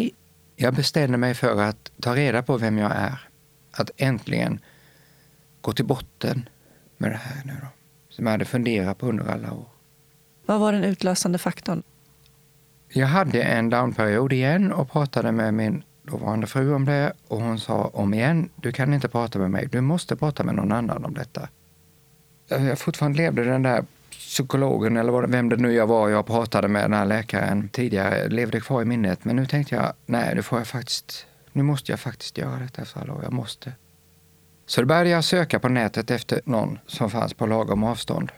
jag 0.56 0.74
bestämde 0.74 1.18
mig 1.18 1.34
för 1.34 1.62
att 1.62 1.92
ta 2.02 2.16
reda 2.16 2.44
på 2.44 2.58
vem 2.58 2.78
jag 2.78 2.92
är. 2.92 3.30
Att 3.72 3.92
äntligen 3.98 4.60
gå 5.62 5.74
till 5.74 5.86
botten 5.86 6.50
med 6.98 7.12
det 7.12 7.18
här 7.18 7.42
nu 7.46 7.54
då. 7.62 7.68
Som 8.10 8.26
jag 8.26 8.32
hade 8.32 8.46
funderat 8.46 8.98
på 8.98 9.08
under 9.08 9.32
alla 9.32 9.54
år. 9.54 9.66
Vad 10.46 10.60
var 10.60 10.72
den 10.72 10.84
utlösande 10.84 11.38
faktorn? 11.38 11.84
Jag 12.90 13.08
hade 13.08 13.44
en 13.44 13.70
downperiod 13.70 14.34
igen 14.34 14.72
och 14.72 14.92
pratade 14.92 15.32
med 15.32 15.54
min 15.54 15.84
dåvarande 16.04 16.48
fru 16.48 16.74
om 16.74 16.86
det 16.86 17.14
och 17.28 17.42
hon 17.42 17.60
sa 17.60 17.92
om 17.94 18.14
igen, 18.14 18.50
du 18.56 18.72
kan 18.72 18.94
inte 18.94 19.08
prata 19.08 19.40
med 19.40 19.52
mig, 19.52 19.68
du 19.72 19.82
måste 19.82 20.16
prata 20.16 20.44
med 20.44 20.56
någon 20.56 20.72
annan 20.72 21.06
om 21.06 21.14
detta. 21.14 21.50
Jag 22.48 22.80
fortfarande 22.80 23.18
levde 23.18 23.44
den 23.44 23.64
där 23.64 23.86
psykologen 24.12 24.98
eller 24.98 25.28
vem 25.28 25.50
det 25.50 25.56
nu 25.56 25.74
jag 25.74 25.88
var 25.88 26.10
jag 26.10 26.26
pratade 26.26 26.68
med, 26.68 26.84
den 26.84 26.94
här 26.94 27.06
läkaren 27.06 27.70
tidigare, 27.70 28.30
levde 28.30 28.60
kvar 28.60 28.82
i 28.82 28.86
minnet. 28.86 29.26
Men 29.26 29.36
nu 29.36 29.46
tänkte 29.46 29.76
jag, 29.76 29.94
nej, 30.06 30.36
nu 30.36 30.42
får 30.44 30.58
jag 30.58 30.68
faktiskt, 30.68 31.26
nu 31.54 31.64
måste 31.64 31.92
jag 31.92 32.00
faktiskt 32.00 32.38
göra 32.38 32.60
detta 32.60 32.82
efter 32.82 33.02
alla 33.02 33.14
år. 33.14 33.24
Jag 33.24 33.34
måste. 33.34 33.72
Så 34.70 34.82
då 34.82 34.88
började 34.88 35.10
jag 35.10 35.24
söka 35.24 35.60
på 35.60 35.70
nätet 35.70 36.12
efter 36.12 36.42
någon 36.46 36.80
som 36.88 37.10
fanns 37.10 37.34
på 37.34 37.46
lagom 37.46 37.84
avstånd 37.84 38.32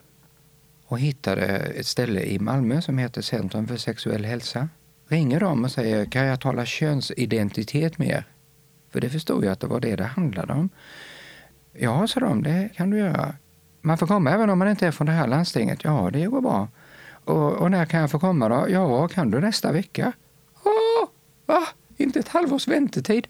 och 0.85 0.99
hittade 0.99 1.45
ett 1.45 1.85
ställe 1.85 2.21
i 2.21 2.39
Malmö 2.39 2.81
som 2.81 2.97
heter 2.97 3.21
Centrum 3.21 3.67
för 3.67 3.77
sexuell 3.77 4.25
hälsa. 4.25 4.69
Ringer 5.07 5.39
dem 5.39 5.63
och 5.63 5.71
säger, 5.71 6.05
kan 6.05 6.25
jag 6.25 6.39
tala 6.39 6.65
könsidentitet 6.65 7.97
med 7.97 8.07
er? 8.07 8.23
För 8.89 9.01
det 9.01 9.09
förstod 9.09 9.45
jag 9.45 9.51
att 9.51 9.59
det 9.59 9.67
var 9.67 9.79
det 9.79 9.95
det 9.95 10.03
handlade 10.03 10.53
om. 10.53 10.69
Ja, 11.73 12.07
sa 12.07 12.19
de, 12.19 12.43
det 12.43 12.69
kan 12.75 12.89
du 12.89 12.97
göra. 12.97 13.35
Man 13.81 13.97
får 13.97 14.07
komma 14.07 14.31
även 14.31 14.49
om 14.49 14.59
man 14.59 14.69
inte 14.69 14.87
är 14.87 14.91
från 14.91 15.07
det 15.07 15.13
här 15.13 15.27
landstinget. 15.27 15.79
Ja, 15.83 16.09
det 16.13 16.25
går 16.25 16.41
bra. 16.41 16.67
Och, 17.25 17.53
och 17.53 17.71
när 17.71 17.85
kan 17.85 17.99
jag 17.99 18.11
få 18.11 18.19
komma 18.19 18.49
då? 18.49 18.65
Ja, 18.69 19.07
kan 19.07 19.31
du 19.31 19.39
nästa 19.39 19.71
vecka? 19.71 20.13
Åh, 20.63 21.09
va? 21.45 21.67
Inte 21.97 22.19
ett 22.19 22.27
halvårs 22.27 22.67
väntetid? 22.67 23.27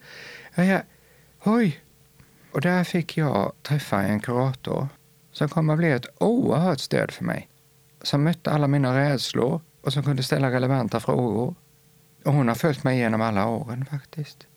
Ja, 0.55 0.81
oj. 1.43 1.81
Och 2.51 2.61
där 2.61 2.83
fick 2.83 3.17
jag 3.17 3.51
träffa 3.61 4.01
en 4.01 4.19
kurator 4.19 4.87
som 5.31 5.49
kom 5.49 5.69
att 5.69 5.77
bli 5.77 5.91
ett 5.91 6.05
oerhört 6.17 6.79
stöd 6.79 7.11
för 7.11 7.23
mig. 7.23 7.49
Som 8.01 8.23
mötte 8.23 8.51
alla 8.51 8.67
mina 8.67 8.99
rädslor 8.99 9.61
och 9.81 9.93
som 9.93 10.03
kunde 10.03 10.23
ställa 10.23 10.51
relevanta 10.51 10.99
frågor. 10.99 11.55
Och 12.25 12.33
hon 12.33 12.47
har 12.47 12.55
följt 12.55 12.83
mig 12.83 12.97
genom 12.97 13.21
alla 13.21 13.47
åren 13.47 13.85
faktiskt. 13.85 14.47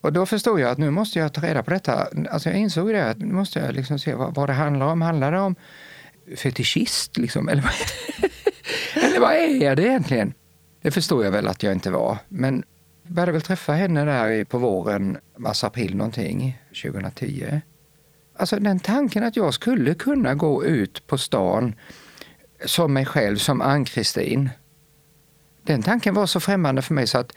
Och 0.00 0.12
då 0.12 0.26
förstod 0.26 0.60
jag 0.60 0.70
att 0.70 0.78
nu 0.78 0.90
måste 0.90 1.18
jag 1.18 1.32
ta 1.32 1.40
reda 1.40 1.62
på 1.62 1.70
detta. 1.70 2.08
Alltså 2.30 2.48
jag 2.48 2.58
insåg 2.58 2.88
det, 2.88 3.10
att 3.10 3.18
nu 3.18 3.32
måste 3.32 3.58
jag 3.58 3.74
liksom 3.74 3.98
se 3.98 4.14
vad, 4.14 4.34
vad 4.34 4.48
det 4.48 4.52
handlar 4.52 4.86
om. 4.86 5.02
Handlar 5.02 5.32
det 5.32 5.40
om 5.40 5.54
fetischist 6.36 7.16
liksom? 7.16 7.48
Eller, 7.48 7.64
eller 8.94 9.20
vad 9.20 9.32
är 9.32 9.76
det 9.76 9.82
egentligen? 9.82 10.34
Det 10.82 10.90
förstod 10.90 11.26
jag 11.26 11.30
väl 11.30 11.48
att 11.48 11.62
jag 11.62 11.72
inte 11.72 11.90
var. 11.90 12.18
Men 12.28 12.64
jag 13.02 13.12
började 13.12 13.32
väl 13.32 13.42
träffa 13.42 13.72
henne 13.72 14.04
där 14.04 14.44
på 14.44 14.58
våren, 14.58 15.18
mars, 15.36 15.64
april 15.64 15.96
någonting, 15.96 16.58
2010. 16.82 17.60
Alltså 18.36 18.58
den 18.58 18.80
tanken 18.80 19.24
att 19.24 19.36
jag 19.36 19.54
skulle 19.54 19.94
kunna 19.94 20.34
gå 20.34 20.64
ut 20.64 21.06
på 21.06 21.18
stan 21.18 21.74
som 22.64 22.92
mig 22.92 23.06
själv, 23.06 23.36
som 23.36 23.60
Ann-Kristin 23.60 24.50
den 25.62 25.82
tanken 25.82 26.14
var 26.14 26.26
så 26.26 26.40
främmande 26.40 26.82
för 26.82 26.94
mig 26.94 27.06
så 27.06 27.18
att 27.18 27.32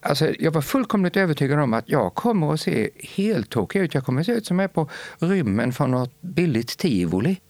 alltså, 0.00 0.34
jag 0.38 0.52
var 0.52 0.62
fullkomligt 0.62 1.16
övertygad 1.16 1.60
om 1.60 1.74
att 1.74 1.88
jag 1.88 2.14
kommer 2.14 2.52
att 2.52 2.60
se 2.60 2.90
helt 3.16 3.50
tokig 3.50 3.80
ut. 3.80 3.94
Jag 3.94 4.04
kommer 4.04 4.20
att 4.20 4.26
se 4.26 4.32
ut 4.32 4.46
som 4.46 4.58
jag 4.58 4.64
är 4.64 4.68
på 4.68 4.88
rymmen 5.18 5.72
från 5.72 5.90
något 5.90 6.20
billigt 6.20 6.78
tivoli. 6.78 7.40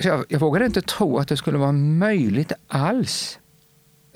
Så 0.00 0.08
jag, 0.08 0.24
jag 0.28 0.40
vågade 0.40 0.66
inte 0.66 0.82
tro 0.82 1.18
att 1.18 1.28
det 1.28 1.36
skulle 1.36 1.58
vara 1.58 1.72
möjligt 1.72 2.52
alls. 2.66 3.38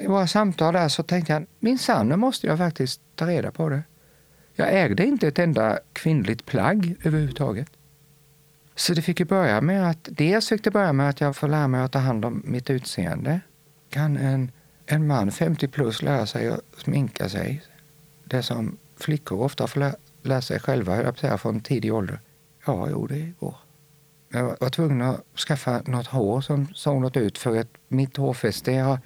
I 0.00 0.06
våra 0.06 0.26
samtal 0.26 0.74
där 0.74 0.88
så 0.88 1.02
tänkte 1.02 1.32
jag, 1.32 1.46
minsann, 1.58 2.08
nu 2.08 2.16
måste 2.16 2.46
jag 2.46 2.58
faktiskt 2.58 3.00
ta 3.14 3.26
reda 3.26 3.50
på 3.50 3.68
det. 3.68 3.82
Jag 4.54 4.68
ägde 4.72 5.06
inte 5.06 5.28
ett 5.28 5.38
enda 5.38 5.78
kvinnligt 5.92 6.46
plagg 6.46 6.96
överhuvudtaget. 7.04 7.68
Så 8.74 8.94
det 8.94 9.02
fick 9.02 9.20
ju 9.20 9.26
börja 9.26 9.60
med 9.60 9.90
att, 9.90 10.08
dels 10.10 10.48
fick 10.48 10.64
det 10.64 10.70
börja 10.70 10.92
med 10.92 11.08
att 11.08 11.20
jag 11.20 11.36
får 11.36 11.48
lära 11.48 11.68
mig 11.68 11.80
att 11.80 11.92
ta 11.92 11.98
hand 11.98 12.24
om 12.24 12.42
mitt 12.44 12.70
utseende. 12.70 13.40
Kan 13.90 14.16
en 14.16 14.50
en 14.92 15.06
man 15.06 15.30
50 15.30 15.68
plus 15.68 16.02
lära 16.02 16.26
sig 16.26 16.48
att 16.48 16.60
sminka 16.76 17.28
sig. 17.28 17.62
Det 18.24 18.42
som 18.42 18.78
flickor 18.96 19.40
ofta 19.40 19.66
får 19.66 19.80
lä 19.80 19.94
lära 20.22 20.42
sig 20.42 20.60
själva, 20.60 21.02
jag 21.02 21.18
säga, 21.18 21.38
från 21.38 21.60
tidig 21.60 21.94
ålder. 21.94 22.20
Ja, 22.66 22.88
jo, 22.90 23.06
det 23.06 23.32
går. 23.40 23.54
Jag 24.32 24.56
var 24.60 24.70
tvungen 24.70 25.02
att 25.02 25.24
skaffa 25.36 25.82
något 25.86 26.06
hår 26.06 26.40
som 26.40 26.66
såg 26.74 27.00
något 27.00 27.16
ut 27.16 27.38
för 27.38 27.60
att 27.60 27.68
mitt 27.88 28.16
hårfäste 28.16 28.72
jag 28.72 28.98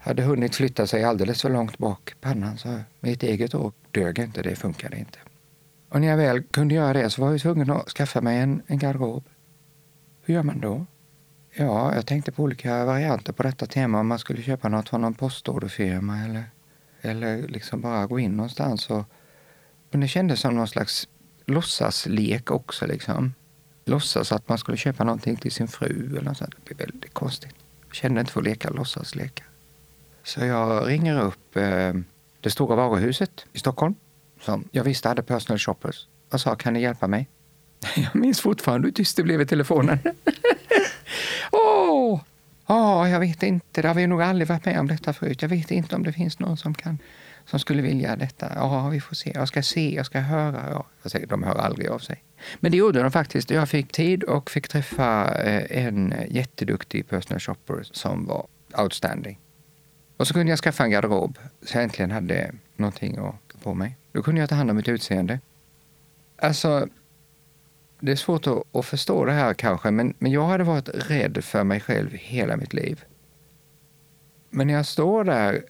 hade 0.00 0.22
hunnit 0.22 0.54
flytta 0.54 0.86
sig 0.86 1.04
alldeles 1.04 1.42
för 1.42 1.50
långt 1.50 1.78
bak 1.78 2.14
pannan. 2.20 2.58
Så 2.58 2.80
mitt 3.00 3.22
eget 3.22 3.52
hår 3.52 3.72
dög 3.90 4.18
inte, 4.18 4.42
det 4.42 4.56
funkade 4.56 4.98
inte. 4.98 5.18
Och 5.88 6.00
när 6.00 6.08
jag 6.08 6.16
väl 6.16 6.42
kunde 6.42 6.74
göra 6.74 6.92
det 6.92 7.10
så 7.10 7.22
var 7.22 7.30
jag 7.30 7.40
tvungen 7.40 7.70
att 7.70 7.88
skaffa 7.88 8.20
mig 8.20 8.38
en, 8.38 8.62
en 8.66 8.78
garderob. 8.78 9.24
Hur 10.22 10.34
gör 10.34 10.42
man 10.42 10.60
då? 10.60 10.86
Ja, 11.54 11.94
jag 11.94 12.06
tänkte 12.06 12.32
på 12.32 12.42
olika 12.42 12.84
varianter 12.84 13.32
på 13.32 13.42
detta 13.42 13.66
tema. 13.66 14.00
Om 14.00 14.06
man 14.06 14.18
skulle 14.18 14.42
köpa 14.42 14.68
något 14.68 14.88
från 14.88 15.00
någon 15.00 15.14
postorderfirma 15.14 16.24
eller, 16.24 16.44
eller 17.00 17.48
liksom 17.48 17.80
bara 17.80 18.06
gå 18.06 18.18
in 18.18 18.36
någonstans. 18.36 18.90
Och, 18.90 19.04
men 19.90 20.00
det 20.00 20.08
kändes 20.08 20.40
som 20.40 20.54
någon 20.54 20.68
slags 20.68 21.08
låtsaslek 21.46 22.50
också. 22.50 22.86
Liksom. 22.86 23.34
Låtsas 23.84 24.32
att 24.32 24.48
man 24.48 24.58
skulle 24.58 24.76
köpa 24.76 25.04
någonting 25.04 25.36
till 25.36 25.52
sin 25.52 25.68
fru 25.68 26.08
eller 26.10 26.22
något 26.22 26.36
sånt. 26.36 26.54
Det 26.56 26.74
blir 26.74 26.86
väldigt 26.86 27.14
konstigt. 27.14 27.54
Jag 27.86 27.94
kände 27.94 28.20
inte 28.20 28.32
för 28.32 28.40
att 28.40 28.46
leka 28.46 28.70
låtsaslekar. 28.70 29.49
Så 30.30 30.44
jag 30.44 30.88
ringer 30.88 31.22
upp 31.22 31.56
eh, 31.56 31.92
det 32.40 32.50
stora 32.50 32.76
varuhuset 32.76 33.46
i 33.52 33.58
Stockholm 33.58 33.94
som 34.40 34.68
jag 34.72 34.84
visste 34.84 35.08
hade 35.08 35.22
personal 35.22 35.58
shoppers 35.58 36.06
och 36.32 36.40
sa 36.40 36.54
kan 36.54 36.72
ni 36.72 36.82
hjälpa 36.82 37.06
mig? 37.06 37.28
Jag 37.96 38.16
minns 38.16 38.40
fortfarande 38.40 38.86
hur 38.88 38.92
tyst 38.92 39.16
det 39.16 39.22
blev 39.22 39.40
i 39.40 39.46
telefonen. 39.46 39.98
Åh! 41.52 42.20
Ja, 42.66 43.08
jag 43.08 43.20
vet 43.20 43.42
inte. 43.42 43.82
Det 43.82 43.88
har 43.88 43.94
vi 43.94 44.06
nog 44.06 44.22
aldrig 44.22 44.48
varit 44.48 44.64
med 44.64 44.80
om 44.80 44.88
detta 44.88 45.12
förut. 45.12 45.42
Jag 45.42 45.48
vet 45.48 45.70
inte 45.70 45.96
om 45.96 46.02
det 46.02 46.12
finns 46.12 46.38
någon 46.38 46.56
som, 46.56 46.74
kan, 46.74 46.98
som 47.44 47.58
skulle 47.58 47.82
vilja 47.82 48.16
detta. 48.16 48.52
Ja, 48.54 48.88
vi 48.88 49.00
får 49.00 49.14
se. 49.14 49.32
Jag 49.34 49.48
ska 49.48 49.62
se, 49.62 49.94
jag 49.94 50.06
ska 50.06 50.20
höra. 50.20 50.70
Ja, 50.70 50.86
jag 51.02 51.12
säger, 51.12 51.26
de 51.26 51.42
hör 51.42 51.56
aldrig 51.56 51.88
av 51.88 51.98
sig. 51.98 52.24
Men 52.60 52.70
det 52.70 52.78
gjorde 52.78 53.02
de 53.02 53.10
faktiskt. 53.10 53.50
Jag 53.50 53.68
fick 53.68 53.92
tid 53.92 54.22
och 54.24 54.50
fick 54.50 54.68
träffa 54.68 55.34
eh, 55.42 55.86
en 55.86 56.14
jätteduktig 56.28 57.08
personal 57.08 57.40
shopper 57.40 57.82
som 57.82 58.26
var 58.26 58.46
outstanding. 58.78 59.38
Och 60.20 60.26
så 60.26 60.34
kunde 60.34 60.52
jag 60.52 60.58
skaffa 60.58 60.84
en 60.84 60.90
garderob 60.90 61.38
så 61.62 61.76
jag 61.76 61.84
äntligen 61.84 62.10
hade 62.10 62.52
någonting 62.76 63.18
att 63.18 63.62
på 63.62 63.74
mig. 63.74 63.96
Då 64.12 64.22
kunde 64.22 64.40
jag 64.40 64.48
ta 64.48 64.54
hand 64.54 64.70
om 64.70 64.76
mitt 64.76 64.88
utseende. 64.88 65.40
Alltså, 66.36 66.88
det 68.00 68.12
är 68.12 68.16
svårt 68.16 68.46
att, 68.46 68.76
att, 68.76 68.86
förstå 68.86 69.24
det 69.24 69.32
här 69.32 69.54
kanske, 69.54 69.90
men, 69.90 70.14
men 70.18 70.32
jag 70.32 70.46
hade 70.46 70.64
varit 70.64 70.88
rädd 70.88 71.44
för 71.44 71.64
mig 71.64 71.80
själv 71.80 72.10
hela 72.12 72.56
mitt 72.56 72.72
liv. 72.72 73.04
Men 74.50 74.66
när 74.66 74.74
jag 74.74 74.86
står 74.86 75.24
där 75.24 75.64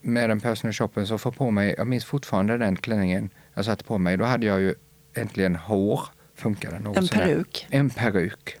med 0.00 0.30
den 0.30 0.40
personal 0.40 0.72
shoppen 0.72 1.06
så 1.06 1.18
får 1.18 1.32
på 1.32 1.50
mig, 1.50 1.74
jag 1.78 1.86
minns 1.86 2.04
fortfarande 2.04 2.58
den 2.58 2.76
klänningen 2.76 3.30
jag 3.54 3.64
satte 3.64 3.84
på 3.84 3.98
mig, 3.98 4.16
då 4.16 4.24
hade 4.24 4.46
jag 4.46 4.60
ju 4.60 4.74
äntligen 5.14 5.56
hår. 5.56 6.00
Funkade 6.34 6.78
något 6.78 6.96
en 6.96 7.08
peruk? 7.08 7.66
En 7.70 7.90
peruk. 7.90 8.56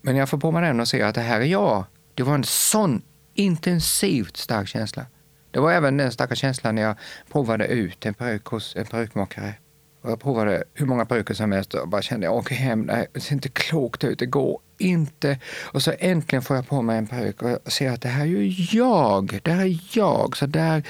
Men 0.00 0.14
när 0.14 0.18
jag 0.18 0.28
får 0.28 0.38
på 0.38 0.50
mig 0.50 0.62
den 0.62 0.80
och 0.80 0.88
ser 0.88 1.04
att 1.04 1.14
det 1.14 1.20
här 1.20 1.40
är 1.40 1.44
jag, 1.44 1.84
det 2.14 2.22
var 2.22 2.34
en 2.34 2.44
sån 2.44 3.02
intensivt 3.38 4.36
stark 4.36 4.68
känsla. 4.68 5.06
Det 5.50 5.60
var 5.60 5.72
även 5.72 5.96
den 5.96 6.12
starka 6.12 6.34
känslan 6.34 6.74
när 6.74 6.82
jag 6.82 6.96
provade 7.32 7.66
ut 7.66 8.06
en 8.06 8.14
peruk 8.14 8.44
hos 8.44 8.76
en 8.76 8.86
perukmakare. 8.86 9.54
Och 10.02 10.10
jag 10.10 10.20
provade 10.20 10.64
hur 10.74 10.86
många 10.86 11.04
peruker 11.04 11.34
som 11.34 11.52
helst 11.52 11.74
och 11.74 11.88
bara 11.88 12.02
kände 12.02 12.26
jag 12.26 12.36
åker 12.36 12.54
hem, 12.54 12.86
det 13.12 13.20
ser 13.20 13.32
inte 13.34 13.48
klokt 13.48 14.04
ut, 14.04 14.18
det 14.18 14.26
går 14.26 14.60
inte. 14.78 15.38
Och 15.72 15.82
så 15.82 15.92
äntligen 15.98 16.42
får 16.42 16.56
jag 16.56 16.68
på 16.68 16.82
mig 16.82 16.98
en 16.98 17.06
peruk 17.06 17.42
och 17.42 17.50
jag 17.50 17.72
ser 17.72 17.90
att 17.90 18.02
det 18.02 18.08
här 18.08 18.22
är 18.22 18.26
ju 18.26 18.78
jag, 18.78 19.40
det 19.42 19.52
här 19.52 19.64
är 19.64 19.80
jag. 19.92 20.36
Så 20.36 20.46
där 20.46 20.82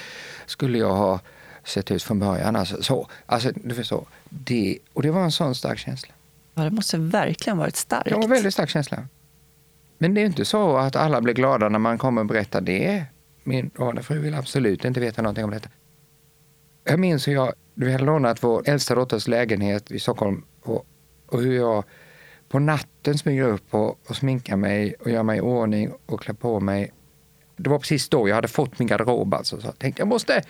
skulle 0.47 0.79
jag 0.79 0.95
ha 0.95 1.21
sett 1.65 1.91
ut 1.91 2.03
från 2.03 2.19
början. 2.19 2.57
Alltså, 2.57 2.83
så, 2.83 3.09
alltså, 3.27 3.51
du 3.55 3.75
förstår. 3.75 4.07
Det, 4.29 4.79
och 4.93 5.03
det 5.03 5.11
var 5.11 5.25
en 5.25 5.33
sån 5.33 5.55
stark 5.55 5.79
känsla. 5.79 6.15
Ja, 6.55 6.63
det 6.63 6.71
måste 6.71 6.99
verkligen 6.99 7.59
varit 7.59 7.77
starkt. 7.77 8.09
Det 8.09 8.15
var 8.15 8.23
en 8.23 8.31
väldigt 8.31 8.55
stark 8.55 8.71
känsla. 8.71 9.05
Men 9.99 10.15
det 10.15 10.21
är 10.21 10.27
inte 10.27 10.45
så 10.45 10.77
att 10.77 10.97
alla 10.97 11.21
blir 11.21 11.35
glada 11.35 11.69
när 11.69 11.79
man 11.79 11.99
kommer 11.99 12.21
och 12.21 12.27
berättar 12.27 12.61
det. 12.61 13.05
min 13.45 13.71
dåvarande 13.75 14.03
fru 14.03 14.19
vill 14.19 14.35
absolut 14.35 14.85
inte 14.85 15.01
veta 15.01 15.23
någonting 15.23 15.45
om 15.45 15.51
detta. 15.51 15.69
Jag 16.85 17.01
minns 17.01 17.29
hur 17.29 17.33
jag, 17.33 17.53
vi 17.75 17.93
hade 17.93 18.05
lånat 18.05 18.43
vår 18.43 18.69
äldsta 18.69 18.95
dotters 18.95 19.29
lägenhet 19.29 19.91
i 19.91 20.01
Stockholm 20.01 20.45
och, 20.63 20.87
och 21.27 21.41
hur 21.43 21.57
jag 21.57 21.85
på 22.49 22.59
natten 22.59 23.19
smyger 23.19 23.45
upp 23.45 23.75
och, 23.75 23.99
och 24.09 24.17
sminkar 24.17 24.57
mig 24.57 24.95
och 24.95 25.11
gör 25.11 25.23
mig 25.23 25.39
i 25.39 25.41
ordning 25.41 25.93
och 26.07 26.21
klär 26.21 26.35
på 26.35 26.61
mig. 26.61 26.93
Det 27.57 27.71
var 27.71 27.79
precis 27.79 28.09
då 28.09 28.29
jag 28.29 28.35
hade 28.35 28.49
fått 28.49 28.79
min 28.79 28.89
garderob 28.89 29.35
alltså. 29.35 29.61
Så 29.61 29.67
jag 29.67 29.79
tänkte 29.79 30.01
jag 30.01 30.09
måste 30.09 30.43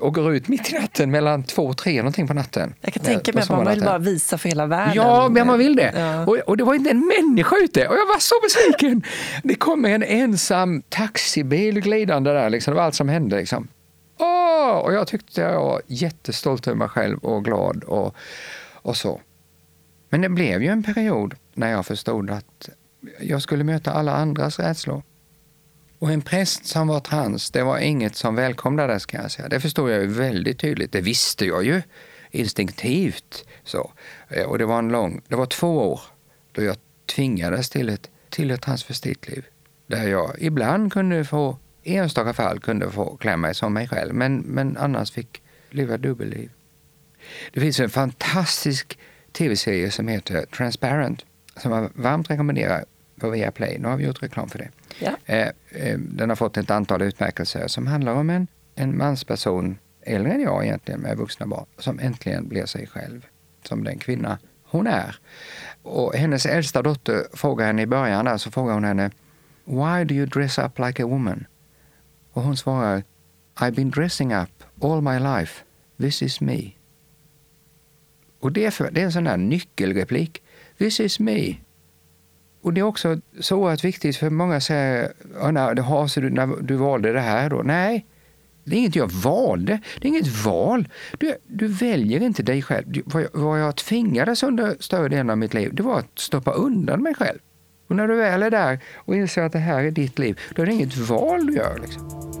och 0.00 0.14
går 0.14 0.34
ut 0.34 0.48
mitt 0.48 0.72
i 0.72 0.78
natten 0.78 1.10
mellan 1.10 1.42
två 1.42 1.66
och 1.66 1.76
tre 1.76 1.96
någonting 1.96 2.28
på 2.28 2.34
natten. 2.34 2.74
Jag 2.80 2.92
kan 2.92 3.02
tänka 3.02 3.32
mig 3.32 3.42
att 3.42 3.48
man 3.48 3.68
vill 3.70 3.80
bara 3.80 3.98
visa 3.98 4.38
för 4.38 4.48
hela 4.48 4.66
världen. 4.66 4.94
Ja, 4.94 5.28
men 5.28 5.46
man 5.46 5.58
vill 5.58 5.76
det. 5.76 5.92
Ja. 5.96 6.26
Och, 6.26 6.36
och, 6.36 6.56
det 6.56 6.64
var 6.64 6.74
inte 6.74 6.90
en 6.90 7.06
människa 7.06 7.56
ute 7.56 7.88
och 7.88 7.94
jag 7.94 8.06
var 8.06 8.18
så 8.18 8.34
besviken. 8.42 9.02
Det 9.42 9.54
kom 9.54 9.84
en 9.84 10.02
ensam 10.02 10.82
taxibil 10.88 11.80
glidande 11.80 12.32
där, 12.32 12.50
liksom. 12.50 12.74
det 12.74 12.76
var 12.76 12.84
allt 12.84 12.94
som 12.94 13.08
hände. 13.08 13.36
Liksom. 13.36 13.68
Åh! 14.18 14.76
Och 14.76 14.92
jag 14.92 15.06
tyckte 15.06 15.40
jag 15.40 15.60
var 15.60 15.82
jättestolt 15.86 16.66
över 16.66 16.76
mig 16.76 16.88
själv 16.88 17.18
och 17.18 17.44
glad 17.44 17.84
och, 17.84 18.14
och 18.72 18.96
så. 18.96 19.20
Men 20.10 20.20
det 20.20 20.28
blev 20.28 20.62
ju 20.62 20.68
en 20.68 20.82
period 20.82 21.34
när 21.54 21.70
jag 21.70 21.86
förstod 21.86 22.30
att 22.30 22.68
jag 23.20 23.42
skulle 23.42 23.64
möta 23.64 23.92
alla 23.92 24.14
andras 24.14 24.58
rädslor. 24.58 25.02
Och 26.04 26.12
en 26.12 26.22
präst 26.22 26.66
som 26.66 26.88
var 26.88 27.00
trans, 27.00 27.50
det 27.50 27.62
var 27.62 27.78
inget 27.78 28.16
som 28.16 28.34
välkomnades 28.34 29.06
kan 29.06 29.22
jag 29.22 29.30
säga. 29.30 29.48
Det 29.48 29.60
förstod 29.60 29.90
jag 29.90 30.00
ju 30.00 30.06
väldigt 30.06 30.58
tydligt. 30.58 30.92
Det 30.92 31.00
visste 31.00 31.46
jag 31.46 31.64
ju 31.64 31.82
instinktivt. 32.30 33.44
Så. 33.62 33.92
Eh, 34.28 34.44
och 34.44 34.58
det 34.58 34.66
var 34.66 34.78
en 34.78 34.88
lång, 34.88 35.22
det 35.28 35.36
var 35.36 35.46
två 35.46 35.92
år 35.92 36.00
då 36.52 36.62
jag 36.62 36.76
tvingades 37.06 37.70
till 37.70 37.88
ett, 37.88 38.10
till 38.30 38.50
ett 38.50 38.62
transvestitliv. 38.62 39.44
Där 39.86 40.08
jag 40.08 40.34
ibland 40.38 40.92
kunde 40.92 41.24
få, 41.24 41.58
i 41.82 41.96
enstaka 41.96 42.32
fall 42.32 42.60
kunde 42.60 42.90
få 42.90 43.16
klä 43.16 43.36
mig 43.36 43.54
som 43.54 43.72
mig 43.72 43.88
själv, 43.88 44.14
men, 44.14 44.36
men 44.38 44.76
annars 44.76 45.10
fick 45.10 45.42
leva 45.70 45.96
dubbelliv. 45.96 46.50
Det 47.52 47.60
finns 47.60 47.80
en 47.80 47.90
fantastisk 47.90 48.98
tv-serie 49.32 49.90
som 49.90 50.08
heter 50.08 50.46
Transparent 50.46 51.24
som 51.56 51.72
jag 51.72 51.90
varmt 51.94 52.30
rekommenderar 52.30 52.84
på 53.20 53.30
Viaplay. 53.30 53.78
Nu 53.78 53.88
har 53.88 53.96
vi 53.96 54.04
gjort 54.04 54.22
reklam 54.22 54.48
för 54.48 54.58
det. 54.58 54.68
Ja. 54.98 55.16
Eh, 55.26 55.38
eh, 55.38 55.52
Eh, 55.74 55.98
den 55.98 56.28
har 56.28 56.36
fått 56.36 56.56
ett 56.56 56.70
antal 56.70 57.02
utmärkelser 57.02 57.68
som 57.68 57.86
handlar 57.86 58.14
om 58.14 58.30
en, 58.30 58.46
en 58.74 58.96
mansperson, 58.96 59.78
äldre 60.02 60.32
än 60.32 60.40
jag 60.40 60.64
egentligen, 60.64 61.00
med 61.00 61.16
vuxna 61.16 61.46
barn, 61.46 61.66
som 61.78 61.98
äntligen 61.98 62.48
blir 62.48 62.66
sig 62.66 62.86
själv 62.86 63.26
som 63.62 63.84
den 63.84 63.98
kvinna 63.98 64.38
hon 64.64 64.86
är. 64.86 65.16
Och 65.82 66.14
hennes 66.14 66.46
äldsta 66.46 66.82
dotter 66.82 67.26
frågar 67.32 67.66
henne 67.66 67.82
i 67.82 67.86
början 67.86 68.24
där, 68.24 68.36
så 68.36 68.50
frågar 68.50 68.74
hon 68.74 68.84
henne 68.84 69.10
Why 69.64 70.04
do 70.04 70.14
you 70.14 70.26
dress 70.26 70.58
up 70.58 70.78
like 70.78 71.02
a 71.02 71.06
woman? 71.06 71.46
Och 72.32 72.42
hon 72.42 72.56
svarar 72.56 73.02
I've 73.54 73.74
been 73.74 73.90
dressing 73.90 74.34
up 74.34 74.64
all 74.82 75.00
my 75.00 75.18
life. 75.18 75.64
This 75.98 76.22
is 76.22 76.40
me. 76.40 76.70
Och 78.40 78.52
det 78.52 78.64
är, 78.64 78.70
för, 78.70 78.90
det 78.90 79.00
är 79.00 79.04
en 79.04 79.12
sån 79.12 79.24
där 79.24 79.36
nyckelreplik. 79.36 80.42
This 80.78 81.00
is 81.00 81.20
me. 81.20 81.54
Och 82.64 82.72
det 82.72 82.80
är 82.80 82.82
också 82.82 83.20
så 83.40 83.56
oerhört 83.56 83.84
viktigt, 83.84 84.16
för 84.16 84.30
många 84.30 84.60
säger, 84.60 85.12
jaha, 85.76 86.08
så 86.08 86.20
du, 86.20 86.30
när 86.30 86.62
du 86.62 86.74
valde 86.74 87.12
det 87.12 87.20
här 87.20 87.50
då? 87.50 87.62
Nej, 87.64 88.06
det 88.64 88.76
är 88.76 88.78
inget 88.78 88.96
jag 88.96 89.12
valde. 89.12 89.80
Det 90.00 90.06
är 90.06 90.08
inget 90.08 90.44
val. 90.44 90.88
Du, 91.18 91.34
du 91.46 91.68
väljer 91.68 92.22
inte 92.22 92.42
dig 92.42 92.62
själv. 92.62 93.02
Vad, 93.04 93.26
vad 93.32 93.60
jag 93.60 93.76
tvingades 93.76 94.42
under 94.42 94.76
större 94.80 95.08
delen 95.08 95.30
av 95.30 95.38
mitt 95.38 95.54
liv, 95.54 95.74
det 95.74 95.82
var 95.82 95.98
att 95.98 96.18
stoppa 96.18 96.50
undan 96.50 97.02
mig 97.02 97.14
själv. 97.14 97.38
Och 97.88 97.96
när 97.96 98.08
du 98.08 98.16
väl 98.16 98.42
är 98.42 98.50
där 98.50 98.78
och 98.94 99.16
inser 99.16 99.42
att 99.42 99.52
det 99.52 99.58
här 99.58 99.84
är 99.84 99.90
ditt 99.90 100.18
liv, 100.18 100.40
då 100.54 100.62
är 100.62 100.66
det 100.66 100.72
inget 100.72 100.96
val 100.96 101.46
du 101.46 101.54
gör. 101.54 101.78
Liksom. 101.82 102.33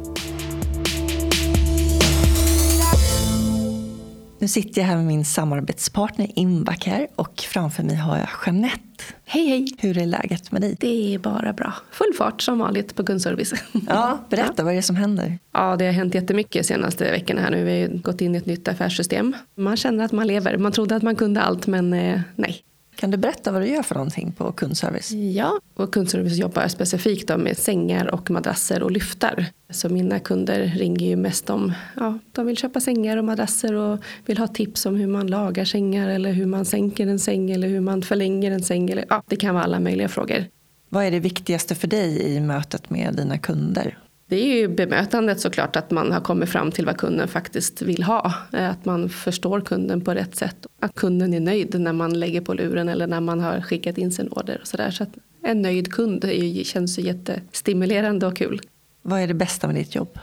Nu 4.44 4.48
sitter 4.48 4.80
jag 4.80 4.88
här 4.88 4.96
med 4.96 5.04
min 5.06 5.24
samarbetspartner 5.24 6.30
Invacare 6.34 7.06
och 7.16 7.40
framför 7.40 7.82
mig 7.82 7.96
har 7.96 8.18
jag 8.18 8.28
Jeanette. 8.46 9.04
Hej 9.24 9.48
hej! 9.48 9.66
Hur 9.78 9.98
är 9.98 10.06
läget 10.06 10.52
med 10.52 10.62
dig? 10.62 10.76
Det 10.80 11.14
är 11.14 11.18
bara 11.18 11.52
bra. 11.52 11.74
Full 11.90 12.14
fart 12.18 12.42
som 12.42 12.58
vanligt 12.58 12.94
på 12.94 13.04
kundservice. 13.04 13.54
Ja, 13.88 14.18
berätta, 14.30 14.54
ja. 14.56 14.64
vad 14.64 14.72
är 14.72 14.76
det 14.76 14.82
som 14.82 14.96
händer? 14.96 15.38
Ja, 15.52 15.76
det 15.76 15.84
har 15.86 15.92
hänt 15.92 16.14
jättemycket 16.14 16.66
senaste 16.66 17.10
veckorna 17.10 17.40
här 17.40 17.50
nu. 17.50 17.64
Vi 17.64 17.80
har 17.80 17.88
gått 17.88 18.20
in 18.20 18.34
i 18.34 18.38
ett 18.38 18.46
nytt 18.46 18.68
affärssystem. 18.68 19.36
Man 19.54 19.76
känner 19.76 20.04
att 20.04 20.12
man 20.12 20.26
lever. 20.26 20.58
Man 20.58 20.72
trodde 20.72 20.96
att 20.96 21.02
man 21.02 21.16
kunde 21.16 21.40
allt, 21.42 21.66
men 21.66 21.92
eh, 21.92 22.20
nej. 22.36 22.62
Kan 22.96 23.10
du 23.10 23.16
berätta 23.16 23.52
vad 23.52 23.62
du 23.62 23.68
gör 23.68 23.82
för 23.82 23.94
någonting 23.94 24.32
på 24.32 24.52
kundservice? 24.52 25.10
Ja, 25.10 25.60
och 25.74 25.92
kundservice 25.92 26.36
jobbar 26.36 26.68
specifikt 26.68 27.38
med 27.38 27.58
sängar 27.58 28.14
och 28.14 28.30
madrasser 28.30 28.82
och 28.82 28.90
lyftar. 28.90 29.46
Så 29.70 29.88
mina 29.88 30.18
kunder 30.18 30.60
ringer 30.60 31.06
ju 31.06 31.16
mest 31.16 31.50
om, 31.50 31.72
ja, 31.96 32.18
de 32.32 32.46
vill 32.46 32.56
köpa 32.56 32.80
sängar 32.80 33.16
och 33.16 33.24
madrasser 33.24 33.74
och 33.74 33.98
vill 34.26 34.38
ha 34.38 34.46
tips 34.46 34.86
om 34.86 34.96
hur 34.96 35.06
man 35.06 35.26
lagar 35.26 35.64
sängar 35.64 36.08
eller 36.08 36.32
hur 36.32 36.46
man 36.46 36.64
sänker 36.64 37.06
en 37.06 37.18
säng 37.18 37.50
eller 37.50 37.68
hur 37.68 37.80
man 37.80 38.02
förlänger 38.02 38.50
en 38.50 38.62
säng. 38.62 38.90
Eller, 38.90 39.04
ja, 39.08 39.22
det 39.26 39.36
kan 39.36 39.54
vara 39.54 39.64
alla 39.64 39.80
möjliga 39.80 40.08
frågor. 40.08 40.44
Vad 40.88 41.04
är 41.04 41.10
det 41.10 41.20
viktigaste 41.20 41.74
för 41.74 41.88
dig 41.88 42.22
i 42.22 42.40
mötet 42.40 42.90
med 42.90 43.14
dina 43.14 43.38
kunder? 43.38 43.98
Det 44.26 44.36
är 44.36 44.56
ju 44.56 44.68
bemötandet 44.68 45.40
såklart, 45.40 45.76
att 45.76 45.90
man 45.90 46.12
har 46.12 46.20
kommit 46.20 46.48
fram 46.48 46.70
till 46.70 46.86
vad 46.86 46.96
kunden 46.96 47.28
faktiskt 47.28 47.82
vill 47.82 48.02
ha. 48.02 48.32
Eh, 48.52 48.70
att 48.70 48.84
man 48.84 49.08
förstår 49.08 49.60
kunden 49.60 50.00
på 50.00 50.14
rätt 50.14 50.36
sätt. 50.36 50.66
Att 50.80 50.94
kunden 50.94 51.34
är 51.34 51.40
nöjd 51.40 51.80
när 51.80 51.92
man 51.92 52.20
lägger 52.20 52.40
på 52.40 52.54
luren 52.54 52.88
eller 52.88 53.06
när 53.06 53.20
man 53.20 53.40
har 53.40 53.60
skickat 53.60 53.98
in 53.98 54.12
sin 54.12 54.28
order. 54.28 54.58
Och 54.60 54.66
så 54.66 54.76
där. 54.76 54.90
så 54.90 55.02
att 55.02 55.16
en 55.42 55.62
nöjd 55.62 55.92
kund 55.92 56.24
känns 56.64 56.98
ju 56.98 57.02
jättestimulerande 57.02 58.26
och 58.26 58.36
kul. 58.36 58.60
Vad 59.02 59.20
är 59.20 59.26
det 59.26 59.34
bästa 59.34 59.66
med 59.66 59.76
ditt 59.76 59.94
jobb? 59.94 60.18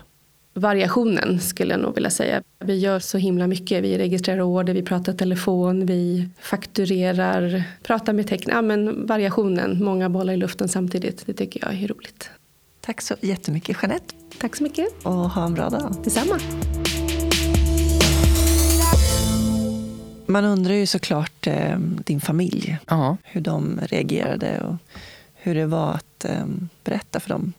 Variationen 0.53 1.39
skulle 1.39 1.73
jag 1.73 1.81
nog 1.81 1.95
vilja 1.95 2.09
säga. 2.09 2.43
Vi 2.59 2.79
gör 2.79 2.99
så 2.99 3.17
himla 3.17 3.47
mycket. 3.47 3.83
Vi 3.83 3.97
registrerar 3.97 4.41
order, 4.41 4.73
vi 4.73 4.83
pratar 4.83 5.13
telefon, 5.13 5.85
vi 5.85 6.29
fakturerar, 6.39 7.63
pratar 7.83 8.13
med 8.13 8.27
tecknare. 8.27 8.57
Ja, 8.57 8.61
men 8.61 9.05
variationen, 9.05 9.83
många 9.83 10.09
bollar 10.09 10.33
i 10.33 10.37
luften 10.37 10.67
samtidigt, 10.67 11.23
det 11.25 11.33
tycker 11.33 11.59
jag 11.65 11.83
är 11.83 11.87
roligt. 11.87 12.29
Tack 12.81 13.01
så 13.01 13.15
jättemycket 13.21 13.77
Jeanette. 13.81 14.15
Tack 14.39 14.55
så 14.55 14.63
mycket. 14.63 14.87
Och 15.03 15.13
ha 15.13 15.45
en 15.45 15.53
bra 15.53 15.69
dag. 15.69 15.95
Detsamma. 16.03 16.39
Man 20.25 20.45
undrar 20.45 20.73
ju 20.73 20.85
såklart 20.85 21.47
eh, 21.47 21.79
din 21.79 22.21
familj. 22.21 22.77
Ja. 22.87 23.17
Hur 23.23 23.41
de 23.41 23.79
reagerade 23.81 24.61
och 24.61 24.75
hur 25.33 25.55
det 25.55 25.65
var 25.65 25.93
att 25.93 26.25
eh, 26.25 26.45
berätta 26.83 27.19
för 27.19 27.29
dem. 27.29 27.53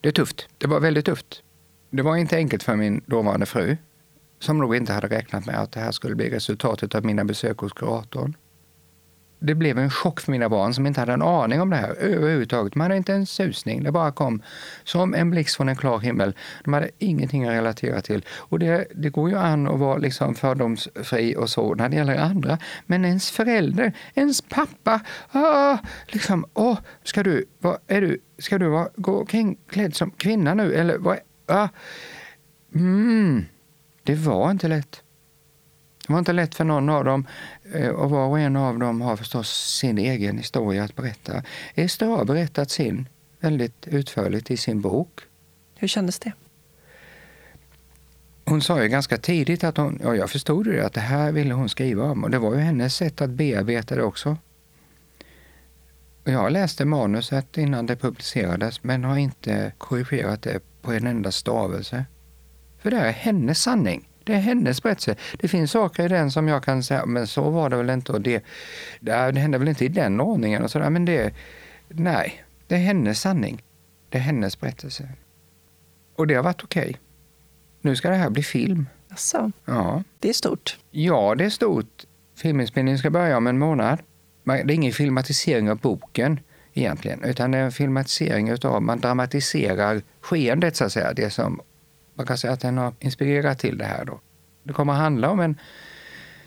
Det 0.00 0.08
är 0.08 0.12
tufft. 0.12 0.48
Det 0.58 0.66
var 0.66 0.80
väldigt 0.80 1.04
tufft. 1.04 1.42
Det 1.90 2.02
var 2.02 2.16
inte 2.16 2.36
enkelt 2.36 2.62
för 2.62 2.76
min 2.76 3.02
dåvarande 3.06 3.46
fru 3.46 3.76
som 4.38 4.58
nog 4.58 4.76
inte 4.76 4.92
hade 4.92 5.08
räknat 5.08 5.46
med 5.46 5.60
att 5.60 5.72
det 5.72 5.80
här 5.80 5.92
skulle 5.92 6.14
bli 6.14 6.30
resultatet 6.30 6.94
av 6.94 7.04
mina 7.04 7.24
besök 7.24 7.58
hos 7.58 7.72
kuratorn 7.72 8.36
det 9.46 9.54
blev 9.54 9.78
en 9.78 9.90
chock 9.90 10.20
för 10.20 10.32
mina 10.32 10.48
barn 10.48 10.74
som 10.74 10.86
inte 10.86 11.00
hade 11.00 11.12
en 11.12 11.22
aning 11.22 11.60
om 11.60 11.70
det 11.70 11.76
här 11.76 11.94
överhuvudtaget. 11.94 12.72
De 12.72 12.80
hade 12.80 12.96
inte 12.96 13.12
en 13.12 13.26
susning. 13.26 13.84
Det 13.84 13.92
bara 13.92 14.12
kom 14.12 14.42
som 14.84 15.14
en 15.14 15.30
blixt 15.30 15.56
från 15.56 15.68
en 15.68 15.76
klar 15.76 15.98
himmel. 15.98 16.34
De 16.64 16.72
hade 16.72 16.90
ingenting 16.98 17.44
att 17.44 17.52
relatera 17.52 18.00
till. 18.00 18.24
Och 18.30 18.58
det, 18.58 18.86
det 18.94 19.10
går 19.10 19.30
ju 19.30 19.36
an 19.36 19.68
att 19.68 19.78
vara 19.78 19.98
liksom 19.98 20.34
fördomsfri 20.34 21.36
och 21.36 21.50
så 21.50 21.74
när 21.74 21.88
det 21.88 21.96
gäller 21.96 22.16
andra. 22.16 22.58
Men 22.86 23.04
ens 23.04 23.30
förälder, 23.30 23.92
ens 24.14 24.42
pappa, 24.42 25.00
ah, 25.32 25.78
liksom, 26.06 26.44
åh, 26.54 26.78
ska 27.02 27.22
du, 27.22 27.44
vad 27.58 27.78
är 27.86 28.00
du, 28.00 28.18
ska 28.38 28.58
du 28.58 28.68
vara, 28.68 28.88
gå 28.96 29.20
omkring 29.20 29.58
klädd 29.68 29.94
som 29.94 30.10
kvinna 30.10 30.54
nu? 30.54 30.74
Eller 30.74 30.98
vad, 30.98 31.18
ah, 31.46 31.68
mm, 32.74 33.44
det 34.02 34.14
var 34.14 34.50
inte 34.50 34.68
lätt. 34.68 35.03
Det 36.06 36.12
var 36.12 36.18
inte 36.18 36.32
lätt 36.32 36.54
för 36.54 36.64
någon 36.64 36.88
av 36.88 37.04
dem 37.04 37.26
eh, 37.72 37.88
och 37.88 38.10
var 38.10 38.26
och 38.26 38.38
en 38.38 38.56
av 38.56 38.78
dem 38.78 39.00
har 39.00 39.16
förstås 39.16 39.78
sin 39.78 39.98
egen 39.98 40.38
historia 40.38 40.84
att 40.84 40.96
berätta. 40.96 41.42
Ester 41.74 42.06
har 42.06 42.24
berättat 42.24 42.70
sin 42.70 43.08
väldigt 43.40 43.86
utförligt 43.86 44.50
i 44.50 44.56
sin 44.56 44.80
bok. 44.80 45.20
Hur 45.74 45.88
kändes 45.88 46.18
det? 46.18 46.32
Hon 48.44 48.62
sa 48.62 48.82
ju 48.82 48.88
ganska 48.88 49.16
tidigt 49.16 49.64
att 49.64 49.76
hon, 49.76 49.96
och 49.96 50.16
jag 50.16 50.30
förstod 50.30 50.66
det, 50.66 50.86
att 50.86 50.92
det 50.92 51.00
här 51.00 51.32
ville 51.32 51.54
hon 51.54 51.68
skriva 51.68 52.04
om 52.04 52.24
och 52.24 52.30
det 52.30 52.38
var 52.38 52.54
ju 52.54 52.60
hennes 52.60 52.94
sätt 52.94 53.20
att 53.20 53.30
bearbeta 53.30 53.94
det 53.94 54.02
också. 54.02 54.36
Jag 56.24 56.52
läste 56.52 56.84
manuset 56.84 57.58
innan 57.58 57.86
det 57.86 57.96
publicerades 57.96 58.82
men 58.82 59.04
har 59.04 59.16
inte 59.16 59.72
korrigerat 59.78 60.42
det 60.42 60.60
på 60.82 60.92
en 60.92 61.06
enda 61.06 61.32
stavelse. 61.32 62.04
För 62.78 62.90
det 62.90 62.96
är 62.96 63.12
hennes 63.12 63.62
sanning. 63.62 64.08
Det 64.24 64.34
är 64.34 64.38
hennes 64.38 64.82
berättelse. 64.82 65.16
Det 65.38 65.48
finns 65.48 65.70
saker 65.70 66.04
i 66.04 66.08
den 66.08 66.30
som 66.30 66.48
jag 66.48 66.64
kan 66.64 66.82
säga, 66.82 67.06
men 67.06 67.26
så 67.26 67.50
var 67.50 67.70
det 67.70 67.76
väl 67.76 67.90
inte. 67.90 68.12
Och 68.12 68.20
det, 68.20 68.44
det 69.00 69.12
hände 69.12 69.58
väl 69.58 69.68
inte 69.68 69.84
i 69.84 69.88
den 69.88 70.20
ordningen. 70.20 70.62
Och 70.62 70.70
sådär, 70.70 70.90
men 70.90 71.04
det, 71.04 71.34
nej, 71.88 72.44
det 72.66 72.74
är 72.74 72.78
hennes 72.78 73.20
sanning. 73.20 73.62
Det 74.08 74.18
är 74.18 74.22
hennes 74.22 74.60
berättelse. 74.60 75.08
Och 76.16 76.26
det 76.26 76.34
har 76.34 76.42
varit 76.42 76.64
okej. 76.64 76.82
Okay. 76.82 76.94
Nu 77.80 77.96
ska 77.96 78.08
det 78.08 78.16
här 78.16 78.30
bli 78.30 78.42
film. 78.42 78.86
Asså. 79.08 79.52
Ja. 79.64 80.02
Det 80.18 80.28
är 80.28 80.32
stort. 80.32 80.78
Ja, 80.90 81.34
det 81.34 81.44
är 81.44 81.50
stort. 81.50 82.04
Filminspelningen 82.36 82.98
ska 82.98 83.10
börja 83.10 83.36
om 83.36 83.46
en 83.46 83.58
månad. 83.58 83.98
Det 84.44 84.52
är 84.52 84.70
ingen 84.70 84.92
filmatisering 84.92 85.70
av 85.70 85.78
boken. 85.78 86.40
egentligen, 86.72 87.24
utan 87.24 87.50
det 87.50 87.58
är 87.58 87.62
en 87.62 87.72
filmatisering 87.72 88.48
utav, 88.48 88.82
man 88.82 89.00
dramatiserar 89.00 90.02
skeendet 90.20 90.76
så 90.76 90.84
att 90.84 90.92
säga. 90.92 91.12
Det 91.12 91.30
som 91.30 91.60
man 92.14 92.26
kan 92.26 92.38
säga 92.38 92.52
att 92.52 92.60
den 92.60 92.78
har 92.78 92.92
inspirerat 93.00 93.58
till 93.58 93.78
det 93.78 93.84
här 93.84 94.04
då. 94.04 94.20
Det 94.62 94.72
kommer 94.72 94.92
att 94.92 94.98
handla 94.98 95.30
om 95.30 95.40
en, 95.40 95.58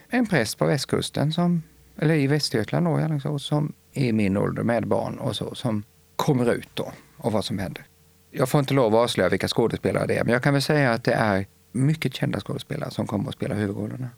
en 0.10 0.28
präst 0.28 0.58
på 0.58 0.66
västkusten, 0.66 1.34
som, 1.34 1.64
eller 1.98 2.16
i 2.16 2.28
Västergötland 2.28 2.86
då, 2.86 3.08
liksom, 3.14 3.40
som 3.40 3.74
är 3.94 4.14
min 4.14 4.38
ålder 4.38 4.64
med 4.64 4.88
barn 4.88 5.18
och 5.18 5.36
så, 5.36 5.56
som 5.56 5.84
kommer 6.16 6.54
ut 6.54 6.70
då 6.74 6.92
och 7.18 7.32
vad 7.32 7.46
som 7.46 7.60
händer. 7.60 7.86
Jag 8.32 8.50
får 8.50 8.60
inte 8.60 8.74
lov 8.74 8.96
att 8.96 9.04
avslöja 9.04 9.30
vilka 9.30 9.48
skådespelare 9.48 10.08
det 10.08 10.18
är, 10.18 10.24
men 10.24 10.34
jag 10.34 10.44
kan 10.44 10.54
väl 10.54 10.62
säga 10.62 10.94
att 10.94 11.04
det 11.04 11.14
är 11.14 11.46
mycket 11.72 12.14
kända 12.14 12.40
skådespelare 12.40 12.92
som 12.92 13.08
kommer 13.08 13.30
att 13.30 13.36
spela 13.36 13.56
huvudrollerna. 13.56 14.10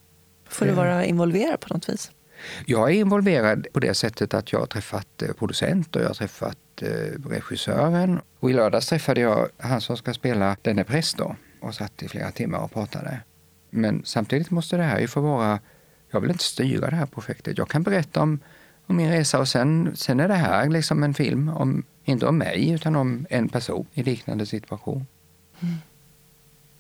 Får 0.50 0.66
du 0.66 0.72
vara 0.72 1.06
involverad 1.06 1.60
på 1.60 1.74
något 1.74 1.90
vis? 1.90 2.12
Jag 2.66 2.90
är 2.90 2.94
involverad 2.94 3.68
på 3.74 3.80
det 3.80 3.94
sättet 3.94 4.34
att 4.34 4.52
jag 4.52 4.60
har 4.60 4.66
träffat 4.66 5.22
eh, 5.22 5.34
producent 5.34 5.96
och 5.96 6.02
jag 6.02 6.08
har 6.08 6.14
träffat 6.14 6.58
eh, 6.82 7.30
regissören. 7.30 8.20
Och 8.40 8.50
I 8.50 8.54
lördags 8.54 8.88
träffade 8.88 9.22
jag 9.22 9.48
han 9.58 9.82
som 9.82 9.98
ska 9.98 10.14
spela 10.14 10.58
denne 10.62 10.84
präst 10.84 11.18
då, 11.18 11.36
och 11.60 11.76
satt 11.76 12.04
i 12.04 12.08
flera 12.08 12.32
timmar 12.32 12.60
och 12.60 12.74
pratade. 12.74 13.20
Men 13.70 14.02
samtidigt 14.06 14.52
måste 14.52 14.78
det 14.78 14.84
här 14.84 15.00
ju 15.00 15.08
få 15.08 15.22
vara... 15.22 15.60
Jag 16.12 16.22
vill 16.22 16.32
inte 16.32 16.44
styra 16.44 16.90
det 16.90 16.96
här 16.96 17.06
projektet. 17.06 17.58
Jag 17.58 17.70
kan 17.70 17.84
berätta 17.84 18.22
om, 18.22 18.40
om 18.86 18.96
min 18.96 19.12
resa 19.12 19.40
och 19.40 19.48
sen, 19.48 19.92
sen 19.96 20.20
är 20.20 20.28
det 20.28 20.34
här 20.34 20.70
liksom 20.70 21.04
en 21.04 21.14
film, 21.14 21.50
om, 21.50 21.84
inte 22.06 22.26
om 22.26 22.38
mig 22.38 22.70
utan 22.70 22.96
om 22.96 23.26
en 23.30 23.50
person 23.50 23.86
i 23.94 24.04
liknande 24.04 24.46
situation. 24.46 25.06
Mm. 25.60 25.76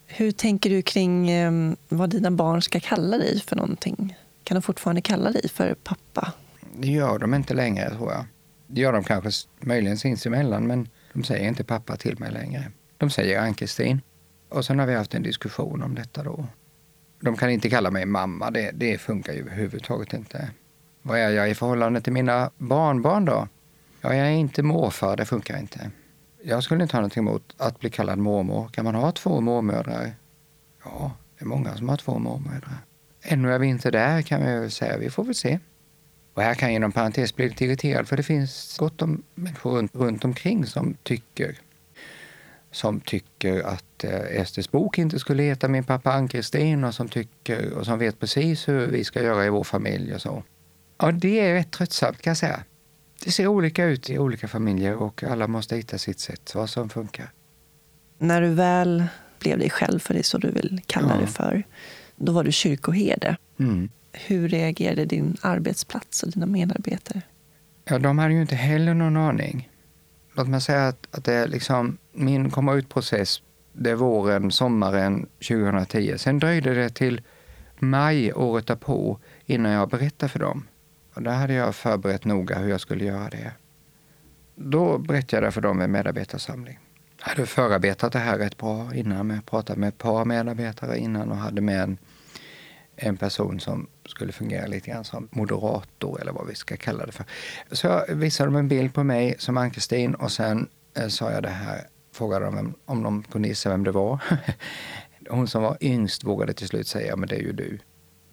Hur 0.07 0.31
tänker 0.31 0.69
du 0.69 0.81
kring 0.81 1.29
eh, 1.29 1.73
vad 1.89 2.09
dina 2.09 2.31
barn 2.31 2.61
ska 2.61 2.79
kalla 2.79 3.17
dig 3.17 3.41
för 3.41 3.55
någonting? 3.55 4.15
Kan 4.49 4.55
de 4.55 4.61
fortfarande 4.61 5.01
kalla 5.01 5.31
dig 5.31 5.49
för 5.49 5.73
pappa? 5.73 6.33
Det 6.75 6.87
gör 6.87 7.19
de 7.19 7.33
inte 7.33 7.53
längre, 7.53 7.89
tror 7.89 8.11
jag. 8.11 8.25
Det 8.67 8.81
gör 8.81 8.93
de 8.93 9.03
kanske 9.03 9.47
möjligen 9.59 9.97
sinsemellan, 9.97 10.67
men 10.67 10.89
de 11.13 11.23
säger 11.23 11.47
inte 11.47 11.63
pappa 11.63 11.95
till 11.95 12.19
mig 12.19 12.31
längre. 12.31 12.71
De 12.97 13.09
säger 13.09 13.41
Ann-Kristin. 13.41 14.01
Och 14.49 14.65
sen 14.65 14.79
har 14.79 14.85
vi 14.85 14.95
haft 14.95 15.13
en 15.13 15.23
diskussion 15.23 15.83
om 15.83 15.95
detta 15.95 16.23
då. 16.23 16.47
De 17.19 17.37
kan 17.37 17.49
inte 17.49 17.69
kalla 17.69 17.91
mig 17.91 18.05
mamma, 18.05 18.51
det, 18.51 18.71
det 18.73 18.97
funkar 18.97 19.33
ju 19.33 19.39
överhuvudtaget 19.39 20.13
inte. 20.13 20.51
Vad 21.01 21.19
är 21.19 21.29
jag 21.29 21.49
i 21.49 21.55
förhållande 21.55 22.01
till 22.01 22.13
mina 22.13 22.51
barnbarn 22.57 23.25
då? 23.25 23.47
Ja, 24.01 24.15
jag 24.15 24.27
är 24.27 24.31
inte 24.31 24.63
morfar, 24.63 25.17
det 25.17 25.25
funkar 25.25 25.59
inte. 25.59 25.91
Jag 26.43 26.63
skulle 26.63 26.83
inte 26.83 26.95
ha 26.95 27.01
någonting 27.01 27.23
emot 27.23 27.55
att 27.57 27.79
bli 27.79 27.89
kallad 27.89 28.17
mormor. 28.17 28.67
Kan 28.67 28.85
man 28.85 28.95
ha 28.95 29.11
två 29.11 29.41
mormödrar? 29.41 30.11
Ja, 30.83 31.11
det 31.37 31.45
är 31.45 31.47
många 31.47 31.75
som 31.75 31.89
har 31.89 31.97
två 31.97 32.19
mormödrar. 32.19 32.88
Ännu 33.21 33.53
är 33.53 33.59
vi 33.59 33.67
inte 33.67 33.91
där 33.91 34.21
kan 34.21 34.61
vi 34.61 34.69
säga. 34.69 34.97
Vi 34.97 35.09
får 35.09 35.23
väl 35.23 35.35
se. 35.35 35.59
Och 36.33 36.41
här 36.41 36.55
kan 36.55 36.69
jag 36.69 36.75
inom 36.75 36.91
parentes 36.91 37.35
bli 37.35 37.49
lite 37.49 37.65
irriterad 37.65 38.07
för 38.07 38.17
det 38.17 38.23
finns 38.23 38.77
gott 38.77 39.01
om 39.01 39.23
människor 39.35 39.71
runt, 39.71 39.95
runt 39.95 40.25
omkring 40.25 40.65
som 40.65 40.97
tycker 41.03 41.55
som 42.71 42.99
tycker 42.99 43.63
att 43.63 44.03
eh, 44.03 44.41
Esters 44.41 44.71
bok 44.71 44.97
inte 44.97 45.19
skulle 45.19 45.43
heta 45.43 45.67
Min 45.67 45.83
pappa 45.83 46.11
Ann-Kristin 46.11 46.83
och 46.83 46.93
som 46.95 47.07
tycker 47.09 47.73
och 47.73 47.85
som 47.85 47.99
vet 47.99 48.19
precis 48.19 48.67
hur 48.67 48.87
vi 48.87 49.03
ska 49.03 49.23
göra 49.23 49.45
i 49.45 49.49
vår 49.49 49.63
familj 49.63 50.13
och 50.13 50.21
så. 50.21 50.43
Ja, 50.97 51.11
det 51.11 51.39
är 51.39 51.53
rätt 51.53 51.71
tröttsamt 51.71 52.21
kan 52.21 52.31
jag 52.31 52.37
säga. 52.37 52.63
Det 53.23 53.31
ser 53.31 53.47
olika 53.47 53.85
ut 53.85 54.09
i 54.09 54.17
olika 54.17 54.47
familjer 54.47 54.95
och 54.95 55.23
alla 55.23 55.47
måste 55.47 55.75
hitta 55.75 55.97
sitt 55.97 56.19
sätt, 56.19 56.55
vad 56.55 56.69
som 56.69 56.89
funkar. 56.89 57.31
När 58.17 58.41
du 58.41 58.49
väl 58.49 59.03
blev 59.39 59.59
dig 59.59 59.69
själv, 59.69 59.99
för 59.99 60.13
det 60.13 60.19
är 60.19 60.23
så 60.23 60.37
du 60.37 60.51
vill 60.51 60.81
kalla 60.85 61.15
ja. 61.15 61.21
det 61.21 61.27
för, 61.27 61.63
då 62.19 62.31
var 62.31 62.43
du 62.43 62.51
kyrkoherde. 62.51 63.37
Mm. 63.59 63.89
Hur 64.11 64.49
reagerade 64.49 65.05
din 65.05 65.37
arbetsplats 65.41 66.23
och 66.23 66.31
dina 66.31 66.45
medarbetare? 66.45 67.21
Ja, 67.85 67.99
de 67.99 68.19
hade 68.19 68.33
ju 68.33 68.41
inte 68.41 68.55
heller 68.55 68.93
någon 68.93 69.17
aning. 69.17 69.69
Låt 70.33 70.47
mig 70.47 70.61
säga 70.61 70.87
att, 70.87 71.07
att 71.11 71.23
det 71.23 71.47
liksom, 71.47 71.97
min 72.13 72.51
komma 72.51 72.73
ut-process, 72.73 73.41
det 73.73 73.89
är 73.89 73.95
våren, 73.95 74.51
sommaren 74.51 75.27
2010. 75.47 76.13
Sen 76.17 76.39
dröjde 76.39 76.73
det 76.73 76.89
till 76.89 77.21
maj 77.79 78.33
året 78.33 78.67
därpå 78.67 79.19
innan 79.45 79.71
jag 79.71 79.89
berättade 79.89 80.29
för 80.29 80.39
dem. 80.39 80.67
Och 81.13 81.21
där 81.21 81.31
hade 81.31 81.53
jag 81.53 81.75
förberett 81.75 82.25
noga 82.25 82.59
hur 82.59 82.69
jag 82.69 82.81
skulle 82.81 83.05
göra 83.05 83.29
det. 83.29 83.51
Då 84.55 84.97
berättade 84.97 85.45
jag 85.45 85.53
för 85.53 85.61
dem 85.61 85.81
en 85.81 85.91
medarbetarsamling. 85.91 86.79
Jag 87.19 87.29
hade 87.29 87.45
förarbetat 87.45 88.13
det 88.13 88.19
här 88.19 88.37
rätt 88.37 88.57
bra 88.57 88.95
innan. 88.95 89.29
Jag 89.29 89.45
pratade 89.45 89.79
med 89.79 89.89
ett 89.89 89.97
par 89.97 90.25
medarbetare 90.25 90.97
innan 90.97 91.31
och 91.31 91.37
hade 91.37 91.61
med 91.61 91.83
en 91.83 91.97
en 93.01 93.17
person 93.17 93.59
som 93.59 93.87
skulle 94.05 94.31
fungera 94.31 94.67
lite 94.67 94.91
grann 94.91 95.03
som 95.03 95.27
moderator 95.31 96.21
eller 96.21 96.31
vad 96.31 96.47
vi 96.47 96.55
ska 96.55 96.77
kalla 96.77 97.05
det 97.05 97.11
för. 97.11 97.25
Så 97.71 97.87
jag 97.87 98.15
visade 98.15 98.47
dem 98.47 98.55
en 98.55 98.67
bild 98.67 98.93
på 98.93 99.03
mig 99.03 99.35
som 99.39 99.57
Ann-Kristin 99.57 100.15
och 100.15 100.31
sen 100.31 100.69
eh, 100.97 101.07
sa 101.07 101.31
jag 101.31 101.43
det 101.43 101.49
här, 101.49 101.87
frågade 102.11 102.45
dem 102.45 102.73
om 102.85 103.03
de 103.03 103.23
kunde 103.23 103.47
gissa 103.47 103.69
vem 103.69 103.83
det 103.83 103.91
var. 103.91 104.23
Hon 105.29 105.47
som 105.47 105.63
var 105.63 105.77
yngst 105.81 106.23
vågade 106.23 106.53
till 106.53 106.67
slut 106.67 106.87
säga, 106.87 107.15
men 107.15 107.29
det 107.29 107.35
är 107.35 107.41
ju 107.41 107.51
du. 107.51 107.79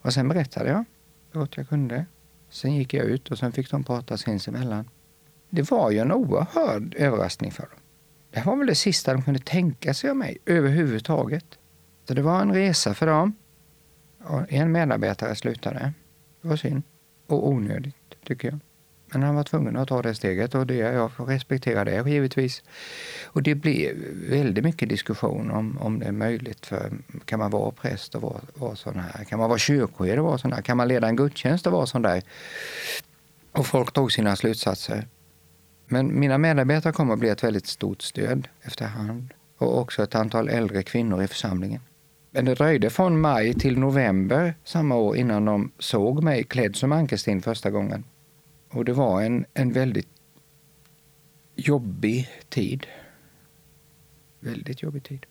Och 0.03 0.13
sen 0.13 0.29
berättade 0.29 0.71
jag 0.71 0.85
så 1.33 1.39
gott 1.39 1.57
jag 1.57 1.69
kunde. 1.69 2.07
Sen 2.51 2.75
gick 2.75 2.95
jag 2.95 3.05
ut 3.05 3.31
och 3.31 3.39
sen 3.39 3.53
fick 3.53 3.71
de 3.71 3.85
prata 3.85 4.17
sinsemellan. 4.17 4.89
Det 5.51 5.71
var 5.71 5.91
ju 5.91 5.99
en 5.99 6.13
oerhörd 6.13 6.95
överraskning 6.95 7.53
för 7.53 7.63
dem. 7.63 7.81
Det 8.31 8.47
var 8.47 8.57
väl 8.57 8.67
det 8.67 8.75
sista 8.75 9.13
de 9.13 9.23
kunde 9.23 9.41
tänka 9.41 9.95
sig 9.95 10.11
av 10.11 10.17
mig 10.17 10.39
överhuvudtaget. 10.47 11.59
Så 12.09 12.15
det 12.15 12.23
var 12.23 12.41
en 12.41 12.53
resa 12.53 12.95
för 12.95 13.07
dem. 13.07 13.37
Och 14.27 14.53
en 14.53 14.73
medarbetare 14.73 15.35
slutade. 15.35 15.93
Det 16.43 16.49
var 16.49 16.57
synd. 16.57 16.83
Och 17.27 17.49
onödigt, 17.49 18.15
tycker 18.25 18.49
jag. 18.49 18.61
Men 19.13 19.23
han 19.23 19.35
var 19.35 19.45
tvungen 19.45 19.77
att 19.77 19.89
ta 19.89 20.03
det 20.03 20.15
steget 20.15 20.55
och 20.55 20.67
det, 20.67 20.75
jag 20.75 21.11
respekterar 21.19 21.85
det 21.85 22.11
givetvis. 22.11 22.63
Och 23.25 23.43
det 23.43 23.55
blev 23.55 23.97
väldigt 24.31 24.65
mycket 24.65 24.89
diskussion 24.89 25.51
om, 25.51 25.79
om 25.79 25.99
det 25.99 26.07
är 26.07 26.13
möjligt. 26.13 26.67
för 26.67 26.93
Kan 27.25 27.39
man 27.39 27.51
vara 27.51 27.71
präst 27.71 28.15
och 28.15 28.23
vara, 28.23 28.41
vara 28.55 28.77
sån 28.77 28.99
här? 28.99 29.25
Kan 29.25 29.39
man 29.39 29.49
vara 29.49 29.59
kyrkoherde 29.59 30.21
och 30.21 30.27
vara 30.27 30.39
sån 30.39 30.53
här? 30.53 30.63
Kan 30.63 30.77
man 30.77 30.89
leda 30.89 31.09
en 31.09 31.17
gudstjänst 31.17 31.67
och 31.67 31.73
vara 31.73 31.87
sån 31.87 32.03
där? 32.03 32.23
Och 33.53 33.67
folk 33.67 33.93
tog 33.93 34.13
sina 34.13 34.37
slutsatser. 34.37 35.07
Men 35.87 36.21
mina 36.21 36.39
medarbetare 36.39 36.93
kommer 36.93 37.13
att 37.13 37.21
bli 37.21 37.29
ett 37.29 37.45
väldigt 37.45 37.67
stort 37.67 38.03
stöd 38.03 38.49
efterhand. 38.63 39.35
Och 39.59 39.79
också 39.79 40.03
ett 40.03 40.15
antal 40.15 40.49
äldre 40.49 40.83
kvinnor 40.83 41.23
i 41.23 41.29
församlingen. 41.29 41.81
Men 42.37 42.45
det 42.45 42.55
dröjde 42.55 42.91
från 42.91 43.21
maj 43.21 43.55
till 43.55 43.79
november 43.79 44.55
samma 44.65 44.97
år 44.97 45.17
innan 45.17 45.45
de 45.45 45.73
såg 45.79 46.23
mig 46.23 46.45
klädd 46.45 46.77
som 46.77 46.93
Ankerstin 46.93 47.43
första 47.43 47.71
gången. 47.71 48.05
Och 48.71 48.85
det 48.85 48.93
var 48.93 49.23
en, 49.23 49.45
en 49.55 49.73
väldigt 49.73 50.09
jobbig 51.55 52.29
tid. 52.49 52.87
Väldigt 54.41 54.83
jobbig 54.83 55.03
tid. 55.03 55.27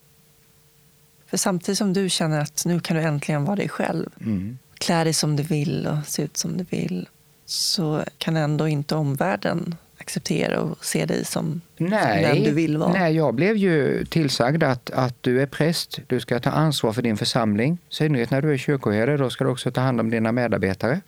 För 1.26 1.36
samtidigt 1.36 1.78
som 1.78 1.92
du 1.92 2.08
känner 2.10 2.40
att 2.40 2.64
nu 2.64 2.80
kan 2.80 2.96
du 2.96 3.02
äntligen 3.02 3.44
vara 3.44 3.56
dig 3.56 3.68
själv, 3.68 4.10
mm. 4.20 4.58
klä 4.74 5.04
dig 5.04 5.12
som 5.12 5.36
du 5.36 5.42
vill 5.42 5.86
och 5.86 6.06
se 6.06 6.22
ut 6.22 6.36
som 6.36 6.56
du 6.56 6.64
vill, 6.64 7.08
så 7.44 8.04
kan 8.18 8.36
ändå 8.36 8.68
inte 8.68 8.94
omvärlden 8.94 9.74
acceptera 10.06 10.60
och 10.60 10.84
se 10.84 11.06
dig 11.06 11.24
som, 11.24 11.60
nej, 11.76 12.24
som 12.24 12.34
den 12.34 12.44
du 12.44 12.50
vill 12.50 12.78
vara? 12.78 12.92
Nej, 12.92 13.16
jag 13.16 13.34
blev 13.34 13.56
ju 13.56 14.04
tillsagd 14.04 14.62
att, 14.62 14.90
att 14.90 15.22
du 15.22 15.42
är 15.42 15.46
präst, 15.46 16.00
du 16.06 16.20
ska 16.20 16.40
ta 16.40 16.50
ansvar 16.50 16.92
för 16.92 17.02
din 17.02 17.16
församling. 17.16 17.78
I 17.90 17.94
synnerhet 17.94 18.30
när 18.30 18.42
du 18.42 18.52
är 18.52 18.56
kyrkoherde, 18.56 19.16
då 19.16 19.30
ska 19.30 19.44
du 19.44 19.50
också 19.50 19.70
ta 19.70 19.80
hand 19.80 20.00
om 20.00 20.10
dina 20.10 20.32
medarbetare. 20.32 21.00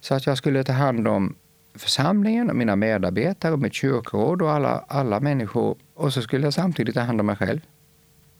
Så 0.00 0.14
att 0.14 0.26
jag 0.26 0.38
skulle 0.38 0.64
ta 0.64 0.72
hand 0.72 1.08
om 1.08 1.34
församlingen, 1.74 2.50
och 2.50 2.56
mina 2.56 2.76
medarbetare, 2.76 3.52
och 3.52 3.58
mitt 3.58 3.74
kyrkoråd 3.74 4.42
och 4.42 4.50
alla, 4.50 4.84
alla 4.88 5.20
människor. 5.20 5.76
Och 5.94 6.12
så 6.12 6.22
skulle 6.22 6.46
jag 6.46 6.54
samtidigt 6.54 6.94
ta 6.94 7.00
hand 7.00 7.20
om 7.20 7.26
mig 7.26 7.36
själv. 7.36 7.60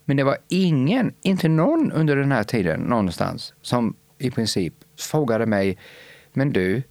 Men 0.05 0.17
det 0.17 0.25
var 0.25 0.37
ingen, 0.49 1.13
inte 1.23 1.49
någon 1.49 1.93
under 1.93 2.17
den 2.17 2.33
här 2.33 2.45
tiden 2.45 2.81
någonstans 2.81 3.55
som 3.63 3.97
i 4.19 4.31
princip 4.31 4.75
frågade 4.99 5.47
mig, 5.47 5.79
men 6.33 6.53
du, 6.53 6.83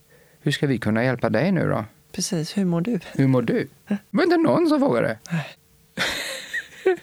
hur 0.41 0.51
ska 0.51 0.67
vi 0.67 0.77
kunna 0.77 1.03
hjälpa 1.03 1.29
dig 1.29 1.51
nu 1.51 1.67
då? 1.67 1.85
Precis, 2.17 2.57
hur 2.57 2.65
mår 2.65 2.81
du? 2.81 2.99
Hur 3.11 3.27
mår 3.27 3.41
du? 3.41 3.67
Det 3.87 3.97
var 4.09 4.23
inte 4.23 4.37
någon 4.37 4.69
som 4.69 4.79
frågade. 4.79 5.17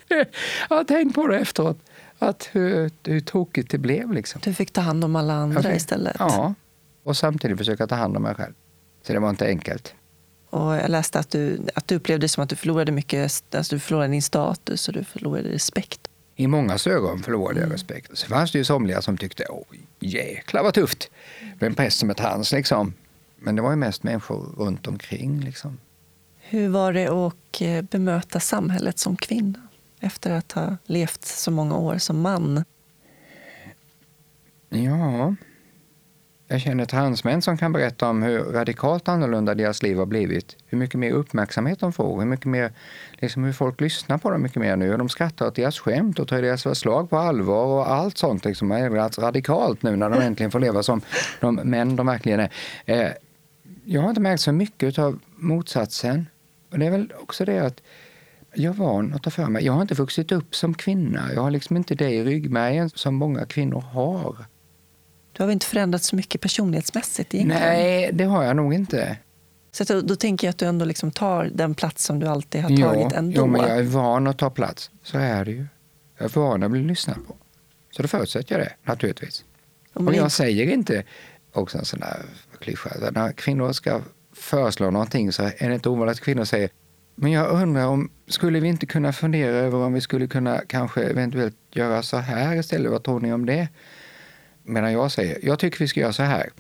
jag 0.68 0.76
har 0.76 0.84
tänkt 0.84 1.14
på 1.14 1.26
det 1.26 1.38
efteråt, 1.38 1.78
att 2.18 2.48
hur, 2.52 2.90
hur 3.04 3.20
tokigt 3.20 3.70
det 3.70 3.78
blev. 3.78 4.12
Liksom. 4.12 4.40
Du 4.44 4.54
fick 4.54 4.70
ta 4.70 4.80
hand 4.80 5.04
om 5.04 5.16
alla 5.16 5.34
andra 5.34 5.62
fick, 5.62 5.72
istället? 5.72 6.16
Ja, 6.18 6.54
och 7.02 7.16
samtidigt 7.16 7.58
försöka 7.58 7.86
ta 7.86 7.94
hand 7.94 8.16
om 8.16 8.22
mig 8.22 8.34
själv. 8.34 8.52
Så 9.06 9.12
det 9.12 9.18
var 9.18 9.30
inte 9.30 9.46
enkelt. 9.46 9.94
Och 10.50 10.74
jag 10.74 10.90
läste 10.90 11.18
att 11.18 11.30
du, 11.30 11.60
att 11.74 11.88
du 11.88 11.94
upplevde 11.94 12.28
som 12.28 12.44
att 12.44 12.50
du 12.50 12.56
förlorade 12.56 12.92
mycket, 12.92 13.42
alltså 13.54 13.74
du 13.74 13.80
förlorade 13.80 14.12
din 14.12 14.22
status 14.22 14.88
och 14.88 14.94
du 14.94 15.04
förlorade 15.04 15.48
respekt. 15.48 16.00
I 16.36 16.46
många 16.46 16.78
ögon 16.86 17.22
förlorade 17.22 17.54
jag 17.54 17.66
mm. 17.66 17.72
respekt. 17.72 18.18
Så 18.18 18.26
fanns 18.26 18.52
det 18.52 18.58
ju 18.58 18.64
somliga 18.64 19.02
som 19.02 19.18
tyckte, 19.18 19.46
åh 19.48 19.64
jäklar 20.00 20.62
vad 20.62 20.74
tufft 20.74 21.10
med 21.58 21.66
en 21.66 21.74
präst 21.74 21.98
som 21.98 22.10
ett 22.10 22.20
hans 22.20 22.52
liksom. 22.52 22.94
Men 23.44 23.56
det 23.56 23.62
var 23.62 23.70
ju 23.70 23.76
mest 23.76 24.02
människor 24.02 24.54
runt 24.56 24.86
omkring. 24.86 25.40
Liksom. 25.40 25.78
Hur 26.38 26.68
var 26.68 26.92
det 26.92 27.08
att 27.08 27.60
eh, 27.60 27.82
bemöta 27.82 28.40
samhället 28.40 28.98
som 28.98 29.16
kvinna 29.16 29.58
efter 30.00 30.30
att 30.30 30.52
ha 30.52 30.76
levt 30.86 31.24
så 31.24 31.50
många 31.50 31.76
år 31.76 31.98
som 31.98 32.20
man? 32.20 32.64
Ja, 34.68 35.34
Jag 36.48 36.60
känner 36.60 36.84
transmän 36.84 37.42
som 37.42 37.56
kan 37.56 37.72
berätta 37.72 38.08
om 38.08 38.22
hur 38.22 38.38
radikalt 38.38 39.08
annorlunda 39.08 39.54
deras 39.54 39.82
liv 39.82 39.98
har 39.98 40.06
blivit. 40.06 40.56
Hur 40.66 40.78
mycket 40.78 41.00
mer 41.00 41.10
uppmärksamhet 41.12 41.80
de 41.80 41.92
får, 41.92 42.20
hur, 42.20 42.26
mycket 42.26 42.46
mer, 42.46 42.72
liksom 43.12 43.44
hur 43.44 43.52
folk 43.52 43.80
lyssnar 43.80 44.18
på 44.18 44.30
dem 44.30 44.42
mycket 44.42 44.60
mer 44.62 44.76
nu. 44.76 44.92
Och 44.92 44.98
de 44.98 45.08
skrattar 45.08 45.46
åt 45.46 45.54
deras 45.54 45.78
skämt 45.78 46.18
och 46.18 46.28
tar 46.28 46.42
deras 46.42 46.62
förslag 46.62 47.10
på 47.10 47.16
allvar 47.16 47.64
och 47.64 47.90
allt 47.90 48.18
sånt 48.18 48.44
liksom 48.44 48.70
har 48.70 48.78
ändrats 48.78 49.18
radikalt 49.18 49.82
nu 49.82 49.96
när 49.96 50.10
de 50.10 50.20
äntligen 50.20 50.50
får 50.50 50.60
leva 50.60 50.82
som 50.82 51.00
de 51.40 51.54
män 51.54 51.96
de 51.96 52.06
verkligen 52.06 52.48
är. 52.86 53.14
Jag 53.84 54.02
har 54.02 54.08
inte 54.08 54.20
märkt 54.20 54.42
så 54.42 54.52
mycket 54.52 54.98
av 54.98 55.20
motsatsen. 55.36 56.26
Och 56.70 56.78
det 56.78 56.86
är 56.86 56.90
väl 56.90 57.12
också 57.20 57.44
det 57.44 57.58
att 57.58 57.82
jag 58.54 58.74
är 58.74 58.78
van 58.78 59.14
att 59.14 59.22
ta 59.22 59.30
för 59.30 59.46
mig. 59.46 59.64
Jag 59.64 59.72
har 59.72 59.82
inte 59.82 59.94
vuxit 59.94 60.32
upp 60.32 60.54
som 60.56 60.74
kvinna. 60.74 61.32
Jag 61.34 61.42
har 61.42 61.50
liksom 61.50 61.76
inte 61.76 61.94
det 61.94 62.10
i 62.10 62.24
ryggmärgen 62.24 62.90
som 62.90 63.14
många 63.14 63.46
kvinnor 63.46 63.80
har. 63.80 64.36
Du 65.32 65.42
har 65.42 65.46
väl 65.46 65.52
inte 65.52 65.66
förändrats 65.66 66.06
så 66.06 66.16
mycket 66.16 66.40
personlighetsmässigt 66.40 67.34
egentligen? 67.34 67.62
Nej, 67.62 68.10
det 68.12 68.24
har 68.24 68.44
jag 68.44 68.56
nog 68.56 68.74
inte. 68.74 69.16
Så 69.72 69.84
då, 69.84 70.00
då 70.00 70.16
tänker 70.16 70.46
jag 70.46 70.50
att 70.50 70.58
du 70.58 70.66
ändå 70.66 70.84
liksom 70.84 71.10
tar 71.10 71.50
den 71.54 71.74
plats 71.74 72.04
som 72.04 72.20
du 72.20 72.26
alltid 72.26 72.62
har 72.62 72.68
tagit 72.68 72.80
jo, 73.10 73.10
ändå. 73.14 73.32
Jo, 73.36 73.46
men 73.46 73.60
jag 73.60 73.78
är 73.78 73.82
van 73.82 74.26
att 74.26 74.38
ta 74.38 74.50
plats. 74.50 74.90
Så 75.02 75.18
är 75.18 75.44
det 75.44 75.50
ju. 75.50 75.66
Jag 76.18 76.24
är 76.24 76.40
van 76.40 76.62
att 76.62 76.70
bli 76.70 76.80
lyssnad 76.82 77.16
på. 77.26 77.36
Så 77.96 78.02
då 78.02 78.08
förutsätter 78.08 78.58
jag 78.58 78.66
det, 78.66 78.72
naturligtvis. 78.90 79.44
Om 79.92 80.08
Och 80.08 80.14
jag 80.14 80.18
inte- 80.24 80.30
säger 80.34 80.66
inte, 80.72 81.02
också 81.52 81.78
en 81.78 81.84
sån 81.84 82.00
där 82.00 82.22
klyscha, 82.64 83.10
när 83.10 83.32
kvinnor 83.32 83.72
ska 83.72 84.00
föreslå 84.32 84.90
någonting 84.90 85.32
så 85.32 85.42
är 85.42 85.68
det 85.68 85.74
inte 85.74 85.88
ovanligt 85.88 86.16
att 86.16 86.24
kvinnor 86.24 86.44
säger 86.44 86.70
men 87.14 87.32
jag 87.32 87.62
undrar 87.62 87.86
om, 87.86 88.10
skulle 88.26 88.60
vi 88.60 88.68
inte 88.68 88.86
kunna 88.86 89.12
fundera 89.12 89.56
över 89.56 89.78
om 89.78 89.92
vi 89.92 90.00
skulle 90.00 90.26
kunna 90.26 90.60
kanske 90.66 91.02
eventuellt 91.02 91.56
göra 91.70 92.02
så 92.02 92.16
här 92.16 92.56
istället? 92.56 92.92
Vad 92.92 93.04
tror 93.04 93.20
ni 93.20 93.32
om 93.32 93.46
det? 93.46 93.68
Medan 94.62 94.92
jag 94.92 95.12
säger, 95.12 95.38
jag 95.42 95.58
tycker 95.58 95.78
vi 95.78 95.88
ska 95.88 96.00
göra 96.00 96.12
så 96.12 96.22
här. 96.22 96.50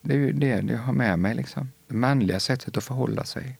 Det 0.00 0.14
är 0.14 0.18
ju 0.18 0.32
det 0.32 0.46
jag 0.46 0.78
har 0.78 0.92
med 0.92 1.18
mig, 1.18 1.34
liksom. 1.34 1.72
det 1.88 1.94
manliga 1.94 2.40
sättet 2.40 2.76
att 2.76 2.84
förhålla 2.84 3.24
sig. 3.24 3.58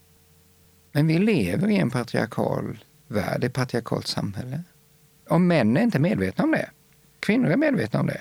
Men 0.93 1.07
vi 1.07 1.19
lever 1.19 1.69
i 1.69 1.77
en 1.77 1.91
patriarkal 1.91 2.85
värld, 3.09 3.45
ett 3.45 3.53
patriarkalt 3.53 4.07
samhälle. 4.07 4.63
Och 5.29 5.41
män 5.41 5.77
är 5.77 5.83
inte 5.83 5.99
medvetna 5.99 6.45
om 6.45 6.51
det. 6.51 6.71
Kvinnor 7.21 7.51
är 7.51 7.57
medvetna 7.57 8.01
om 8.01 8.07
det. 8.07 8.21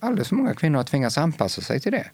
Alldeles 0.00 0.28
för 0.28 0.36
många 0.36 0.54
kvinnor 0.54 0.76
har 0.76 0.84
tvingats 0.84 1.18
anpassa 1.18 1.60
sig 1.60 1.80
till 1.80 1.92
det. 1.92 2.10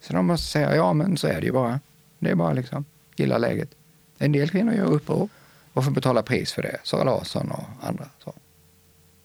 Så 0.00 0.12
de 0.12 0.26
måste 0.26 0.46
säga, 0.46 0.76
ja 0.76 0.92
men 0.92 1.16
så 1.16 1.26
är 1.26 1.40
det 1.40 1.46
ju 1.46 1.52
bara. 1.52 1.80
Det 2.18 2.30
är 2.30 2.34
bara 2.34 2.52
liksom, 2.52 2.84
gilla 3.16 3.38
läget. 3.38 3.70
En 4.18 4.32
del 4.32 4.50
kvinnor 4.50 4.74
gör 4.74 4.92
uppror 4.92 5.28
och 5.72 5.84
får 5.84 5.90
betala 5.90 6.22
pris 6.22 6.52
för 6.52 6.62
det. 6.62 6.76
Sara 6.82 7.04
Larsson 7.04 7.50
och 7.50 7.86
andra. 7.88 8.08
Så. 8.24 8.34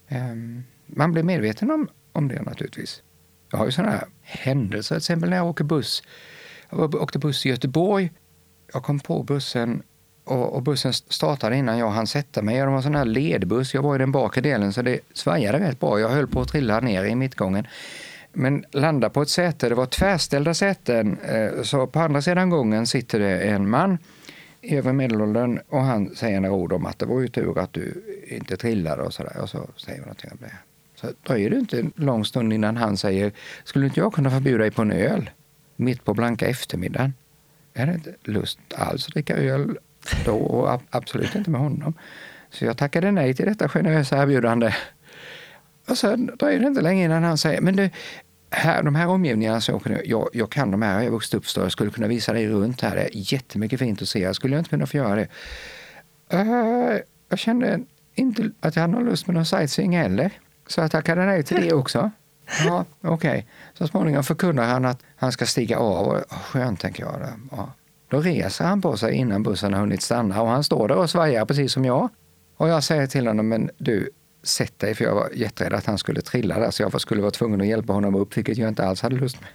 Um, 0.10 0.64
man 0.86 1.12
blir 1.12 1.24
medveten 1.24 1.72
om, 1.72 1.88
om 2.12 2.28
det 2.28 2.42
naturligtvis. 2.42 3.02
Jag 3.52 3.58
har 3.58 3.66
ju 3.66 3.72
sådana 3.72 3.92
här 3.92 4.06
händelser, 4.22 4.96
till 4.96 4.98
exempel 4.98 5.30
när 5.30 5.38
jag 5.38 5.48
åker 5.48 5.64
buss. 5.64 6.04
Jag 6.70 6.96
åkte 6.96 7.20
buss 7.20 7.46
i 7.46 7.50
Göteborg. 7.50 8.12
Jag 8.74 8.84
kom 8.84 9.00
på 9.00 9.24
bussen 9.24 9.84
och, 10.24 10.56
och 10.56 10.62
bussen 10.64 10.94
startade 10.94 11.56
innan 11.56 11.78
jag 11.78 11.90
hann 11.90 12.08
sätta 12.08 12.42
mig. 12.42 12.60
Det 12.60 12.66
var 12.66 12.76
en 12.76 12.84
sån 12.84 12.96
här 12.96 13.06
ledbuss. 13.06 13.74
Jag 13.74 13.82
var 13.82 13.96
i 13.96 13.98
den 13.98 14.12
bakre 14.12 14.42
delen 14.42 14.74
så 14.74 14.82
det 14.82 15.00
svajade 15.14 15.60
rätt 15.60 15.80
bra. 15.80 16.00
Jag 16.00 16.10
höll 16.10 16.28
på 16.28 16.42
att 16.42 16.48
trilla 16.48 16.80
ner 16.80 17.04
i 17.04 17.16
mittgången. 17.16 17.68
Men 18.34 18.66
landar 18.72 19.10
på 19.10 19.22
ett 19.22 19.30
säte, 19.30 19.70
det 19.70 19.76
var 19.76 19.86
tvärställda 19.86 20.54
säten. 20.54 21.18
Eh, 21.20 21.62
så 21.64 21.88
på 21.88 22.00
andra 22.00 22.22
sidan 22.22 22.50
gången 22.50 22.88
sitter 22.88 23.20
det 23.20 23.42
en 23.42 23.70
man 23.70 23.98
i 24.62 24.76
övre 24.76 24.94
medelåldern 24.94 25.60
och 25.70 25.82
han 25.82 26.16
säger 26.16 26.40
några 26.40 26.56
ord 26.56 26.74
om 26.74 26.86
att 26.86 27.00
det 27.00 27.06
var 27.06 27.22
ju 27.22 27.28
tur 27.28 27.60
att 27.60 27.74
du 27.74 28.04
inte 28.28 28.58
trillade 28.58 29.02
och 29.02 29.14
sådär. 29.14 29.38
Och 29.42 29.50
så 29.50 29.70
säger 29.78 30.00
vi 30.00 30.06
någonting 30.06 30.32
om 30.32 30.38
det. 30.42 30.52
Så 30.96 31.08
dröjer 31.28 31.50
det 31.50 31.56
inte 31.56 31.80
en 31.80 31.92
lång 31.96 32.26
stund 32.26 32.54
innan 32.54 32.78
han 32.78 32.98
säger, 32.98 33.32
skulle 33.64 33.86
inte 33.86 34.00
jag 34.00 34.14
kunna 34.14 34.32
få 34.32 34.40
bjuda 34.40 34.58
dig 34.58 34.72
på 34.72 34.82
en 34.82 34.92
öl 34.92 35.30
mitt 35.76 36.04
på 36.04 36.14
blanka 36.14 36.48
eftermiddagen? 36.48 37.14
Jag 37.74 37.80
hade 37.80 37.94
inte 37.94 38.14
lust 38.24 38.60
alls 38.76 39.08
att 39.08 39.14
dricka 39.14 39.38
öl 39.38 39.78
då 40.26 40.38
och 40.38 40.82
absolut 40.90 41.36
inte 41.36 41.50
med 41.50 41.62
honom. 41.62 41.94
Så 42.50 42.66
jag 42.66 42.78
tackade 42.78 43.12
nej 43.12 43.34
till 43.34 43.46
detta 43.46 43.70
generösa 43.70 44.22
erbjudande. 44.22 44.74
Och 45.88 45.98
sen 45.98 46.32
dröjer 46.40 46.60
det 46.60 46.68
inte 46.68 46.82
länge 46.82 47.06
innan 47.06 47.24
han 47.24 47.38
säger, 47.38 47.62
men 47.62 47.76
du, 47.76 47.90
här, 48.54 48.84
de 48.84 48.96
här 48.96 49.08
omgivningarna, 49.08 49.62
så 49.62 49.74
åker 49.74 49.90
nu, 49.90 50.02
jag, 50.06 50.30
jag 50.34 50.50
kan 50.50 50.72
de 50.72 50.82
här, 50.82 50.98
jag 50.98 51.04
har 51.04 51.12
vuxit 51.12 51.34
upp 51.34 51.48
så 51.48 51.60
jag 51.60 51.72
skulle 51.72 51.92
kunna 51.92 52.08
visa 52.08 52.34
dig 52.34 52.48
runt 52.48 52.82
här. 52.82 52.96
Det 52.96 53.02
är 53.02 53.34
jättemycket 53.34 53.80
fint 53.80 54.02
att 54.02 54.10
se. 54.10 54.34
Skulle 54.34 54.56
jag 54.56 54.60
inte 54.62 54.70
kunna 54.70 54.86
få 54.86 54.98
göra 54.98 55.16
det? 55.16 55.28
Eh, 56.30 57.00
jag 57.30 57.40
kände 57.40 57.80
inte 58.16 58.52
att 58.60 58.76
jag 58.76 58.82
hade 58.82 58.94
någon 58.94 59.06
lust 59.06 59.28
med 59.28 59.34
någon 59.34 59.46
sightseeing 59.46 59.98
heller. 59.98 60.32
Så 60.68 60.82
jag 60.82 60.92
tackade 60.92 61.26
nej 61.26 61.44
till 61.44 61.62
det 61.62 61.74
också. 61.74 62.12
Ja, 62.66 62.86
okej. 63.02 63.48
Så 63.74 63.88
småningom 63.88 64.24
förkunnar 64.24 64.66
han 64.66 64.86
att 64.86 65.04
han 65.16 65.32
ska 65.32 65.46
stiga 65.46 65.78
av. 65.78 66.08
Och, 66.08 66.16
oh, 66.16 66.38
skönt, 66.38 66.80
tänker 66.80 67.04
jag. 67.04 67.14
Ja. 67.52 67.74
Då 68.08 68.22
reser 68.22 68.66
han 68.66 68.82
på 68.82 68.98
sig 68.98 69.14
innan 69.14 69.44
bussen 69.44 69.74
har 69.74 69.80
hunnit 69.80 70.02
stanna 70.02 70.42
och 70.42 70.48
han 70.48 70.64
står 70.64 70.88
där 70.88 70.96
och 70.98 71.10
svajar 71.10 71.46
precis 71.46 71.72
som 71.72 71.86
jag. 71.86 72.10
Och 72.58 72.70
jag 72.70 72.84
säger 72.84 73.08
till 73.08 73.28
honom, 73.28 73.48
men 73.48 73.70
du, 73.78 74.10
sätt 74.44 74.80
dig, 74.80 74.96
för 74.96 75.04
jag 75.04 75.16
var 75.16 75.30
jätterädd 75.34 75.74
att 75.74 75.86
han 75.86 75.98
skulle 75.98 76.22
trilla 76.22 76.60
där, 76.60 76.72
så 76.72 76.84
jag 76.84 77.02
skulle 77.02 77.22
vara 77.22 77.32
tvungen 77.32 77.62
att 77.62 77.68
hjälpa 77.68 77.94
honom 77.94 78.16
upp, 78.16 78.38
vilket 78.38 78.58
jag 78.58 78.70
inte 78.70 78.86
alls 78.86 79.02
hade 79.02 79.16
lust 79.16 79.42
med. 79.42 79.50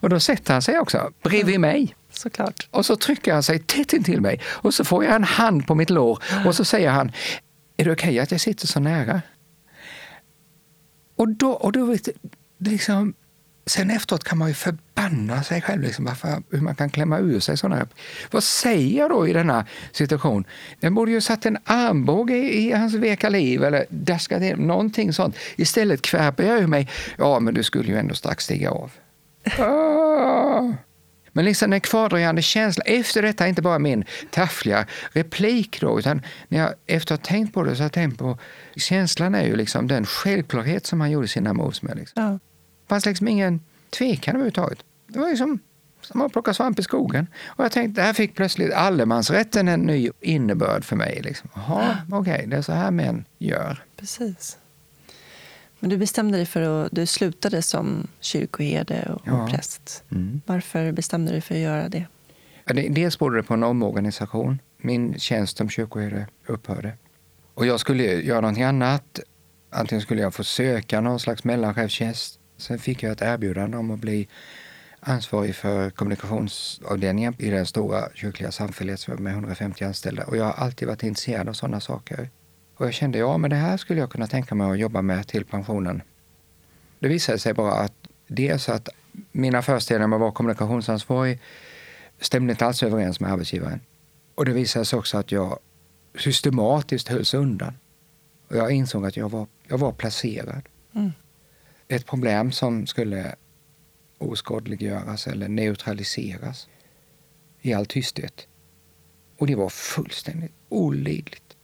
Och 0.00 0.08
då 0.08 0.20
sätter 0.20 0.52
han 0.52 0.62
sig 0.62 0.78
också 0.78 1.12
bredvid 1.22 1.60
mig. 1.60 1.94
Såklart. 2.10 2.68
Och 2.70 2.86
så 2.86 2.96
trycker 2.96 3.32
han 3.32 3.42
sig 3.42 3.58
tätt 3.58 3.92
intill 3.92 4.20
mig 4.20 4.40
och 4.46 4.74
så 4.74 4.84
får 4.84 5.04
jag 5.04 5.14
en 5.14 5.24
hand 5.24 5.66
på 5.66 5.74
mitt 5.74 5.90
lår 5.90 6.22
och 6.46 6.54
så 6.54 6.64
säger 6.64 6.90
han, 6.90 7.12
är 7.76 7.84
det 7.84 7.92
okej 7.92 8.18
att 8.18 8.30
jag 8.30 8.40
sitter 8.40 8.66
så 8.66 8.80
nära? 8.80 9.22
Och 11.16 11.28
då, 11.28 11.50
och 11.50 11.72
då 11.72 11.84
vet 11.84 12.08
liksom, 12.58 13.14
sen 13.70 13.90
efteråt 13.90 14.24
kan 14.24 14.38
man 14.38 14.48
ju 14.48 14.54
förbanna 14.54 15.42
sig 15.42 15.62
själv, 15.62 15.82
liksom, 15.82 16.04
varför, 16.04 16.42
hur 16.50 16.60
man 16.60 16.74
kan 16.74 16.90
klämma 16.90 17.18
ur 17.18 17.40
sig 17.40 17.56
sådana 17.56 17.76
här. 17.76 17.88
Vad 18.30 18.44
säger 18.44 18.98
jag 18.98 19.10
då 19.10 19.28
i 19.28 19.32
denna 19.32 19.66
situation? 19.92 20.44
Den 20.80 20.94
borde 20.94 21.10
ju 21.10 21.20
satt 21.20 21.46
en 21.46 21.58
armbåge 21.64 22.36
i, 22.36 22.68
i 22.68 22.72
hans 22.72 22.94
veka 22.94 23.28
liv 23.28 23.64
eller 23.64 23.86
daskat 23.90 24.42
in 24.42 24.56
någonting 24.56 25.12
sånt. 25.12 25.36
Istället 25.56 26.02
kvärper 26.02 26.44
jag 26.44 26.58
ur 26.58 26.66
mig, 26.66 26.88
ja 27.18 27.40
men 27.40 27.54
du 27.54 27.62
skulle 27.62 27.88
ju 27.88 27.98
ändå 27.98 28.14
strax 28.14 28.44
stiga 28.44 28.70
av. 28.70 28.90
Ah. 29.58 30.72
Men 31.32 31.44
liksom 31.44 31.70
den 31.70 31.80
kvardröjande 31.80 32.42
känslan, 32.42 32.86
efter 32.86 33.22
detta 33.22 33.48
inte 33.48 33.62
bara 33.62 33.78
min 33.78 34.04
taffliga 34.30 34.86
replik 35.12 35.80
då, 35.80 35.98
utan 35.98 36.22
när 36.48 36.58
jag 36.58 36.74
efter 36.86 37.14
att 37.14 37.20
ha 37.20 37.26
tänkt 37.26 37.54
på 37.54 37.62
det 37.62 37.76
så 37.76 37.82
har 37.82 37.84
jag 37.84 37.92
tänkt 37.92 38.18
på, 38.18 38.38
känslan 38.76 39.34
är 39.34 39.44
ju 39.44 39.56
liksom 39.56 39.88
den 39.88 40.06
självklarhet 40.06 40.86
som 40.86 41.00
han 41.00 41.10
gjorde 41.10 41.28
sina 41.28 41.52
moves 41.52 41.82
med. 41.82 41.96
Liksom. 41.96 42.22
Ja. 42.22 42.38
Fanns 42.88 43.06
liksom 43.06 43.28
ingen 43.28 43.60
tvekan 43.90 44.34
överhuvudtaget. 44.34 44.78
Det 45.06 45.18
var 45.18 45.28
liksom 45.28 45.58
som 46.00 46.20
att 46.20 46.32
plocka 46.32 46.54
svamp 46.54 46.78
i 46.78 46.82
skogen. 46.82 47.26
Och 47.46 47.64
jag 47.64 47.72
tänkte, 47.72 48.02
där 48.02 48.12
fick 48.12 48.34
plötsligt 48.34 48.72
allemansrätten 48.72 49.68
en 49.68 49.80
ny 49.80 50.10
innebörd 50.20 50.84
för 50.84 50.96
mig. 50.96 51.20
Liksom. 51.24 51.50
Jaha, 51.54 51.96
okej, 52.12 52.44
det 52.46 52.56
är 52.56 52.62
så 52.62 52.72
här 52.72 52.90
män 52.90 53.24
gör. 53.38 53.84
Precis. 53.96 54.58
Men 55.80 55.90
du 55.90 55.96
bestämde 55.96 56.38
dig 56.38 56.46
för 56.46 56.84
att 56.84 56.88
du 56.92 57.06
slutade 57.06 57.62
som 57.62 58.06
kyrkoherde 58.20 59.08
och, 59.14 59.22
Ja. 59.24 59.42
och 59.42 59.50
präst. 59.50 60.04
Mm. 60.10 60.40
Varför 60.46 60.92
bestämde 60.92 61.28
du 61.30 61.32
dig 61.32 61.40
för 61.40 61.54
att 61.54 61.60
göra 61.60 61.88
det- 61.88 62.06
Dels 62.90 63.18
berodde 63.18 63.36
det 63.36 63.42
på 63.42 63.54
en 63.54 63.62
omorganisation. 63.62 64.58
Min 64.78 65.18
tjänst 65.18 65.56
som 65.56 65.70
kyrkoherde 65.70 66.26
upphörde. 66.46 66.92
Och 67.54 67.66
jag 67.66 67.80
skulle 67.80 68.04
göra 68.04 68.40
någonting 68.40 68.64
annat. 68.64 69.20
Antingen 69.70 70.02
skulle 70.02 70.22
jag 70.22 70.34
få 70.34 70.44
söka 70.44 71.00
någon 71.00 71.20
slags 71.20 71.44
mellanchefstjänst. 71.44 72.37
Sen 72.58 72.78
fick 72.78 73.02
jag 73.02 73.12
ett 73.12 73.22
erbjudande 73.22 73.76
om 73.76 73.90
att 73.90 73.98
bli 73.98 74.28
ansvarig 75.00 75.54
för 75.54 75.90
kommunikationsavdelningen 75.90 77.34
i 77.38 77.50
den 77.50 77.66
stora 77.66 78.08
kyrkliga 78.14 78.52
samfälligheten 78.52 79.22
med 79.22 79.32
150 79.32 79.84
anställda. 79.84 80.24
Och 80.24 80.36
jag 80.36 80.44
har 80.44 80.52
alltid 80.52 80.88
varit 80.88 81.02
intresserad 81.02 81.48
av 81.48 81.52
sådana 81.52 81.80
saker. 81.80 82.30
Och 82.76 82.86
jag 82.86 82.94
kände, 82.94 83.18
ja 83.18 83.38
men 83.38 83.50
det 83.50 83.56
här 83.56 83.76
skulle 83.76 84.00
jag 84.00 84.10
kunna 84.10 84.26
tänka 84.26 84.54
mig 84.54 84.70
att 84.70 84.78
jobba 84.78 85.02
med 85.02 85.26
till 85.26 85.44
pensionen. 85.44 86.02
Det 86.98 87.08
visade 87.08 87.38
sig 87.38 87.54
bara 87.54 87.72
att 87.72 87.94
dels 88.26 88.68
att 88.68 88.88
mina 89.32 89.62
föreställningar 89.62 90.04
om 90.04 90.12
att 90.12 90.20
vara 90.20 90.32
kommunikationsansvarig 90.32 91.40
stämde 92.20 92.50
inte 92.50 92.66
alls 92.66 92.82
överens 92.82 93.20
med 93.20 93.32
arbetsgivaren. 93.32 93.80
Och 94.34 94.44
det 94.44 94.52
visade 94.52 94.84
sig 94.84 94.98
också 94.98 95.18
att 95.18 95.32
jag 95.32 95.58
systematiskt 96.18 97.08
hölls 97.08 97.34
undan. 97.34 97.74
Och 98.48 98.56
jag 98.56 98.70
insåg 98.70 99.06
att 99.06 99.16
jag 99.16 99.28
var, 99.28 99.46
jag 99.68 99.78
var 99.78 99.92
placerad. 99.92 100.62
Mm. 100.94 101.12
Ett 101.88 102.06
problem 102.06 102.52
som 102.52 102.86
skulle 102.86 103.34
oskadliggöras 104.18 105.26
eller 105.26 105.48
neutraliseras 105.48 106.68
i 107.60 107.72
all 107.72 107.86
tysthet. 107.86 108.46
Och 109.38 109.46
det 109.46 109.54
var 109.54 109.68
fullständigt 109.68 110.52
olidligt. 110.68 111.56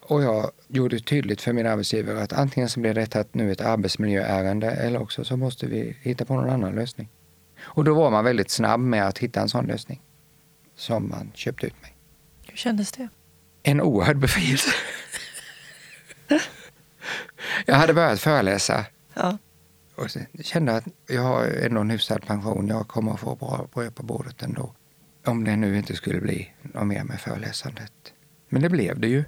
Och 0.00 0.22
jag 0.22 0.50
gjorde 0.68 1.00
tydligt 1.00 1.40
för 1.40 1.52
min 1.52 1.66
arbetsgivare 1.66 2.22
att 2.22 2.32
antingen 2.32 2.68
så 2.68 2.80
blir 2.80 2.94
detta 2.94 3.20
ett, 3.20 3.34
nu 3.34 3.52
ett 3.52 3.60
arbetsmiljöärende 3.60 4.70
eller 4.70 5.02
också 5.02 5.24
så 5.24 5.36
måste 5.36 5.66
vi 5.66 5.96
hitta 6.00 6.24
på 6.24 6.34
någon 6.34 6.50
annan 6.50 6.74
lösning. 6.74 7.08
Och 7.60 7.84
då 7.84 7.94
var 7.94 8.10
man 8.10 8.24
väldigt 8.24 8.50
snabb 8.50 8.80
med 8.80 9.06
att 9.06 9.18
hitta 9.18 9.40
en 9.40 9.48
sån 9.48 9.66
lösning 9.66 10.02
som 10.76 11.08
man 11.08 11.32
köpte 11.34 11.66
ut 11.66 11.82
mig. 11.82 11.96
Hur 12.46 12.56
kändes 12.56 12.92
det? 12.92 13.08
En 13.62 13.80
oerhörd 13.80 14.18
befrielse. 14.18 14.70
jag 17.66 17.74
hade 17.74 17.94
börjat 17.94 18.20
föreläsa 18.20 18.86
Ja. 19.16 19.38
Och 19.94 20.08
kände 20.44 20.76
att 20.76 20.84
jag 21.06 21.22
har 21.22 21.44
ändå 21.44 21.80
en 21.80 21.90
hyfsad 21.90 22.26
pension. 22.26 22.68
Jag 22.68 22.88
kommer 22.88 23.12
att 23.12 23.20
få 23.20 23.34
bra 23.34 23.68
bröd 23.74 23.94
på 23.94 24.02
bordet 24.02 24.42
ändå. 24.42 24.74
Om 25.24 25.44
det 25.44 25.56
nu 25.56 25.78
inte 25.78 25.96
skulle 25.96 26.20
bli 26.20 26.52
något 26.62 26.86
mer 26.86 27.04
med 27.04 27.20
föreläsandet. 27.20 27.92
Men 28.48 28.62
det 28.62 28.68
blev 28.68 29.00
det 29.00 29.08
ju. 29.08 29.24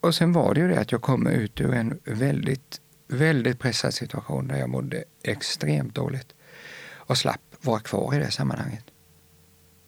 Och 0.00 0.14
sen 0.14 0.32
var 0.32 0.54
det 0.54 0.60
ju 0.60 0.68
det 0.68 0.80
att 0.80 0.92
jag 0.92 1.02
kom 1.02 1.26
ut 1.26 1.60
ur 1.60 1.74
en 1.74 2.00
väldigt, 2.04 2.80
väldigt 3.08 3.58
pressad 3.58 3.94
situation 3.94 4.48
där 4.48 4.56
jag 4.56 4.70
mådde 4.70 5.04
extremt 5.22 5.94
dåligt 5.94 6.34
och 6.92 7.18
slapp 7.18 7.40
vara 7.60 7.80
kvar 7.80 8.14
i 8.14 8.18
det 8.18 8.30
sammanhanget. 8.30 8.84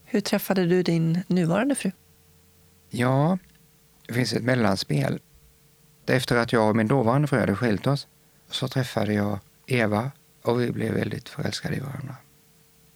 Hur 0.05 0.21
träffade 0.21 0.67
du 0.67 0.83
din 0.83 1.23
nuvarande 1.27 1.75
fru? 1.75 1.91
Ja, 2.91 3.39
det 4.07 4.15
finns 4.15 4.33
ett 4.33 4.43
mellanspel. 4.43 5.21
Efter 6.07 6.37
att 6.37 6.53
jag 6.53 6.69
och 6.69 6.77
min 6.77 6.89
dåvarande 6.89 7.29
fru 7.29 7.41
hade 7.41 7.57
skilt 7.57 7.87
oss 7.87 8.09
så 8.51 8.69
träffade 8.69 9.13
jag 9.13 9.39
Eva 9.67 10.11
och 10.43 10.61
vi 10.61 10.73
blev 10.73 10.95
väldigt 10.95 11.29
förälskade 11.29 11.77
i 11.77 11.81
varandra. 11.81 12.17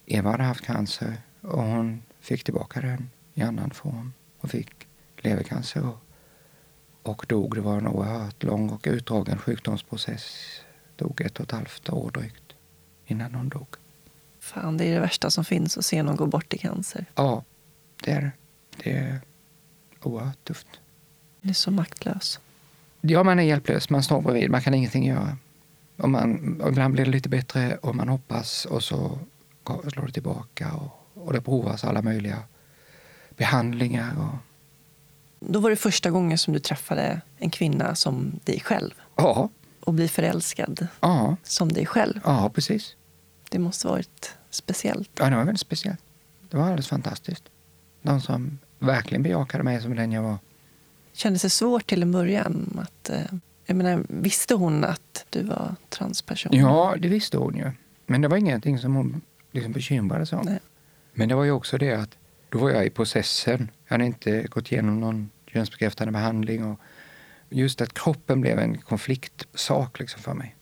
Eva 0.05 0.31
hade 0.31 0.43
haft 0.43 0.65
cancer 0.65 1.17
och 1.41 1.63
hon 1.63 2.03
fick 2.19 2.43
tillbaka 2.43 2.81
den 2.81 3.09
i 3.33 3.41
annan 3.41 3.71
form. 3.71 4.13
Hon 4.37 4.49
fick 4.49 4.87
levercancer 5.17 5.85
och, 5.87 5.97
och 7.03 7.25
dog. 7.29 7.55
Det 7.55 7.61
var 7.61 7.77
en 7.77 7.87
oerhört 7.87 8.43
lång 8.43 8.69
och 8.69 8.87
utdragen 8.87 9.37
sjukdomsprocess. 9.37 10.45
Dog 10.95 11.21
ett 11.21 11.39
och 11.39 11.45
ett 11.45 11.51
halvt 11.51 11.89
år 11.89 12.11
drygt 12.11 12.53
innan 13.05 13.35
hon 13.35 13.49
dog. 13.49 13.67
Fan, 14.39 14.77
det 14.77 14.85
är 14.85 14.93
det 14.93 14.99
värsta 14.99 15.31
som 15.31 15.45
finns 15.45 15.77
att 15.77 15.85
se 15.85 16.03
någon 16.03 16.15
gå 16.15 16.25
bort 16.25 16.53
i 16.53 16.57
cancer. 16.57 17.05
Ja, 17.15 17.43
det 18.03 18.11
är 18.11 18.21
det. 18.21 18.31
Det 18.83 18.91
är 18.91 19.21
oerhört 20.01 20.43
tufft. 20.43 20.67
Man 21.41 21.49
är 21.49 21.53
så 21.53 21.71
maktlös. 21.71 22.39
Ja, 23.01 23.23
man 23.23 23.39
är 23.39 23.43
hjälplös. 23.43 23.89
Man 23.89 24.03
står 24.03 24.21
bredvid. 24.21 24.51
Man 24.51 24.61
kan 24.61 24.73
ingenting 24.73 25.05
göra. 25.05 25.37
Och 25.97 26.09
man, 26.09 26.61
och 26.61 26.69
ibland 26.69 26.93
blir 26.93 27.05
det 27.05 27.11
lite 27.11 27.29
bättre 27.29 27.75
och 27.75 27.95
man 27.95 28.09
hoppas 28.09 28.65
och 28.65 28.83
så 28.83 29.19
slår 29.93 30.05
det 30.05 30.11
tillbaka. 30.11 30.73
Och, 30.73 31.23
och 31.25 31.33
det 31.33 31.41
provas 31.41 31.83
alla 31.83 32.01
möjliga 32.01 32.37
behandlingar. 33.37 34.13
Och... 34.17 34.35
Då 35.39 35.59
var 35.59 35.69
det 35.69 35.75
första 35.75 36.09
gången 36.09 36.37
som 36.37 36.53
du 36.53 36.59
träffade 36.59 37.21
en 37.37 37.49
kvinna 37.49 37.95
som 37.95 38.39
dig 38.43 38.59
själv. 38.59 38.93
Ja. 39.15 39.49
Och 39.79 39.93
bli 39.93 40.07
förälskad 40.07 40.87
ja. 40.99 41.35
som 41.43 41.71
dig 41.71 41.85
själv. 41.85 42.19
Ja, 42.23 42.49
precis. 42.49 42.95
Det 43.49 43.59
måste 43.59 43.87
varit 43.87 44.35
speciellt. 44.49 45.09
Ja, 45.19 45.29
det 45.29 45.35
var 45.35 45.43
väldigt 45.43 45.61
speciellt. 45.61 46.01
Det 46.49 46.57
var 46.57 46.63
alldeles 46.63 46.87
fantastiskt. 46.87 47.43
De 48.01 48.21
som 48.21 48.59
verkligen 48.79 49.23
bejakade 49.23 49.63
mig 49.63 49.81
som 49.81 49.95
den 49.95 50.11
jag 50.11 50.21
var. 50.21 50.37
Kändes 51.13 51.41
det 51.41 51.49
svårt 51.49 51.87
till 51.87 52.01
en 52.01 52.11
början? 52.11 52.79
Att, 52.81 53.09
eh, 53.09 53.21
jag 53.65 53.75
menar, 53.75 54.03
visste 54.07 54.53
hon 54.53 54.83
att 54.83 55.25
du 55.29 55.43
var 55.43 55.75
transperson? 55.89 56.51
Ja, 56.55 56.95
det 56.99 57.07
visste 57.07 57.37
hon 57.37 57.55
ju. 57.55 57.71
Men 58.05 58.21
det 58.21 58.27
var 58.27 58.37
ingenting 58.37 58.79
som 58.79 58.95
hon 58.95 59.21
liksom 59.51 59.71
bekymrade 59.71 60.25
sig 60.25 60.37
om. 60.37 60.45
Nej. 60.45 60.59
Men 61.13 61.29
det 61.29 61.35
var 61.35 61.43
ju 61.43 61.51
också 61.51 61.77
det 61.77 61.93
att 61.93 62.17
då 62.49 62.59
var 62.59 62.69
jag 62.69 62.85
i 62.85 62.89
processen. 62.89 63.71
Jag 63.87 63.93
hade 63.93 64.05
inte 64.05 64.43
gått 64.43 64.71
igenom 64.71 64.99
någon 64.99 65.29
könsbekräftande 65.47 66.11
behandling. 66.11 66.65
Och 66.65 66.79
just 67.49 67.81
att 67.81 67.93
kroppen 67.93 68.41
blev 68.41 68.59
en 68.59 68.77
konfliktsak 68.77 69.99
liksom 69.99 70.21
för 70.21 70.33
mig. 70.33 70.55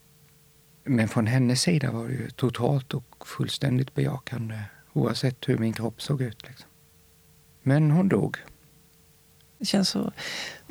Men 0.83 1.07
från 1.07 1.27
hennes 1.27 1.61
sida 1.61 1.91
var 1.91 2.07
det 2.07 2.13
ju 2.13 2.29
totalt 2.29 2.93
och 2.93 3.27
fullständigt 3.27 3.93
bejakande 3.95 4.59
oavsett 4.93 5.49
hur 5.49 5.57
min 5.57 5.73
kropp 5.73 6.01
såg 6.01 6.21
ut. 6.21 6.47
Liksom. 6.47 6.69
Men 7.61 7.91
hon 7.91 8.09
dog. 8.09 8.37
Det 9.59 9.65
känns 9.65 9.89
så 9.89 10.11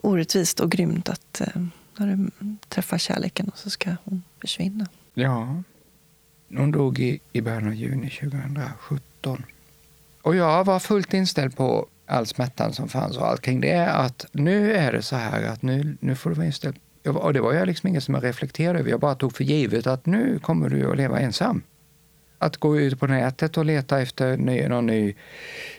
orättvist 0.02 0.60
och 0.60 0.70
grymt 0.70 1.08
att 1.08 1.40
eh, 1.40 1.62
när 1.96 2.06
du 2.16 2.30
träffar 2.68 2.98
kärleken 2.98 3.48
och 3.48 3.58
så 3.58 3.70
ska 3.70 3.96
hon 4.04 4.22
försvinna. 4.40 4.86
Ja. 5.14 5.62
Hon 6.56 6.70
dog 6.70 6.98
i, 6.98 7.20
i 7.32 7.40
början 7.40 7.66
av 7.66 7.74
juni 7.74 8.10
2017. 8.10 9.44
Och 10.22 10.36
jag 10.36 10.64
var 10.64 10.78
fullt 10.78 11.14
inställd 11.14 11.56
på 11.56 11.86
all 12.06 12.26
smärtan 12.26 12.72
som 12.72 12.88
fanns 12.88 13.16
och 13.16 13.26
allt 13.26 13.42
kring 13.42 13.60
det. 13.60 13.86
Att 13.86 14.26
nu 14.32 14.72
är 14.72 14.92
det 14.92 15.02
så 15.02 15.16
här 15.16 15.42
att 15.42 15.62
nu, 15.62 15.96
nu 16.00 16.16
får 16.16 16.30
du 16.30 16.36
vara 16.36 16.46
inställd. 16.46 16.76
Och 17.04 17.32
det 17.32 17.40
var 17.40 17.52
jag 17.52 17.66
liksom 17.66 17.88
inget 17.88 18.04
som 18.04 18.14
jag 18.14 18.24
reflekterade 18.24 18.78
över. 18.78 18.90
Jag 18.90 19.00
bara 19.00 19.14
tog 19.14 19.36
för 19.36 19.44
givet 19.44 19.86
att 19.86 20.06
nu 20.06 20.38
kommer 20.38 20.68
du 20.68 20.90
att 20.90 20.96
leva 20.96 21.20
ensam. 21.20 21.62
Att 22.38 22.56
gå 22.56 22.78
ut 22.78 23.00
på 23.00 23.06
nätet 23.06 23.56
och 23.56 23.64
leta 23.64 24.00
efter 24.00 24.36
ny, 24.36 24.68
någon 24.68 24.86
ny 24.86 25.14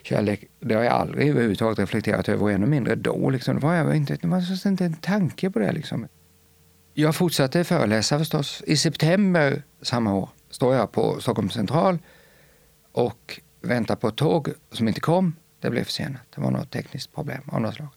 kärlek, 0.02 0.44
det 0.60 0.74
har 0.74 0.82
jag 0.82 0.92
aldrig 0.92 1.28
överhuvudtaget 1.28 1.78
reflekterat 1.78 2.28
över 2.28 2.42
och 2.42 2.52
ännu 2.52 2.66
mindre 2.66 2.94
då. 2.94 3.30
Liksom. 3.30 3.54
Det 3.54 3.62
var, 3.62 3.74
jag 3.74 3.96
inte, 3.96 4.16
det 4.16 4.26
var 4.26 4.66
inte 4.66 4.84
en 4.84 4.94
tanke 4.94 5.50
på 5.50 5.58
det. 5.58 5.72
Liksom. 5.72 6.08
Jag 6.94 7.16
fortsatte 7.16 7.64
föreläsa 7.64 8.18
förstås. 8.18 8.62
I 8.66 8.76
september 8.76 9.62
samma 9.82 10.14
år 10.14 10.28
står 10.50 10.74
jag 10.74 10.92
på 10.92 11.20
Stockholms 11.20 11.54
central 11.54 11.98
och 12.92 13.40
väntar 13.60 13.96
på 13.96 14.08
ett 14.08 14.16
tåg 14.16 14.48
som 14.72 14.88
inte 14.88 15.00
kom. 15.00 15.36
Det 15.60 15.70
blev 15.70 15.84
försenat. 15.84 16.22
Det 16.34 16.40
var 16.40 16.50
något 16.50 16.70
tekniskt 16.70 17.14
problem 17.14 17.42
av 17.46 17.60
något 17.60 17.74
slag. 17.74 17.88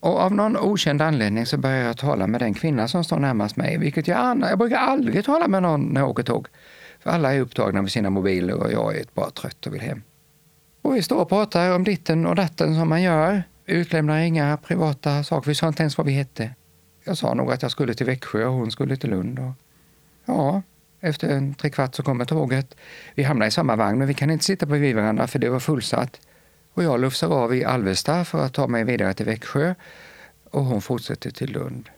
Och 0.00 0.20
av 0.20 0.32
någon 0.32 0.56
okänd 0.56 1.02
anledning 1.02 1.46
så 1.46 1.58
börjar 1.58 1.86
jag 1.86 1.96
tala 1.96 2.26
med 2.26 2.40
den 2.40 2.54
kvinna 2.54 2.88
som 2.88 3.04
står 3.04 3.18
närmast 3.18 3.56
mig, 3.56 3.78
vilket 3.78 4.08
jag, 4.08 4.40
jag 4.40 4.58
brukar 4.58 4.76
aldrig 4.76 5.24
tala 5.24 5.48
med 5.48 5.62
någon 5.62 5.80
när 5.80 6.00
jag 6.00 6.10
åker 6.10 6.22
tåg. 6.22 6.48
För 7.06 7.12
alla 7.12 7.34
är 7.34 7.40
upptagna 7.40 7.82
med 7.82 7.92
sina 7.92 8.10
mobiler 8.10 8.54
och 8.54 8.72
jag 8.72 8.96
är 8.96 9.04
bara 9.14 9.30
trött 9.30 9.66
och 9.66 9.74
vill 9.74 9.80
hem. 9.80 10.02
Och 10.82 10.96
vi 10.96 11.02
står 11.02 11.20
och 11.20 11.28
pratar 11.28 11.74
om 11.74 11.84
ditten 11.84 12.26
och 12.26 12.34
datten 12.34 12.74
som 12.74 12.88
man 12.88 13.02
gör. 13.02 13.42
Utlämnar 13.66 14.18
inga 14.18 14.56
privata 14.56 15.24
saker. 15.24 15.48
Vi 15.48 15.54
sa 15.54 15.68
inte 15.68 15.82
ens 15.82 15.98
vad 15.98 16.06
vi 16.06 16.12
hette. 16.12 16.50
Jag 17.04 17.18
sa 17.18 17.34
nog 17.34 17.52
att 17.52 17.62
jag 17.62 17.70
skulle 17.70 17.94
till 17.94 18.06
Växjö 18.06 18.46
och 18.46 18.52
hon 18.54 18.70
skulle 18.70 18.96
till 18.96 19.10
Lund. 19.10 19.38
Och 19.38 19.52
ja, 20.24 20.62
efter 21.00 21.28
en 21.28 21.54
trekvart 21.54 21.94
så 21.94 22.02
kommer 22.02 22.24
tåget. 22.24 22.74
Vi 23.14 23.22
hamnar 23.22 23.46
i 23.46 23.50
samma 23.50 23.76
vagn, 23.76 23.98
men 23.98 24.08
vi 24.08 24.14
kan 24.14 24.30
inte 24.30 24.44
sitta 24.44 24.66
bredvid 24.66 24.96
varandra 24.96 25.26
för 25.26 25.38
det 25.38 25.48
var 25.48 25.60
fullsatt. 25.60 26.20
Och 26.72 26.82
jag 26.82 27.00
lufsar 27.00 27.28
av 27.28 27.54
i 27.54 27.64
Alvesta 27.64 28.24
för 28.24 28.44
att 28.44 28.54
ta 28.54 28.66
mig 28.66 28.84
vidare 28.84 29.14
till 29.14 29.26
Växjö 29.26 29.74
och 30.50 30.64
hon 30.64 30.82
fortsätter 30.82 31.30
till 31.30 31.52
Lund. 31.52 31.88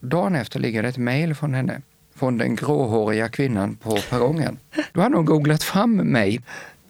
Dagen 0.00 0.34
efter 0.34 0.60
ligger 0.60 0.82
det 0.82 0.88
ett 0.88 0.98
mejl 0.98 1.34
från 1.34 1.54
henne, 1.54 1.82
från 2.14 2.38
den 2.38 2.56
gråhåriga 2.56 3.28
kvinnan 3.28 3.76
på 3.76 3.98
perrongen. 4.10 4.58
Då 4.92 5.00
hade 5.00 5.16
hon 5.16 5.24
googlat 5.24 5.62
fram 5.62 5.96
mig 5.96 6.40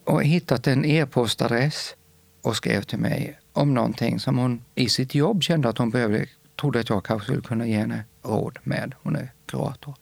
och 0.04 0.24
hittat 0.24 0.66
en 0.66 0.84
e-postadress 0.84 1.94
och 2.42 2.56
skrev 2.56 2.82
till 2.82 2.98
mig 2.98 3.38
om 3.52 3.74
någonting 3.74 4.20
som 4.20 4.38
hon 4.38 4.64
i 4.74 4.88
sitt 4.88 5.14
jobb 5.14 5.42
kände 5.42 5.68
att 5.68 5.78
hon 5.78 5.90
behövde, 5.90 6.26
trodde 6.60 6.80
att 6.80 6.88
jag 6.88 7.04
kanske 7.04 7.26
skulle 7.26 7.42
kunna 7.42 7.66
ge 7.66 7.76
henne 7.76 8.04
råd 8.22 8.58
med. 8.62 8.94
Hon 9.02 9.16
är 9.16 9.32
kurator. 9.46 9.94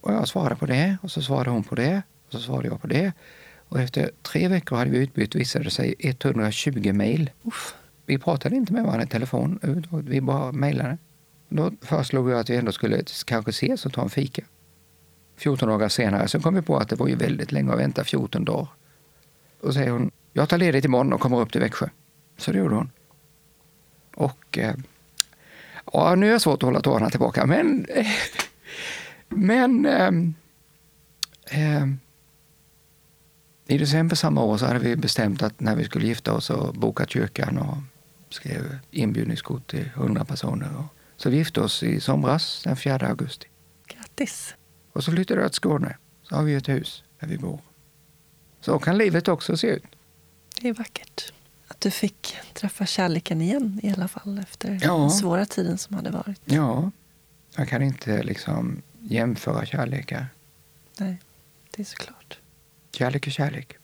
Och 0.00 0.12
jag 0.12 0.28
svarade 0.28 0.56
på 0.56 0.66
det 0.66 0.96
och 1.02 1.10
så 1.10 1.22
svarade 1.22 1.50
hon 1.50 1.64
på 1.64 1.74
det 1.74 2.02
och 2.26 2.32
så 2.32 2.38
svarade 2.38 2.68
jag 2.68 2.80
på 2.80 2.86
det. 2.86 3.12
Och 3.68 3.80
efter 3.80 4.10
tre 4.22 4.48
veckor 4.48 4.76
hade 4.76 4.90
vi 4.90 4.98
utbytt, 4.98 5.34
visade 5.34 5.64
det 5.64 5.70
sig, 5.70 5.94
120 5.98 6.92
mejl. 6.92 7.30
Vi 8.06 8.18
pratade 8.18 8.56
inte 8.56 8.72
med 8.72 8.82
varandra 8.82 9.04
i 9.04 9.08
telefon, 9.08 9.58
vi 10.04 10.20
bara 10.20 10.52
mejlade. 10.52 10.98
Då 11.48 11.72
föreslog 11.82 12.30
jag 12.30 12.40
att 12.40 12.50
vi 12.50 12.56
ändå 12.56 12.72
skulle 12.72 13.02
kanske 13.24 13.50
ses 13.50 13.86
och 13.86 13.92
ta 13.92 14.02
en 14.02 14.10
fika. 14.10 14.42
14 15.38 15.68
dagar 15.68 15.88
senare 15.88 16.28
så 16.28 16.40
kom 16.40 16.54
vi 16.54 16.62
på 16.62 16.76
att 16.76 16.88
det 16.88 16.96
var 16.96 17.08
ju 17.08 17.16
väldigt 17.16 17.52
länge 17.52 17.72
att 17.72 17.78
vänta 17.78 18.04
14 18.04 18.44
dagar. 18.44 18.68
Och 19.60 19.74
säger 19.74 19.90
hon, 19.90 20.10
jag 20.32 20.48
tar 20.48 20.58
ledigt 20.58 20.84
imorgon 20.84 21.12
och 21.12 21.20
kommer 21.20 21.40
upp 21.40 21.52
till 21.52 21.60
Växjö. 21.60 21.88
Så 22.36 22.52
det 22.52 22.58
gjorde 22.58 22.74
hon. 22.74 22.90
Och 24.14 24.58
eh, 24.58 24.74
ja, 25.92 26.14
nu 26.14 26.28
är 26.28 26.32
det 26.32 26.40
svårt 26.40 26.62
att 26.62 26.66
hålla 26.66 26.80
tårarna 26.80 27.10
tillbaka, 27.10 27.46
men, 27.46 27.86
men 29.28 29.86
eh, 29.86 30.12
eh, 31.60 31.86
i 33.66 33.78
december 33.78 34.16
samma 34.16 34.42
år 34.42 34.56
så 34.56 34.66
hade 34.66 34.78
vi 34.78 34.96
bestämt 34.96 35.42
att 35.42 35.60
när 35.60 35.76
vi 35.76 35.84
skulle 35.84 36.06
gifta 36.06 36.32
oss 36.32 36.50
och 36.50 36.74
bokat 36.74 37.10
kyrkan 37.10 37.58
och 37.58 37.76
skrev 38.34 38.78
inbjudningskort 38.90 39.70
till 39.70 39.90
100 39.94 40.24
personer. 40.24 40.84
Så 41.16 41.30
vi 41.30 41.36
gifte 41.36 41.60
oss 41.60 41.82
i 41.82 42.00
somras, 42.00 42.62
den 42.64 42.76
4 42.76 43.08
augusti. 43.08 43.46
Grattis! 43.86 44.54
Och 44.92 45.04
så 45.04 45.12
flyttade 45.12 45.40
jag 45.40 45.50
till 45.50 45.56
Skåne. 45.56 45.96
Så 46.22 46.36
har 46.36 46.42
vi 46.42 46.54
ett 46.54 46.68
hus 46.68 47.02
där 47.20 47.26
vi 47.28 47.38
bor. 47.38 47.60
Så 48.60 48.78
kan 48.78 48.98
livet 48.98 49.28
också 49.28 49.56
se 49.56 49.66
ut. 49.66 49.84
Det 50.60 50.68
är 50.68 50.74
vackert. 50.74 51.32
Att 51.68 51.80
du 51.80 51.90
fick 51.90 52.36
träffa 52.54 52.86
kärleken 52.86 53.42
igen 53.42 53.80
i 53.82 53.92
alla 53.92 54.08
fall 54.08 54.38
efter 54.38 54.80
ja. 54.82 54.98
den 54.98 55.10
svåra 55.10 55.46
tiden 55.46 55.78
som 55.78 55.96
hade 55.96 56.10
varit. 56.10 56.40
Ja. 56.44 56.90
Jag 57.56 57.68
kan 57.68 57.82
inte 57.82 58.22
liksom 58.22 58.82
jämföra 59.00 59.66
kärlekar. 59.66 60.26
Nej, 60.98 61.18
det 61.70 61.82
är 61.82 61.86
såklart. 61.86 62.38
Kärlek 62.92 63.26
är 63.26 63.30
kärlek. 63.30 63.76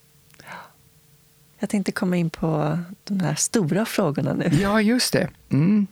Jag 1.59 1.69
tänkte 1.69 1.91
komma 1.91 2.17
in 2.17 2.29
på 2.29 2.79
de 3.03 3.19
här 3.19 3.35
stora 3.35 3.85
frågorna 3.85 4.33
nu. 4.33 4.49
Ja, 4.61 4.81
just 4.81 5.13
det. 5.13 5.29
Mm. 5.49 5.87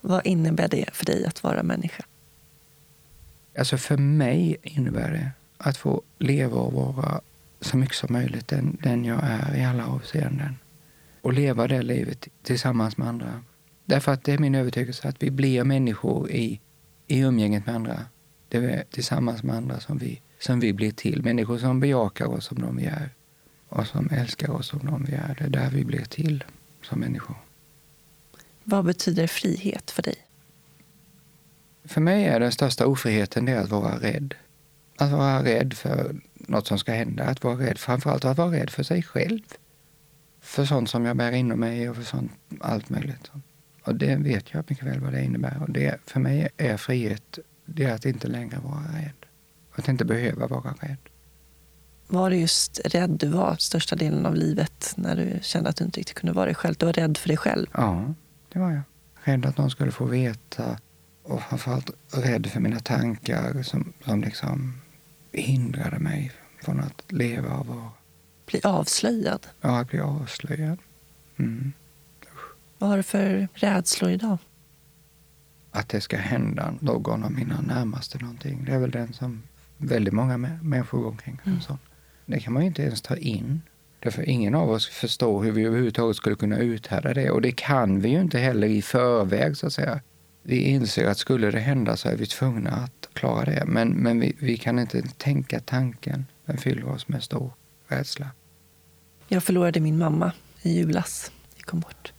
Vad 0.00 0.26
innebär 0.26 0.68
det 0.68 0.90
för 0.92 1.06
dig 1.06 1.24
att 1.24 1.42
vara 1.42 1.62
människa? 1.62 2.04
Alltså 3.58 3.76
för 3.76 3.96
mig 3.96 4.56
innebär 4.62 5.10
det 5.10 5.30
att 5.56 5.76
få 5.76 6.02
leva 6.18 6.56
och 6.56 6.72
vara 6.72 7.20
så 7.60 7.76
mycket 7.76 7.96
som 7.96 8.12
möjligt 8.12 8.48
den, 8.48 8.78
den 8.82 9.04
jag 9.04 9.20
är 9.22 9.56
i 9.56 9.64
alla 9.64 9.86
avseenden. 9.86 10.56
Och 11.20 11.32
leva 11.32 11.68
det 11.68 11.82
livet 11.82 12.28
tillsammans 12.42 12.96
med 12.96 13.08
andra. 13.08 13.42
Därför 13.84 14.12
att 14.12 14.24
det 14.24 14.32
är 14.32 14.38
min 14.38 14.54
övertygelse 14.54 15.08
att 15.08 15.22
vi 15.22 15.30
blir 15.30 15.64
människor 15.64 16.30
i, 16.30 16.60
i 17.06 17.20
umgänget 17.20 17.66
med 17.66 17.74
andra. 17.74 18.00
Det 18.48 18.58
är 18.58 18.84
tillsammans 18.90 19.42
med 19.42 19.56
andra 19.56 19.80
som 19.80 19.98
vi 19.98 20.20
som 20.38 20.60
vi 20.60 20.72
blir 20.72 20.90
till. 20.90 21.22
Människor 21.22 21.58
som 21.58 21.80
bejakar 21.80 22.26
oss 22.26 22.44
som 22.44 22.58
de 22.58 22.76
vi 22.76 22.84
är 22.84 23.10
och 23.68 23.86
som 23.86 24.10
älskar 24.10 24.50
oss 24.50 24.68
som 24.68 24.86
de 24.86 25.04
vi 25.04 25.12
är. 25.12 25.36
Det 25.38 25.44
är 25.44 25.48
där 25.48 25.70
vi 25.70 25.84
blir 25.84 26.04
till 26.04 26.44
som 26.82 27.00
människor. 27.00 27.36
Vad 28.64 28.84
betyder 28.84 29.26
frihet 29.26 29.90
för 29.90 30.02
dig? 30.02 30.27
För 31.88 32.00
mig 32.00 32.24
är 32.24 32.40
den 32.40 32.52
största 32.52 32.86
ofriheten 32.86 33.44
det 33.44 33.60
att 33.60 33.68
vara 33.68 33.98
rädd. 33.98 34.34
Att 34.98 35.10
vara 35.10 35.44
rädd 35.44 35.74
för 35.74 36.16
något 36.34 36.66
som 36.66 36.78
ska 36.78 36.92
hända. 36.92 37.24
Att 37.24 37.44
vara 37.44 37.56
rädd, 37.56 37.78
framförallt 37.78 38.24
att 38.24 38.38
vara 38.38 38.52
rädd 38.52 38.70
för 38.70 38.82
sig 38.82 39.02
själv. 39.02 39.40
För 40.40 40.64
sånt 40.64 40.90
som 40.90 41.04
jag 41.04 41.16
bär 41.16 41.32
inom 41.32 41.60
mig 41.60 41.90
och 41.90 41.96
för 41.96 42.02
sånt, 42.02 42.32
allt 42.60 42.90
möjligt. 42.90 43.30
Och 43.84 43.94
det 43.94 44.16
vet 44.16 44.54
jag 44.54 44.64
mycket 44.68 44.86
väl 44.86 45.00
vad 45.00 45.12
det 45.12 45.24
innebär. 45.24 45.62
Och 45.62 45.70
det, 45.70 46.00
för 46.06 46.20
mig 46.20 46.48
är 46.56 46.76
frihet 46.76 47.38
det 47.64 47.84
är 47.84 47.94
att 47.94 48.04
inte 48.04 48.28
längre 48.28 48.58
vara 48.58 48.82
rädd. 48.98 49.26
Att 49.72 49.88
inte 49.88 50.04
behöva 50.04 50.46
vara 50.46 50.74
rädd. 50.80 50.98
Var 52.06 52.30
det 52.30 52.36
just 52.36 52.80
rädd 52.84 53.10
du 53.10 53.28
var 53.28 53.56
största 53.58 53.96
delen 53.96 54.26
av 54.26 54.34
livet 54.34 54.94
när 54.96 55.16
du 55.16 55.38
kände 55.42 55.70
att 55.70 55.76
du 55.76 55.84
inte 55.84 56.00
riktigt 56.00 56.16
kunde 56.16 56.32
vara 56.32 56.46
dig 56.46 56.54
själv? 56.54 56.74
Du 56.78 56.86
var 56.86 56.92
rädd 56.92 57.18
för 57.18 57.28
dig 57.28 57.36
själv? 57.36 57.66
Ja, 57.72 58.14
det 58.52 58.58
var 58.58 58.70
jag. 58.70 58.82
Rädd 59.14 59.46
att 59.46 59.58
någon 59.58 59.70
skulle 59.70 59.90
få 59.90 60.04
veta 60.04 60.78
och 61.28 61.42
framförallt 61.42 61.90
rädd 62.10 62.46
för 62.46 62.60
mina 62.60 62.80
tankar 62.80 63.62
som, 63.62 63.92
som 64.04 64.20
liksom 64.20 64.80
hindrade 65.32 65.98
mig 65.98 66.32
från 66.62 66.80
att 66.80 67.12
leva 67.12 67.56
och 67.56 67.66
vara. 67.66 67.90
Bli 68.46 68.60
avslöjad? 68.64 69.46
Ja, 69.60 69.80
att 69.80 69.88
bli 69.90 70.00
avslöjad. 70.00 70.78
Mm. 71.36 71.72
Vad 72.78 72.90
har 72.90 72.96
du 72.96 73.02
för 73.02 73.48
rädslor 73.54 74.10
idag? 74.10 74.38
Att 75.70 75.88
det 75.88 76.00
ska 76.00 76.16
hända 76.16 76.74
någon 76.80 77.24
av 77.24 77.32
mina 77.32 77.60
närmaste 77.60 78.18
någonting. 78.18 78.64
Det 78.64 78.72
är 78.72 78.78
väl 78.78 78.90
den 78.90 79.12
som 79.12 79.42
väldigt 79.76 80.14
många 80.14 80.36
människor 80.36 81.00
går 81.00 81.08
omkring. 81.08 81.40
Mm. 81.44 81.58
Det 82.26 82.40
kan 82.40 82.52
man 82.52 82.62
ju 82.62 82.68
inte 82.68 82.82
ens 82.82 83.02
ta 83.02 83.16
in. 83.16 83.62
Därför 84.00 84.22
ingen 84.28 84.54
av 84.54 84.70
oss 84.70 84.88
förstår 84.88 85.42
hur 85.42 85.52
vi 85.52 85.64
överhuvudtaget 85.64 86.16
skulle 86.16 86.36
kunna 86.36 86.58
uthärda 86.58 87.14
det. 87.14 87.30
Och 87.30 87.42
det 87.42 87.52
kan 87.52 88.00
vi 88.00 88.08
ju 88.08 88.20
inte 88.20 88.38
heller 88.38 88.68
i 88.68 88.82
förväg, 88.82 89.56
så 89.56 89.66
att 89.66 89.72
säga. 89.72 90.00
Vi 90.48 90.60
inser 90.62 91.06
att 91.06 91.18
skulle 91.18 91.50
det 91.50 91.60
hända 91.60 91.96
så 91.96 92.08
är 92.08 92.16
vi 92.16 92.26
tvungna 92.26 92.70
att 92.70 93.08
klara 93.12 93.44
det. 93.44 93.64
Men, 93.66 93.88
men 93.88 94.20
vi, 94.20 94.36
vi 94.38 94.56
kan 94.56 94.78
inte 94.78 95.02
tänka 95.02 95.60
tanken. 95.60 96.26
Den 96.46 96.58
fyller 96.58 96.88
oss 96.88 97.08
med 97.08 97.22
stor 97.22 97.52
rädsla. 97.88 98.30
Jag 99.28 99.42
förlorade 99.42 99.80
min 99.80 99.98
mamma 99.98 100.32
i 100.62 100.72
julas. 100.72 101.32
Vi 101.56 101.62
kom 101.62 101.80
bort. 101.80 102.12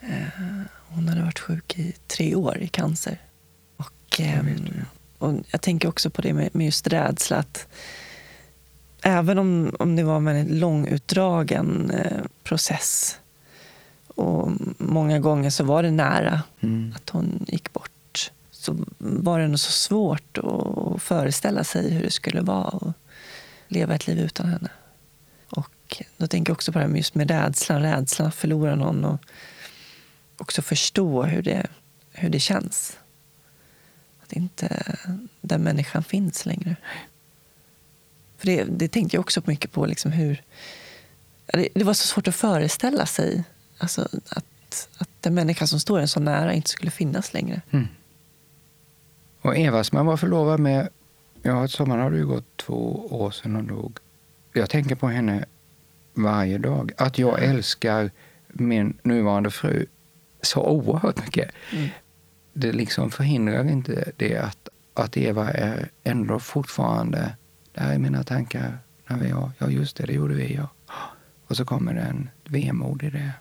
Eh, 0.00 0.42
hon 0.88 1.08
hade 1.08 1.22
varit 1.22 1.38
sjuk 1.38 1.78
i 1.78 1.94
tre 2.06 2.34
år 2.34 2.58
i 2.58 2.68
cancer. 2.68 3.18
Och, 3.76 4.20
jag, 4.20 4.46
och 5.18 5.34
jag 5.50 5.60
tänker 5.60 5.88
också 5.88 6.10
på 6.10 6.22
det 6.22 6.32
med, 6.32 6.54
med 6.54 6.64
just 6.64 6.86
rädsla. 6.86 7.36
Att 7.36 7.68
även 9.02 9.38
om, 9.38 9.76
om 9.78 9.96
det 9.96 10.02
var 10.02 10.16
en 10.16 10.24
väldigt 10.24 10.56
långutdragen 10.56 11.90
eh, 11.90 12.22
process 12.42 13.18
och 14.16 14.50
många 14.78 15.18
gånger 15.18 15.50
så 15.50 15.64
var 15.64 15.82
det 15.82 15.90
nära 15.90 16.42
mm. 16.60 16.94
att 16.96 17.10
hon 17.10 17.46
gick 17.48 17.72
bort 17.72 18.30
så 18.50 18.76
var 18.98 19.40
det 19.40 19.48
nog 19.48 19.58
så 19.58 19.72
svårt 19.72 20.38
att 20.38 21.02
föreställa 21.02 21.64
sig 21.64 21.90
hur 21.94 22.02
det 22.02 22.10
skulle 22.10 22.40
vara 22.40 22.68
att 22.68 22.94
leva 23.68 23.94
ett 23.94 24.06
liv 24.06 24.18
utan 24.18 24.46
henne. 24.46 24.68
Och 25.50 26.02
då 26.16 26.26
tänker 26.26 26.50
jag 26.50 26.54
också 26.54 26.72
på 26.72 26.78
det 26.78 26.84
här 26.84 26.88
med, 26.88 26.98
just 26.98 27.14
med 27.14 27.30
rädslan, 27.30 27.82
rädslan 27.82 28.28
att 28.28 28.34
förlora 28.34 28.74
någon 28.74 29.04
och 29.04 29.20
också 30.36 30.62
förstå 30.62 31.22
hur 31.22 31.42
det, 31.42 31.66
hur 32.12 32.28
det 32.28 32.40
känns. 32.40 32.98
Att 34.22 34.32
inte 34.32 34.96
den 35.40 35.62
människan 35.62 36.04
finns 36.04 36.46
längre. 36.46 36.76
För 38.38 38.46
det, 38.46 38.64
det 38.64 38.88
tänkte 38.88 39.16
jag 39.16 39.20
också 39.20 39.42
mycket 39.44 39.72
på. 39.72 39.86
Liksom 39.86 40.12
hur, 40.12 40.42
det, 41.46 41.84
var 41.84 41.94
så 41.94 42.06
svårt 42.06 42.28
att 42.28 42.36
föreställa 42.36 43.06
sig 43.06 43.44
alltså, 43.78 44.08
att, 44.28 44.88
att 44.98 45.08
den 45.20 45.34
människa 45.34 45.66
som 45.66 45.80
står 45.80 45.98
en 46.00 46.08
så 46.08 46.20
nära 46.20 46.54
inte 46.54 46.70
skulle 46.70 46.90
finnas 46.90 47.34
längre. 47.34 47.62
Mm. 47.70 47.86
Och 49.40 49.56
Eva 49.56 49.84
som 49.84 49.96
jag 49.96 50.04
var 50.04 50.16
förlovad 50.16 50.60
med, 50.60 50.88
ja, 51.42 51.68
sommaren 51.68 52.02
har 52.02 52.10
det 52.10 52.16
ju 52.16 52.26
gått 52.26 52.56
två 52.56 53.06
år 53.10 53.30
sedan 53.30 53.54
hon 53.54 53.66
dog. 53.66 53.98
Jag 54.52 54.70
tänker 54.70 54.94
på 54.94 55.08
henne 55.08 55.44
varje 56.14 56.58
dag. 56.58 56.92
Att 56.96 57.18
jag 57.18 57.42
älskar 57.42 58.10
min 58.48 58.98
nuvarande 59.02 59.50
fru 59.50 59.86
så 60.42 60.62
oerhört 60.62 61.24
mycket. 61.24 61.50
Mm. 61.72 61.88
Det 62.52 62.72
liksom 62.72 63.10
förhindrar 63.10 63.70
inte 63.70 64.12
det 64.16 64.36
att, 64.36 64.68
att 64.94 65.16
Eva 65.16 65.50
är 65.50 65.90
ändå 66.04 66.38
fortfarande 66.38 67.36
där 67.72 67.94
i 67.94 67.98
mina 67.98 68.24
tankar. 68.24 68.78
När 69.06 69.18
vi, 69.18 69.28
ja, 69.58 69.70
just 69.70 69.96
det, 69.96 70.06
det 70.06 70.12
gjorde 70.12 70.34
vi. 70.34 70.54
Ja. 70.54 70.68
Och 71.46 71.56
så 71.56 71.64
kommer 71.64 71.94
det 71.94 72.00
en 72.00 72.30
vemod 72.44 73.02
i 73.02 73.10
det. 73.10 73.32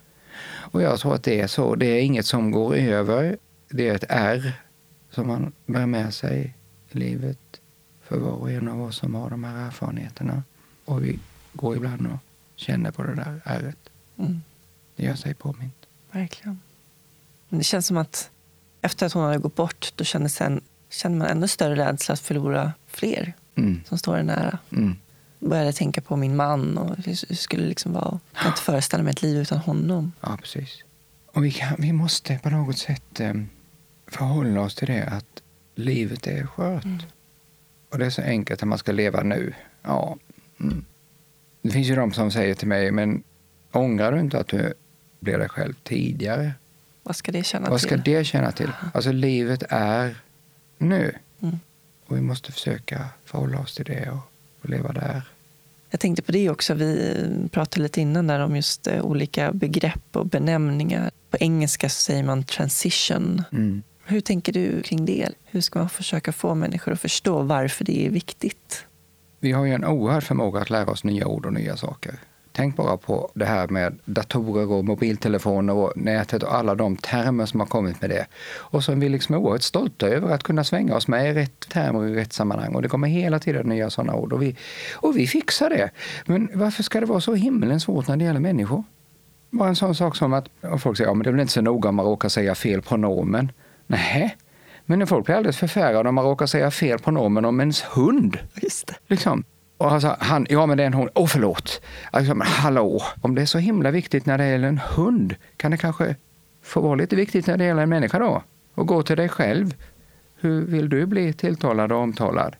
Och 0.75 0.81
jag 0.81 0.99
tror 0.99 1.15
att 1.15 1.23
det 1.23 1.41
är 1.41 1.47
så. 1.47 1.75
Det 1.75 1.85
är 1.85 2.01
inget 2.01 2.25
som 2.25 2.51
går 2.51 2.75
över. 2.75 3.37
Det 3.69 3.89
är 3.89 3.95
ett 3.95 4.03
R 4.09 4.53
som 5.09 5.27
man 5.27 5.51
bär 5.65 5.85
med 5.85 6.13
sig 6.13 6.55
i 6.91 6.97
livet 6.97 7.39
för 8.03 8.17
var 8.17 8.31
och 8.31 8.51
en 8.51 8.67
av 8.67 8.81
oss 8.81 8.97
som 8.97 9.15
har 9.15 9.29
de 9.29 9.43
här 9.43 9.67
erfarenheterna. 9.67 10.43
Och 10.85 11.03
vi 11.03 11.19
går 11.53 11.75
ibland 11.75 12.07
och 12.07 12.17
känner 12.55 12.91
på 12.91 13.03
det 13.03 13.15
där 13.15 13.41
ärret. 13.45 13.77
Mm. 14.17 14.41
Det 14.95 15.03
gör 15.03 15.15
sig 15.15 15.33
påmint. 15.33 15.85
Verkligen. 16.11 16.61
Men 17.49 17.57
det 17.57 17.63
känns 17.63 17.87
som 17.87 17.97
att 17.97 18.31
efter 18.81 19.05
att 19.05 19.13
hon 19.13 19.23
hade 19.23 19.37
gått 19.37 19.55
bort 19.55 19.93
då 19.95 20.03
kände, 20.03 20.29
sen, 20.29 20.61
kände 20.89 21.17
man 21.17 21.27
ännu 21.27 21.47
större 21.47 21.75
rädsla 21.75 22.13
att 22.13 22.19
förlora 22.19 22.73
fler 22.87 23.33
mm. 23.55 23.81
som 23.85 23.97
står 23.97 24.17
en 24.17 24.25
nära. 24.25 24.57
Mm. 24.71 24.95
Började 25.45 25.73
tänka 25.73 26.01
på 26.01 26.15
min 26.15 26.35
man 26.35 26.77
och 26.77 26.97
hur 27.05 27.35
skulle 27.35 27.67
liksom 27.67 27.93
vara. 27.93 28.19
Jag 28.33 28.41
kan 28.41 28.51
inte 28.51 28.61
föreställa 28.61 29.03
mig 29.03 29.11
ett 29.11 29.21
liv 29.21 29.37
utan 29.37 29.57
honom. 29.57 30.11
Ja, 30.21 30.37
precis. 30.41 30.83
Och 31.33 31.45
vi, 31.45 31.51
kan, 31.51 31.75
vi 31.79 31.93
måste 31.93 32.39
på 32.43 32.49
något 32.49 32.77
sätt 32.77 33.19
eh, 33.19 33.33
förhålla 34.07 34.61
oss 34.61 34.75
till 34.75 34.87
det 34.87 35.03
att 35.03 35.41
livet 35.75 36.27
är 36.27 36.45
skört. 36.45 36.85
Mm. 36.85 36.99
Och 37.89 37.97
det 37.97 38.05
är 38.05 38.09
så 38.09 38.21
enkelt 38.21 38.63
att 38.63 38.67
man 38.67 38.77
ska 38.77 38.91
leva 38.91 39.23
nu. 39.23 39.53
Ja. 39.81 40.17
Mm. 40.59 40.85
Det 41.61 41.71
finns 41.71 41.87
ju 41.87 41.95
de 41.95 42.13
som 42.13 42.31
säger 42.31 42.55
till 42.55 42.67
mig, 42.67 42.91
men 42.91 43.23
ångrar 43.71 44.11
du 44.11 44.19
inte 44.19 44.39
att 44.39 44.47
du 44.47 44.73
blev 45.19 45.39
dig 45.39 45.49
själv 45.49 45.73
tidigare? 45.83 46.51
Vad 47.03 47.15
ska 47.15 47.31
det 47.31 47.43
känna 47.43 47.69
Vad 47.69 47.79
till? 47.79 47.89
Vad 47.89 48.01
ska 48.01 48.11
det 48.11 48.23
känna 48.23 48.51
till? 48.51 48.71
Alltså 48.93 49.11
livet 49.11 49.63
är 49.69 50.15
nu. 50.77 51.15
Mm. 51.41 51.59
Och 52.05 52.17
vi 52.17 52.21
måste 52.21 52.51
försöka 52.51 53.09
förhålla 53.25 53.59
oss 53.59 53.75
till 53.75 53.85
det 53.85 54.09
och, 54.09 54.31
och, 54.61 54.69
leva 54.69 54.93
där. 54.93 55.21
Jag 55.89 55.99
tänkte 55.99 56.21
på 56.21 56.31
det 56.31 56.49
också. 56.49 56.73
Vi 56.73 57.49
pratade 57.51 57.83
lite 57.83 58.01
innan 58.01 58.27
där 58.27 58.39
om 58.39 58.55
just 58.55 58.87
uh, 58.87 59.01
olika 59.01 59.51
begrepp 59.53 60.15
och 60.15 60.25
benämningar. 60.25 61.11
På 61.29 61.37
engelska 61.37 61.89
så 61.89 62.01
säger 62.01 62.23
man 62.23 62.43
transition. 62.43 63.43
Mm. 63.51 63.83
Hur 64.05 64.21
tänker 64.21 64.53
du 64.53 64.81
kring 64.81 65.05
det? 65.05 65.29
Hur 65.45 65.61
ska 65.61 65.79
man 65.79 65.89
försöka 65.89 66.31
få 66.31 66.55
människor 66.55 66.91
att 66.91 66.99
förstå 66.99 67.41
varför 67.41 67.85
det 67.85 68.05
är 68.05 68.09
viktigt? 68.09 68.85
Vi 69.39 69.51
har 69.51 69.65
ju 69.65 69.73
en 69.73 69.85
oerhörd 69.85 70.23
förmåga 70.23 70.61
att 70.61 70.69
lära 70.69 70.91
oss 70.91 71.03
nya 71.03 71.27
ord 71.27 71.45
och 71.45 71.53
nya 71.53 71.77
saker. 71.77 72.19
Tänk 72.55 72.75
bara 72.75 72.97
på 72.97 73.31
det 73.33 73.45
här 73.45 73.67
med 73.67 73.99
datorer 74.05 74.71
och 74.71 74.85
mobiltelefoner 74.85 75.73
och 75.73 75.93
nätet 75.95 76.43
och 76.43 76.55
alla 76.55 76.75
de 76.75 76.97
termer 76.97 77.45
som 77.45 77.59
har 77.59 77.67
kommit 77.67 78.01
med 78.01 78.09
det. 78.09 78.25
Och 78.55 78.83
som 78.83 78.99
vi 78.99 79.09
liksom 79.09 79.35
är 79.35 79.39
oerhört 79.39 79.61
stolta 79.61 80.07
över 80.07 80.33
att 80.33 80.43
kunna 80.43 80.63
svänga 80.63 80.95
oss 80.95 81.07
med 81.07 81.29
i 81.29 81.33
rätt 81.33 81.69
termer 81.69 81.99
och 81.99 82.09
i 82.09 82.15
rätt 82.15 82.33
sammanhang. 82.33 82.75
Och 82.75 82.81
det 82.81 82.89
kommer 82.89 83.07
hela 83.07 83.39
tiden 83.39 83.69
nya 83.69 83.89
sådana 83.89 84.15
ord 84.15 84.33
och 84.33 84.41
vi, 84.41 84.55
och 84.93 85.17
vi 85.17 85.27
fixar 85.27 85.69
det. 85.69 85.89
Men 86.25 86.49
varför 86.53 86.83
ska 86.83 86.99
det 86.99 87.05
vara 87.05 87.21
så 87.21 87.33
himlen 87.33 87.79
svårt 87.79 88.07
när 88.07 88.17
det 88.17 88.23
gäller 88.23 88.39
människor? 88.39 88.83
Bara 89.51 89.69
en 89.69 89.75
sån 89.75 89.95
sak 89.95 90.15
som 90.15 90.33
att 90.33 90.49
folk 90.79 90.97
säger 90.97 91.11
att 91.11 91.17
ja, 91.17 91.23
det 91.23 91.29
är 91.29 91.31
väl 91.31 91.41
inte 91.41 91.53
så 91.53 91.61
noga 91.61 91.89
om 91.89 91.95
man 91.95 92.05
råkar 92.05 92.29
säga 92.29 92.55
fel 92.55 92.81
pronomen. 92.81 93.51
Nej, 93.87 94.37
men 94.85 95.07
folk 95.07 95.25
blir 95.25 95.35
alldeles 95.35 95.57
förfärade 95.57 96.09
om 96.09 96.15
man 96.15 96.25
råkar 96.25 96.45
säga 96.45 96.71
fel 96.71 96.99
pronomen 96.99 97.45
om 97.45 97.59
ens 97.59 97.81
hund. 97.81 98.37
Just 98.61 98.87
det. 98.87 98.95
Liksom. 99.07 99.43
Och 99.77 99.91
alltså, 99.91 100.15
han, 100.19 100.47
ja 100.49 100.65
men 100.65 100.77
det 100.77 100.83
är 100.83 100.87
en 100.87 100.93
hund. 100.93 101.09
Åh 101.15 101.23
oh, 101.23 101.27
förlåt. 101.27 101.81
Alltså, 102.11 102.35
men 102.35 102.47
hallå, 102.47 103.01
om 103.21 103.35
det 103.35 103.41
är 103.41 103.45
så 103.45 103.57
himla 103.57 103.91
viktigt 103.91 104.25
när 104.25 104.37
det 104.37 104.47
gäller 104.47 104.67
en 104.67 104.81
hund, 104.95 105.35
kan 105.57 105.71
det 105.71 105.77
kanske 105.77 106.15
få 106.63 106.81
vara 106.81 106.95
lite 106.95 107.15
viktigt 107.15 107.47
när 107.47 107.57
det 107.57 107.65
gäller 107.65 107.83
en 107.83 107.89
människa 107.89 108.19
då? 108.19 108.43
Och 108.75 108.87
gå 108.87 109.03
till 109.03 109.17
dig 109.17 109.29
själv. 109.29 109.75
Hur 110.39 110.61
vill 110.61 110.89
du 110.89 111.05
bli 111.05 111.33
tilltalad 111.33 111.91
och 111.91 111.99
omtalad? 111.99 112.55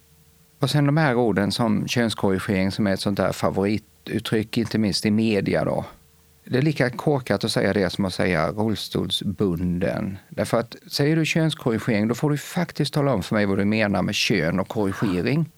Och 0.60 0.70
sen 0.70 0.86
de 0.86 0.98
här 0.98 1.16
orden 1.16 1.52
som 1.52 1.88
könskorrigering 1.88 2.72
som 2.72 2.88
är 2.88 2.94
ett 2.94 3.00
sånt 3.00 3.18
där 3.18 3.32
favorituttryck, 3.32 4.58
inte 4.58 4.78
minst 4.78 5.06
i 5.06 5.12
media 5.12 5.66
då. 5.66 5.86
Det 6.46 6.58
är 6.58 6.62
lika 6.62 6.90
korkat 6.90 7.44
att 7.44 7.52
säga 7.52 7.74
det 7.74 7.90
som 7.90 8.06
att 8.06 8.14
säga 8.14 8.52
rullstolsbunden. 8.52 10.18
Därför 10.30 10.60
att 10.60 10.76
säger 10.88 11.16
du 11.16 11.26
könskorrigering, 11.26 12.08
då 12.08 12.16
får 12.16 12.30
du 12.30 12.38
faktiskt 12.38 12.94
tala 12.94 13.14
om 13.14 13.24
för 13.24 13.36
mig 13.36 13.46
vad 13.46 13.58
du 13.58 13.66
menar 13.66 14.02
med 14.02 14.16
kön 14.16 14.60
och 14.60 14.68
korrigering 14.68 15.50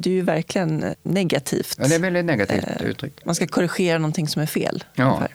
det 0.00 0.10
är 0.10 0.14
ju 0.14 0.22
verkligen 0.22 0.84
negativt. 1.02 1.76
Ja, 1.78 1.88
det 1.88 1.94
är 1.94 1.98
väldigt 1.98 2.24
negativt 2.24 2.64
eh, 2.80 2.86
uttryck. 2.86 3.24
Man 3.24 3.34
ska 3.34 3.46
korrigera 3.46 3.98
någonting 3.98 4.28
som 4.28 4.42
är 4.42 4.46
fel. 4.46 4.84
Ja, 4.94 5.28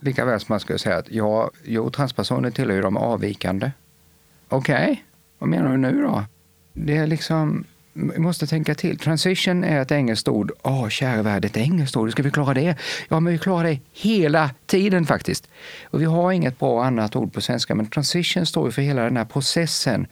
lika 0.00 0.24
väl 0.24 0.40
som 0.40 0.46
man 0.48 0.60
skulle 0.60 0.78
säga 0.78 0.96
att 0.96 1.10
ja, 1.10 1.50
jo, 1.64 1.90
transpersoner 1.90 2.50
tillhör 2.50 2.76
ju 2.76 2.82
de 2.82 2.96
avvikande. 2.96 3.70
Okej, 4.48 4.82
okay. 4.82 4.96
vad 5.38 5.48
menar 5.48 5.70
du 5.70 5.76
nu 5.76 6.02
då? 6.02 6.24
Det 6.72 6.96
är 6.96 7.06
liksom 7.06 7.64
vi 7.92 8.18
måste 8.18 8.46
tänka 8.46 8.74
till. 8.74 8.98
Transition 8.98 9.64
är 9.64 9.80
ett 9.82 9.92
engelskt 9.92 10.28
ord. 10.28 10.52
Åh, 10.62 10.88
kära 10.88 11.22
värld, 11.22 11.44
ett 11.44 11.56
engelskt 11.56 11.96
ord, 11.96 12.12
ska 12.12 12.22
vi 12.22 12.30
klara 12.30 12.54
det? 12.54 12.76
Ja, 13.08 13.20
men 13.20 13.32
vi 13.32 13.38
klarar 13.38 13.64
det 13.64 13.78
hela 13.92 14.50
tiden 14.66 15.06
faktiskt. 15.06 15.48
Och 15.82 16.00
vi 16.00 16.04
har 16.04 16.32
inget 16.32 16.58
bra 16.58 16.84
annat 16.84 17.16
ord 17.16 17.32
på 17.32 17.40
svenska, 17.40 17.74
men 17.74 17.86
transition 17.86 18.46
står 18.46 18.70
för 18.70 18.82
hela 18.82 19.02
den 19.02 19.16
här 19.16 19.24
processen 19.24 20.06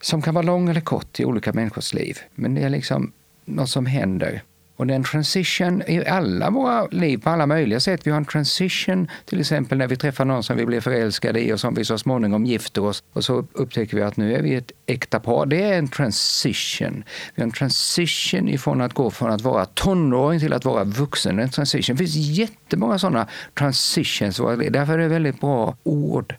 som 0.00 0.22
kan 0.22 0.34
vara 0.34 0.42
lång 0.42 0.68
eller 0.68 0.80
kort 0.80 1.20
i 1.20 1.24
olika 1.24 1.52
människors 1.52 1.94
liv. 1.94 2.18
Men 2.34 2.54
det 2.54 2.62
är 2.62 2.70
liksom 2.70 3.12
något 3.46 3.68
som 3.68 3.86
händer. 3.86 4.42
Och 4.76 4.86
det 4.86 4.94
är 4.94 4.96
en 4.96 5.04
transition 5.04 5.82
i 5.86 6.06
alla 6.06 6.50
våra 6.50 6.86
liv 6.86 7.18
på 7.18 7.30
alla 7.30 7.46
möjliga 7.46 7.80
sätt. 7.80 8.06
Vi 8.06 8.10
har 8.10 8.18
en 8.18 8.24
transition 8.24 9.08
till 9.24 9.40
exempel 9.40 9.78
när 9.78 9.86
vi 9.86 9.96
träffar 9.96 10.24
någon 10.24 10.42
som 10.42 10.56
vi 10.56 10.66
blir 10.66 10.80
förälskade 10.80 11.40
i 11.40 11.52
och 11.52 11.60
som 11.60 11.74
vi 11.74 11.84
så 11.84 11.98
småningom 11.98 12.46
gifter 12.46 12.84
oss 12.84 13.02
och 13.12 13.24
så 13.24 13.46
upptäcker 13.52 13.96
vi 13.96 14.02
att 14.02 14.16
nu 14.16 14.34
är 14.34 14.42
vi 14.42 14.54
ett 14.54 14.72
äkta 14.86 15.20
par. 15.20 15.46
Det 15.46 15.62
är 15.62 15.78
en 15.78 15.88
transition. 15.88 17.04
Vi 17.34 17.42
har 17.42 17.46
en 17.46 17.52
transition 17.52 18.48
ifrån 18.48 18.80
att 18.80 18.94
gå 18.94 19.10
från 19.10 19.30
att 19.30 19.40
vara 19.40 19.64
tonåring 19.64 20.40
till 20.40 20.52
att 20.52 20.64
vara 20.64 20.84
vuxen. 20.84 21.38
En 21.38 21.50
transition. 21.50 21.96
Det 21.96 22.04
finns 22.04 22.16
jättemånga 22.16 22.98
sådana 22.98 23.28
transitions. 23.54 24.36
Därför 24.36 24.92
är 24.92 24.98
det 24.98 25.08
väldigt 25.08 25.40
bra 25.40 25.76
ord. 25.82 26.34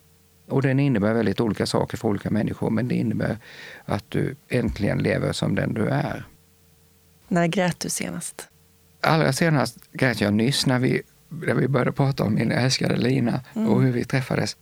Och 0.49 0.61
den 0.61 0.79
innebär 0.79 1.13
väldigt 1.13 1.41
olika 1.41 1.65
saker 1.65 1.97
för 1.97 2.07
olika 2.07 2.29
människor 2.29 2.69
men 2.69 2.87
det 2.87 2.95
innebär 2.95 3.37
att 3.85 4.03
du 4.09 4.35
äntligen 4.49 4.97
lever 4.97 5.31
som 5.31 5.55
den 5.55 5.73
du 5.73 5.87
är. 5.87 6.25
När 7.27 7.47
grät 7.47 7.79
du 7.79 7.89
senast? 7.89 8.47
Allra 9.01 9.33
senast 9.33 9.77
grät 9.91 10.21
jag 10.21 10.33
nyss 10.33 10.65
när 10.65 10.79
vi, 10.79 11.01
när 11.29 11.53
vi 11.53 11.67
började 11.67 11.91
prata 11.91 12.23
om 12.23 12.33
min 12.33 12.51
älskade 12.51 12.97
Lina 12.97 13.41
mm. 13.55 13.69
och 13.69 13.81
hur 13.81 13.91
vi 13.91 14.05
träffades. 14.05 14.57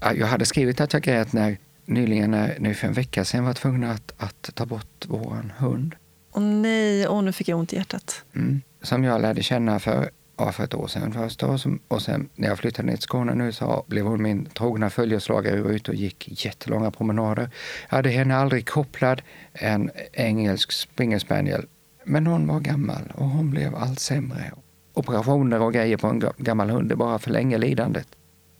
Jag 0.00 0.26
hade 0.26 0.46
skrivit 0.46 0.80
att 0.80 0.92
jag 0.92 1.02
grät 1.02 1.32
när 1.32 1.58
nyligen, 1.84 2.30
när, 2.30 2.56
nu 2.60 2.74
för 2.74 2.86
en 2.86 2.92
vecka 2.92 3.24
sedan, 3.24 3.44
var 3.44 3.52
tvungen 3.52 3.84
att, 3.84 4.12
att 4.16 4.50
ta 4.54 4.66
bort 4.66 5.04
vår 5.06 5.54
hund. 5.58 5.94
Åh 6.32 6.42
nej, 6.42 7.08
åh, 7.08 7.22
nu 7.22 7.32
fick 7.32 7.48
jag 7.48 7.58
ont 7.58 7.72
i 7.72 7.76
hjärtat. 7.76 8.24
Mm. 8.34 8.62
Som 8.82 9.04
jag 9.04 9.22
lärde 9.22 9.42
känna 9.42 9.78
för, 9.78 10.10
ja, 10.36 10.52
för 10.52 10.64
ett 10.64 10.74
år 10.74 10.86
sedan 10.86 11.12
först. 11.12 11.42
Och, 11.42 11.60
som, 11.60 11.80
och 11.88 12.02
sen 12.02 12.28
när 12.34 12.48
jag 12.48 12.58
flyttade 12.58 12.86
ner 12.86 12.96
till 12.96 13.02
Skåne 13.02 13.34
nu 13.34 13.52
så 13.52 13.84
blev 13.86 14.04
hon 14.04 14.22
min 14.22 14.46
trogna 14.46 14.90
följeslagare. 14.90 15.56
Vi 15.56 15.62
var 15.62 15.70
ute 15.70 15.90
och 15.90 15.96
gick 15.96 16.44
jättelånga 16.44 16.90
promenader. 16.90 17.50
Jag 17.88 17.96
hade 17.96 18.10
henne 18.10 18.36
aldrig 18.36 18.68
kopplad 18.68 19.22
en 19.52 19.90
engelsk 20.12 20.72
springer 20.72 21.18
spaniel 21.18 21.66
men 22.08 22.26
hon 22.26 22.46
var 22.46 22.60
gammal 22.60 23.12
och 23.14 23.28
hon 23.28 23.50
blev 23.50 23.74
allt 23.74 24.00
sämre. 24.00 24.52
Operationer 24.94 25.60
och 25.60 25.72
grejer 25.72 25.96
på 25.96 26.06
en 26.06 26.22
gammal 26.38 26.70
hund, 26.70 26.88
det 26.88 26.96
bara 26.96 27.18
förlänger 27.18 27.58
lidandet. 27.58 28.08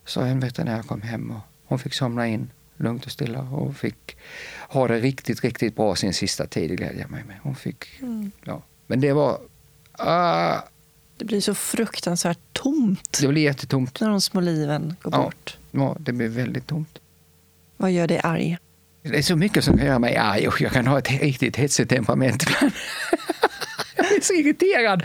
Så 0.04 0.20
en 0.20 0.40
veterinär 0.40 0.82
kom 0.82 1.02
hem 1.02 1.30
och 1.30 1.40
hon 1.64 1.78
fick 1.78 1.94
somna 1.94 2.26
in 2.26 2.50
lugnt 2.76 3.06
och 3.06 3.12
stilla 3.12 3.40
och 3.40 3.76
fick 3.76 4.16
ha 4.68 4.88
det 4.88 5.00
riktigt, 5.00 5.44
riktigt 5.44 5.76
bra 5.76 5.96
sin 5.96 6.14
sista 6.14 6.46
tid, 6.46 6.70
det 6.70 6.76
glädjer 6.76 7.00
jag 7.00 7.10
mig 7.10 7.24
med. 7.24 7.36
Hon 7.42 7.56
fick, 7.56 8.00
mm. 8.00 8.30
ja. 8.44 8.62
Men 8.86 9.00
det 9.00 9.12
var... 9.12 9.32
Uh, 10.00 10.60
det 11.16 11.24
blir 11.24 11.40
så 11.40 11.54
fruktansvärt 11.54 12.38
tomt. 12.52 13.18
Det 13.20 13.28
blir 13.28 13.42
jättetomt. 13.42 14.00
När 14.00 14.10
de 14.10 14.20
små 14.20 14.40
liven 14.40 14.96
går 15.02 15.12
ja, 15.14 15.22
bort. 15.22 15.58
Ja, 15.70 15.96
det 15.98 16.12
blir 16.12 16.28
väldigt 16.28 16.66
tomt. 16.66 16.98
Vad 17.76 17.92
gör 17.92 18.06
dig 18.06 18.20
arg? 18.22 18.58
Det 19.02 19.18
är 19.18 19.22
så 19.22 19.36
mycket 19.36 19.64
som 19.64 19.78
kan 19.78 19.86
göra 19.86 19.98
mig 19.98 20.16
arg 20.16 20.48
och 20.48 20.60
jag 20.60 20.72
kan 20.72 20.86
ha 20.86 20.98
ett 20.98 21.10
riktigt 21.10 21.56
hetsigt 21.56 21.90
temperament 21.90 22.42
ibland. 22.42 22.72
jag 24.16 24.22
är 24.22 24.24
så 24.24 24.34
irriterad. 24.34 25.02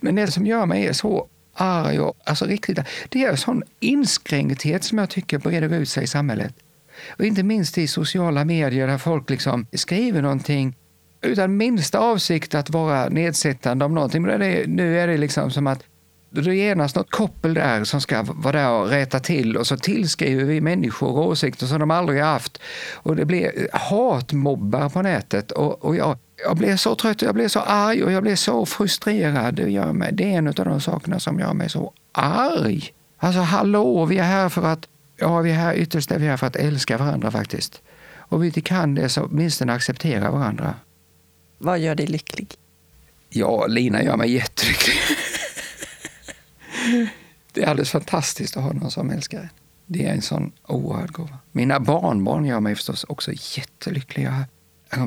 Men 0.00 0.14
det 0.14 0.26
som 0.26 0.46
gör 0.46 0.66
mig 0.66 0.94
så 0.94 1.28
arg 1.54 2.00
och 2.00 2.16
alltså 2.24 2.44
riktigt, 2.44 2.78
det 3.08 3.24
är 3.24 3.30
en 3.30 3.36
sån 3.36 3.62
inskränkthet 3.80 4.84
som 4.84 4.98
jag 4.98 5.10
tycker 5.10 5.38
breder 5.38 5.74
ut 5.74 5.88
sig 5.88 6.04
i 6.04 6.06
samhället. 6.06 6.54
Och 7.18 7.24
inte 7.24 7.42
minst 7.42 7.78
i 7.78 7.86
sociala 7.86 8.44
medier 8.44 8.86
där 8.86 8.98
folk 8.98 9.30
liksom 9.30 9.66
skriver 9.72 10.22
någonting 10.22 10.76
utan 11.22 11.56
minsta 11.56 11.98
avsikt 11.98 12.54
att 12.54 12.70
vara 12.70 13.08
nedsättande 13.08 13.84
om 13.84 13.94
någonting. 13.94 14.22
Men 14.22 14.40
det, 14.40 14.64
nu 14.66 15.00
är 15.00 15.06
det 15.06 15.16
liksom 15.16 15.50
som 15.50 15.66
att 15.66 15.84
det 16.30 16.50
är 16.50 16.54
genast 16.54 16.96
något 16.96 17.10
koppel 17.10 17.54
där 17.54 17.84
som 17.84 18.00
ska 18.00 18.22
vara 18.22 18.58
där 18.58 18.70
och 18.70 18.88
rätta 18.88 19.20
till 19.20 19.56
och 19.56 19.66
så 19.66 19.76
tillskriver 19.76 20.44
vi 20.44 20.60
människor 20.60 21.18
åsikter 21.18 21.66
som 21.66 21.80
de 21.80 21.90
aldrig 21.90 22.22
haft. 22.22 22.58
Och 22.94 23.16
det 23.16 23.24
blir 23.24 23.68
hatmobbar 23.72 24.88
på 24.88 25.02
nätet. 25.02 25.52
Och, 25.52 25.84
och 25.84 25.96
jag, 25.96 26.18
jag 26.44 26.56
blir 26.56 26.76
så 26.76 26.94
trött, 26.94 27.22
jag 27.22 27.34
blir 27.34 27.48
så 27.48 27.60
arg 27.60 28.04
och 28.04 28.12
jag 28.12 28.22
blir 28.22 28.36
så 28.36 28.66
frustrerad. 28.66 29.54
Det, 29.54 29.70
gör 29.70 29.92
mig, 29.92 30.12
det 30.12 30.24
är 30.24 30.38
en 30.38 30.46
av 30.46 30.54
de 30.54 30.80
sakerna 30.80 31.20
som 31.20 31.40
gör 31.40 31.54
mig 31.54 31.70
så 31.70 31.92
arg. 32.12 32.92
Alltså 33.18 33.40
hallå, 33.40 34.04
vi 34.04 34.18
är 34.18 34.22
här 34.22 34.48
för 34.48 34.66
att, 34.66 34.88
ja 35.16 35.40
vi 35.40 35.50
är 35.50 35.54
här 35.54 35.74
ytterst 35.74 36.10
är 36.10 36.18
vi 36.18 36.26
här 36.26 36.36
för 36.36 36.46
att 36.46 36.56
älska 36.56 36.98
varandra 36.98 37.30
faktiskt. 37.30 37.82
Och 38.16 38.42
vi 38.42 38.46
inte 38.46 38.60
kan 38.60 38.94
det 38.94 39.08
så 39.08 39.24
åtminstone 39.24 39.72
acceptera 39.72 40.30
varandra. 40.30 40.74
Vad 41.58 41.78
gör 41.78 41.94
dig 41.94 42.06
lycklig? 42.06 42.54
Ja, 43.28 43.66
Lina 43.66 44.02
gör 44.02 44.16
mig 44.16 44.32
jättelycklig. 44.32 44.96
Det 47.52 47.62
är 47.62 47.66
alldeles 47.66 47.90
fantastiskt 47.90 48.56
att 48.56 48.62
ha 48.62 48.72
någon 48.72 48.90
som 48.90 49.10
älskar 49.10 49.40
en. 49.40 49.48
Det 49.86 50.06
är 50.06 50.12
en 50.12 50.22
sån 50.22 50.52
oerhörd 50.66 51.12
gåva. 51.12 51.38
Mina 51.52 51.80
barnbarn 51.80 52.44
gör 52.44 52.60
mig 52.60 52.74
förstås 52.74 53.04
också 53.04 53.32
jättelyckliga. 53.32 54.30
Om 54.30 54.53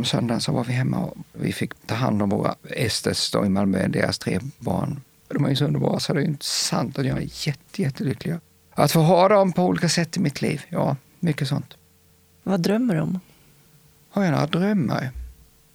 söndagen 0.05 0.41
så 0.41 0.51
var 0.51 0.63
vi 0.63 0.73
hemma 0.73 0.97
och 0.97 1.17
vi 1.33 1.53
fick 1.53 1.73
ta 1.85 1.95
hand 1.95 2.21
om 2.21 2.29
våra 2.29 2.55
Esters 2.69 3.35
i 3.35 3.49
Malmö, 3.49 3.88
deras 3.88 4.19
tre 4.19 4.39
barn. 4.59 5.01
De 5.27 5.45
är 5.45 5.49
ju 5.49 5.55
så 5.55 5.65
underbara 5.65 5.99
så 5.99 6.13
det 6.13 6.21
är 6.21 6.25
inte 6.25 6.45
sant 6.45 6.99
att 6.99 7.05
jag 7.05 7.17
är 7.17 7.47
jätte, 7.47 7.81
jättelycklig. 7.81 8.35
Att 8.73 8.91
få 8.91 8.99
ha 8.99 9.27
dem 9.27 9.53
på 9.53 9.63
olika 9.63 9.89
sätt 9.89 10.17
i 10.17 10.19
mitt 10.19 10.41
liv, 10.41 10.61
ja, 10.69 10.95
mycket 11.19 11.47
sånt. 11.47 11.77
Vad 12.43 12.59
drömmer 12.59 12.95
du 12.95 13.01
om? 13.01 13.19
Har 14.09 14.23
jag 14.23 14.31
några 14.31 14.47
drömmar? 14.47 15.09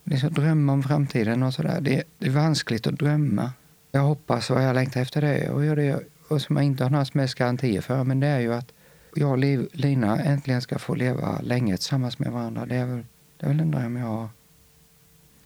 Det 0.04 0.14
är 0.14 0.18
så 0.18 0.28
drömma 0.28 0.72
om 0.72 0.82
framtiden 0.82 1.42
och 1.42 1.54
sådär. 1.54 1.80
Det, 1.80 2.02
det 2.18 2.26
är 2.26 2.30
vanskligt 2.30 2.86
att 2.86 2.98
drömma. 2.98 3.52
Jag 3.92 4.00
hoppas 4.00 4.50
och 4.50 4.62
jag 4.62 4.74
längtar 4.74 5.00
efter 5.00 5.20
det 5.20 5.50
och 5.50 5.76
det 5.76 6.00
och 6.28 6.42
som 6.42 6.56
jag 6.56 6.64
inte 6.64 6.84
har 6.84 6.90
några 6.90 7.04
som 7.04 7.20
helst 7.20 7.34
garantier 7.34 7.80
för. 7.80 8.04
Men 8.04 8.20
det 8.20 8.26
är 8.26 8.40
ju 8.40 8.54
att 8.54 8.72
jag 9.14 9.30
och 9.30 9.38
Lina 9.72 10.20
äntligen 10.20 10.62
ska 10.62 10.78
få 10.78 10.94
leva 10.94 11.40
länge 11.40 11.76
tillsammans 11.76 12.18
med 12.18 12.32
varandra. 12.32 12.66
Det 12.66 12.76
är 12.76 12.86
väl, 12.86 13.04
det 13.42 13.46
är 13.46 13.50
väl 13.50 13.60
en 13.60 13.70
dröm 13.70 13.96
jag 13.96 14.06
har. 14.06 14.28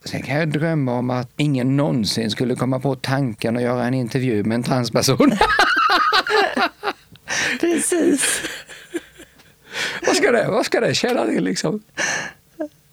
Sen 0.05 0.21
kan 0.21 0.35
jag 0.35 0.49
drömma 0.49 0.93
om 0.93 1.09
att 1.09 1.29
ingen 1.37 1.77
någonsin 1.77 2.31
skulle 2.31 2.55
komma 2.55 2.79
på 2.79 2.95
tanken 2.95 3.57
att 3.57 3.63
göra 3.63 3.85
en 3.85 3.93
intervju 3.93 4.43
med 4.43 4.55
en 4.55 4.63
transperson. 4.63 5.31
Precis. 7.59 8.41
vad, 10.05 10.15
ska 10.15 10.31
det, 10.31 10.47
vad 10.47 10.65
ska 10.65 10.79
det 10.79 10.93
tjäna 10.93 11.25
till 11.25 11.43
liksom? 11.43 11.83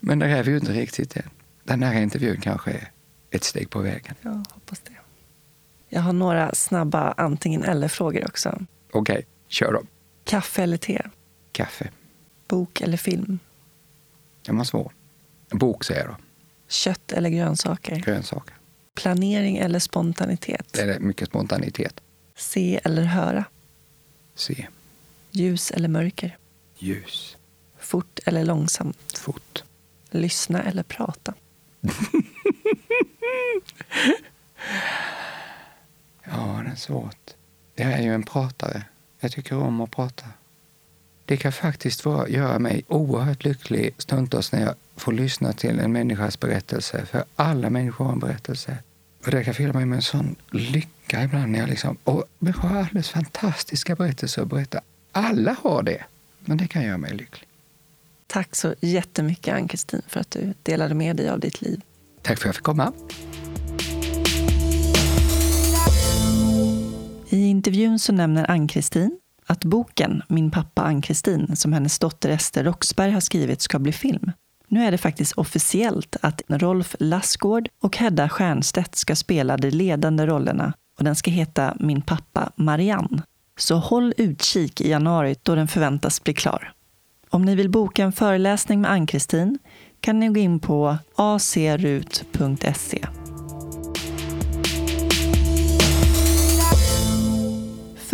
Men 0.01 0.19
det 0.19 0.27
är 0.27 0.43
vi 0.43 0.51
ju 0.51 0.57
inte 0.57 0.73
riktigt 0.73 1.17
än. 1.17 1.31
Den 1.65 1.83
här 1.83 2.03
intervjun 2.03 2.41
kanske 2.41 2.71
är 2.71 2.91
ett 3.31 3.45
steg 3.45 3.71
på 3.71 3.79
vägen. 3.79 4.15
Ja, 4.23 4.43
hoppas 4.51 4.81
det. 4.81 4.93
Jag 5.89 6.01
har 6.01 6.13
några 6.13 6.55
snabba 6.55 7.15
antingen 7.17 7.65
eller-frågor 7.65 8.25
också. 8.27 8.59
Okej, 8.93 9.13
okay, 9.13 9.25
kör 9.49 9.73
då. 9.73 9.83
Kaffe 10.25 10.63
eller 10.63 10.77
te? 10.77 11.03
Kaffe. 11.53 11.89
Bok 12.49 12.81
eller 12.81 12.97
film? 12.97 13.39
Den 14.47 14.57
var 14.57 14.65
svår. 14.65 14.93
Bok 15.51 15.85
säger 15.85 16.01
jag 16.01 16.11
då. 16.11 16.17
Kött 16.69 17.13
eller 17.13 17.29
grönsaker? 17.31 17.97
Grönsaker. 17.97 18.55
Planering 18.95 19.57
eller 19.57 19.79
spontanitet? 19.79 20.67
Det 20.73 20.81
är 20.81 21.01
mycket 21.01 21.29
spontanitet. 21.29 22.01
Se 22.37 22.81
eller 22.85 23.03
höra? 23.03 23.45
Se. 24.35 24.67
Ljus 25.31 25.71
eller 25.71 25.89
mörker? 25.89 26.37
Ljus. 26.79 27.37
Fort 27.79 28.19
eller 28.27 28.45
långsamt? 28.45 29.19
Fort. 29.19 29.65
Lyssna 30.11 30.63
eller 30.63 30.83
prata? 30.83 31.35
Ja, 36.25 36.63
det 36.65 36.71
är 36.71 36.77
svårt. 36.77 37.31
Jag 37.75 37.93
är 37.93 38.03
ju 38.03 38.15
en 38.15 38.23
pratare. 38.23 38.85
Jag 39.21 39.33
tycker 39.33 39.57
om 39.57 39.81
att 39.81 39.91
prata. 39.91 40.25
Det 41.27 41.37
kan 41.37 41.53
faktiskt 41.53 42.05
vara, 42.05 42.29
göra 42.29 42.59
mig 42.59 42.85
oerhört 42.89 43.45
lycklig 43.45 43.95
stundtals 43.99 44.53
när 44.53 44.61
jag 44.61 44.75
får 44.97 45.13
lyssna 45.13 45.53
till 45.53 45.79
en 45.81 45.93
människas 45.93 46.41
berättelse. 46.41 47.07
För 47.07 47.25
alla 47.37 47.71
människor 47.71 48.05
har 48.05 48.13
en 48.13 48.19
berättelse. 48.19 48.79
Och 49.25 49.31
det 49.31 49.45
kan 49.45 49.55
fylla 49.55 49.73
mig 49.73 49.87
med 49.87 49.97
en 49.97 50.03
sån 50.03 50.37
lycka 50.51 51.25
ibland. 51.25 51.53
När 51.53 51.59
jag 51.59 51.69
liksom, 51.69 51.97
och 52.05 52.25
människor 52.39 52.69
har 52.69 52.79
alldeles 52.79 53.09
fantastiska 53.09 53.95
berättelser 53.97 54.43
att 54.43 54.49
berätta. 54.49 54.81
Alla 55.13 55.57
har 55.63 55.83
det, 55.83 56.05
men 56.41 56.57
det 56.57 56.69
kan 56.69 56.83
göra 56.83 56.99
mig 56.99 57.15
lycklig. 57.15 57.49
Tack 58.27 58.57
så 58.57 58.75
jättemycket, 58.81 59.55
Ann-Kristin, 59.55 60.03
för 60.09 60.21
att 60.21 60.31
du 60.31 60.55
delade 60.63 60.95
med 60.95 61.17
dig 61.17 61.29
av 61.29 61.41
ditt 61.41 61.63
liv. 61.63 61.81
Tack 62.23 62.39
för 62.39 62.45
att 62.45 62.49
jag 62.49 62.55
fick 62.55 62.65
komma. 62.65 62.93
I 67.29 67.47
intervjun 67.47 67.99
så 67.99 68.13
nämner 68.13 68.51
Ann-Kristin 68.51 69.19
att 69.47 69.65
boken 69.65 70.23
Min 70.29 70.51
pappa 70.51 70.83
Ann-Kristin, 70.83 71.57
som 71.57 71.73
hennes 71.73 71.99
dotter 71.99 72.29
Ester 72.29 72.65
Roxberg 72.65 73.11
har 73.11 73.21
skrivit, 73.21 73.61
ska 73.61 73.79
bli 73.79 73.93
film. 73.93 74.33
Nu 74.69 74.85
är 74.85 74.91
det 74.91 74.99
faktiskt 74.99 75.33
officiellt 75.33 76.17
att 76.21 76.43
Rolf 76.49 76.97
Lassgård 76.99 77.69
och 77.83 77.97
Hedda 77.97 78.29
Stiernstedt 78.29 78.97
ska 78.97 79.17
spela 79.17 79.57
de 79.57 79.71
ledande 79.71 80.27
rollerna 80.27 80.73
och 80.99 81.05
den 81.05 81.17
ska 81.17 81.31
heta 81.31 81.77
Min 81.81 82.03
pappa 82.03 82.53
Marianne. 82.57 83.23
Så 83.57 83.77
håll 83.77 84.15
utkik 84.17 84.81
i 84.81 84.91
januari 84.91 85.37
då 85.43 85.55
den 85.55 85.69
förväntas 85.69 86.25
bli 86.25 86.35
klar. 86.35 86.73
Om 87.31 87.43
ni 87.43 87.55
vill 87.55 87.71
boka 87.71 88.05
en 88.05 88.13
föreläsning 88.13 88.81
med 88.81 88.91
Ann-Kristin 88.91 89.59
kan 90.01 90.21
ni 90.21 90.29
gå 90.29 90.41
in 90.41 90.61
på 90.61 90.97
acrut.se. 91.17 93.07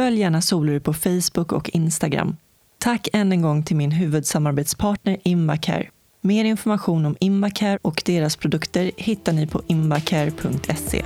Följ 0.01 0.21
gärna 0.21 0.41
Solur 0.41 0.81
på 0.81 0.95
Facebook 0.95 1.53
och 1.53 1.71
Instagram. 1.71 2.37
Tack 2.79 3.09
än 3.13 3.33
en 3.33 3.43
gång 3.43 3.63
till 3.63 3.77
min 3.77 3.91
huvudsamarbetspartner 3.91 5.17
Invacare. 5.23 5.89
Mer 6.21 6.45
information 6.45 7.07
om 7.07 7.17
Invacare 7.21 7.79
och 7.83 8.03
deras 8.07 8.37
produkter 8.37 8.91
hittar 8.97 9.33
ni 9.33 9.47
på 9.47 9.63
invacare.se. 9.67 11.05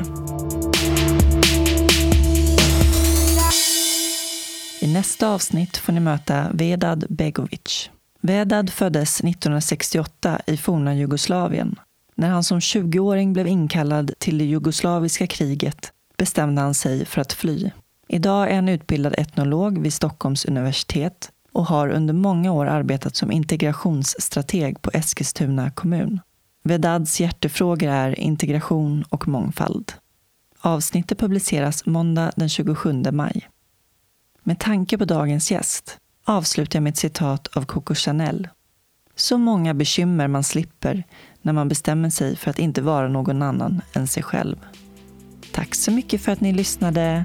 I 4.81 4.93
nästa 4.93 5.29
avsnitt 5.29 5.77
får 5.77 5.93
ni 5.93 6.01
möta 6.01 6.51
Vedad 6.53 7.05
Begovic. 7.09 7.91
Vedad 8.21 8.71
föddes 8.71 9.21
1968 9.21 10.41
i 10.47 10.57
forna 10.57 10.95
Jugoslavien. 10.95 11.79
När 12.15 12.29
han 12.29 12.45
som 12.45 12.61
20-åring 12.61 13.33
blev 13.33 13.47
inkallad 13.47 14.13
till 14.19 14.39
det 14.39 14.45
jugoslaviska 14.45 15.27
kriget 15.27 15.93
bestämde 16.17 16.63
han 16.63 16.75
sig 16.75 17.05
för 17.05 17.21
att 17.21 17.33
fly. 17.33 17.71
Idag 18.09 18.51
är 18.51 18.55
han 18.55 18.69
utbildad 18.69 19.15
etnolog 19.19 19.79
vid 19.79 19.93
Stockholms 19.93 20.45
universitet 20.45 21.31
och 21.53 21.67
har 21.67 21.89
under 21.89 22.15
många 22.15 22.53
år 22.53 22.67
arbetat 22.67 23.17
som 23.17 23.33
integrationsstrateg 23.33 24.83
på 24.83 24.91
Eskilstuna 24.95 25.71
kommun. 25.71 26.21
Vedads 26.63 27.21
hjärtefrågor 27.21 27.89
är 27.89 28.21
integration 28.21 29.05
och 29.09 29.29
mångfald. 29.29 29.93
Avsnittet 30.61 31.19
publiceras 31.19 31.87
måndag 31.87 32.33
den 32.37 32.49
27 32.49 33.03
maj. 33.13 33.49
Med 34.43 34.59
tanke 34.59 34.99
på 34.99 35.05
dagens 35.05 35.51
gäst 35.51 35.99
avslutar 36.25 36.77
jag 36.77 36.83
med 36.83 36.91
ett 36.91 36.97
citat 36.97 37.57
av 37.57 37.65
Coco 37.65 37.95
Chanel. 37.95 38.49
Så 39.17 39.39
många 39.39 39.75
bekymmer 39.75 40.29
man 40.29 40.45
slipper 40.45 41.05
när 41.43 41.53
man 41.53 41.69
bestämmer 41.69 42.11
sig 42.11 42.37
för 42.37 42.51
att 42.51 42.59
inte 42.59 42.83
vara 42.83 43.09
någon 43.09 43.43
annan 43.43 43.81
än 43.93 44.07
sig 44.07 44.23
själv. 44.23 44.57
Tack 45.53 45.75
så 45.75 45.91
mycket 45.91 46.21
för 46.21 46.33
att 46.33 46.41
ni 46.41 46.53
lyssnade. 46.53 47.25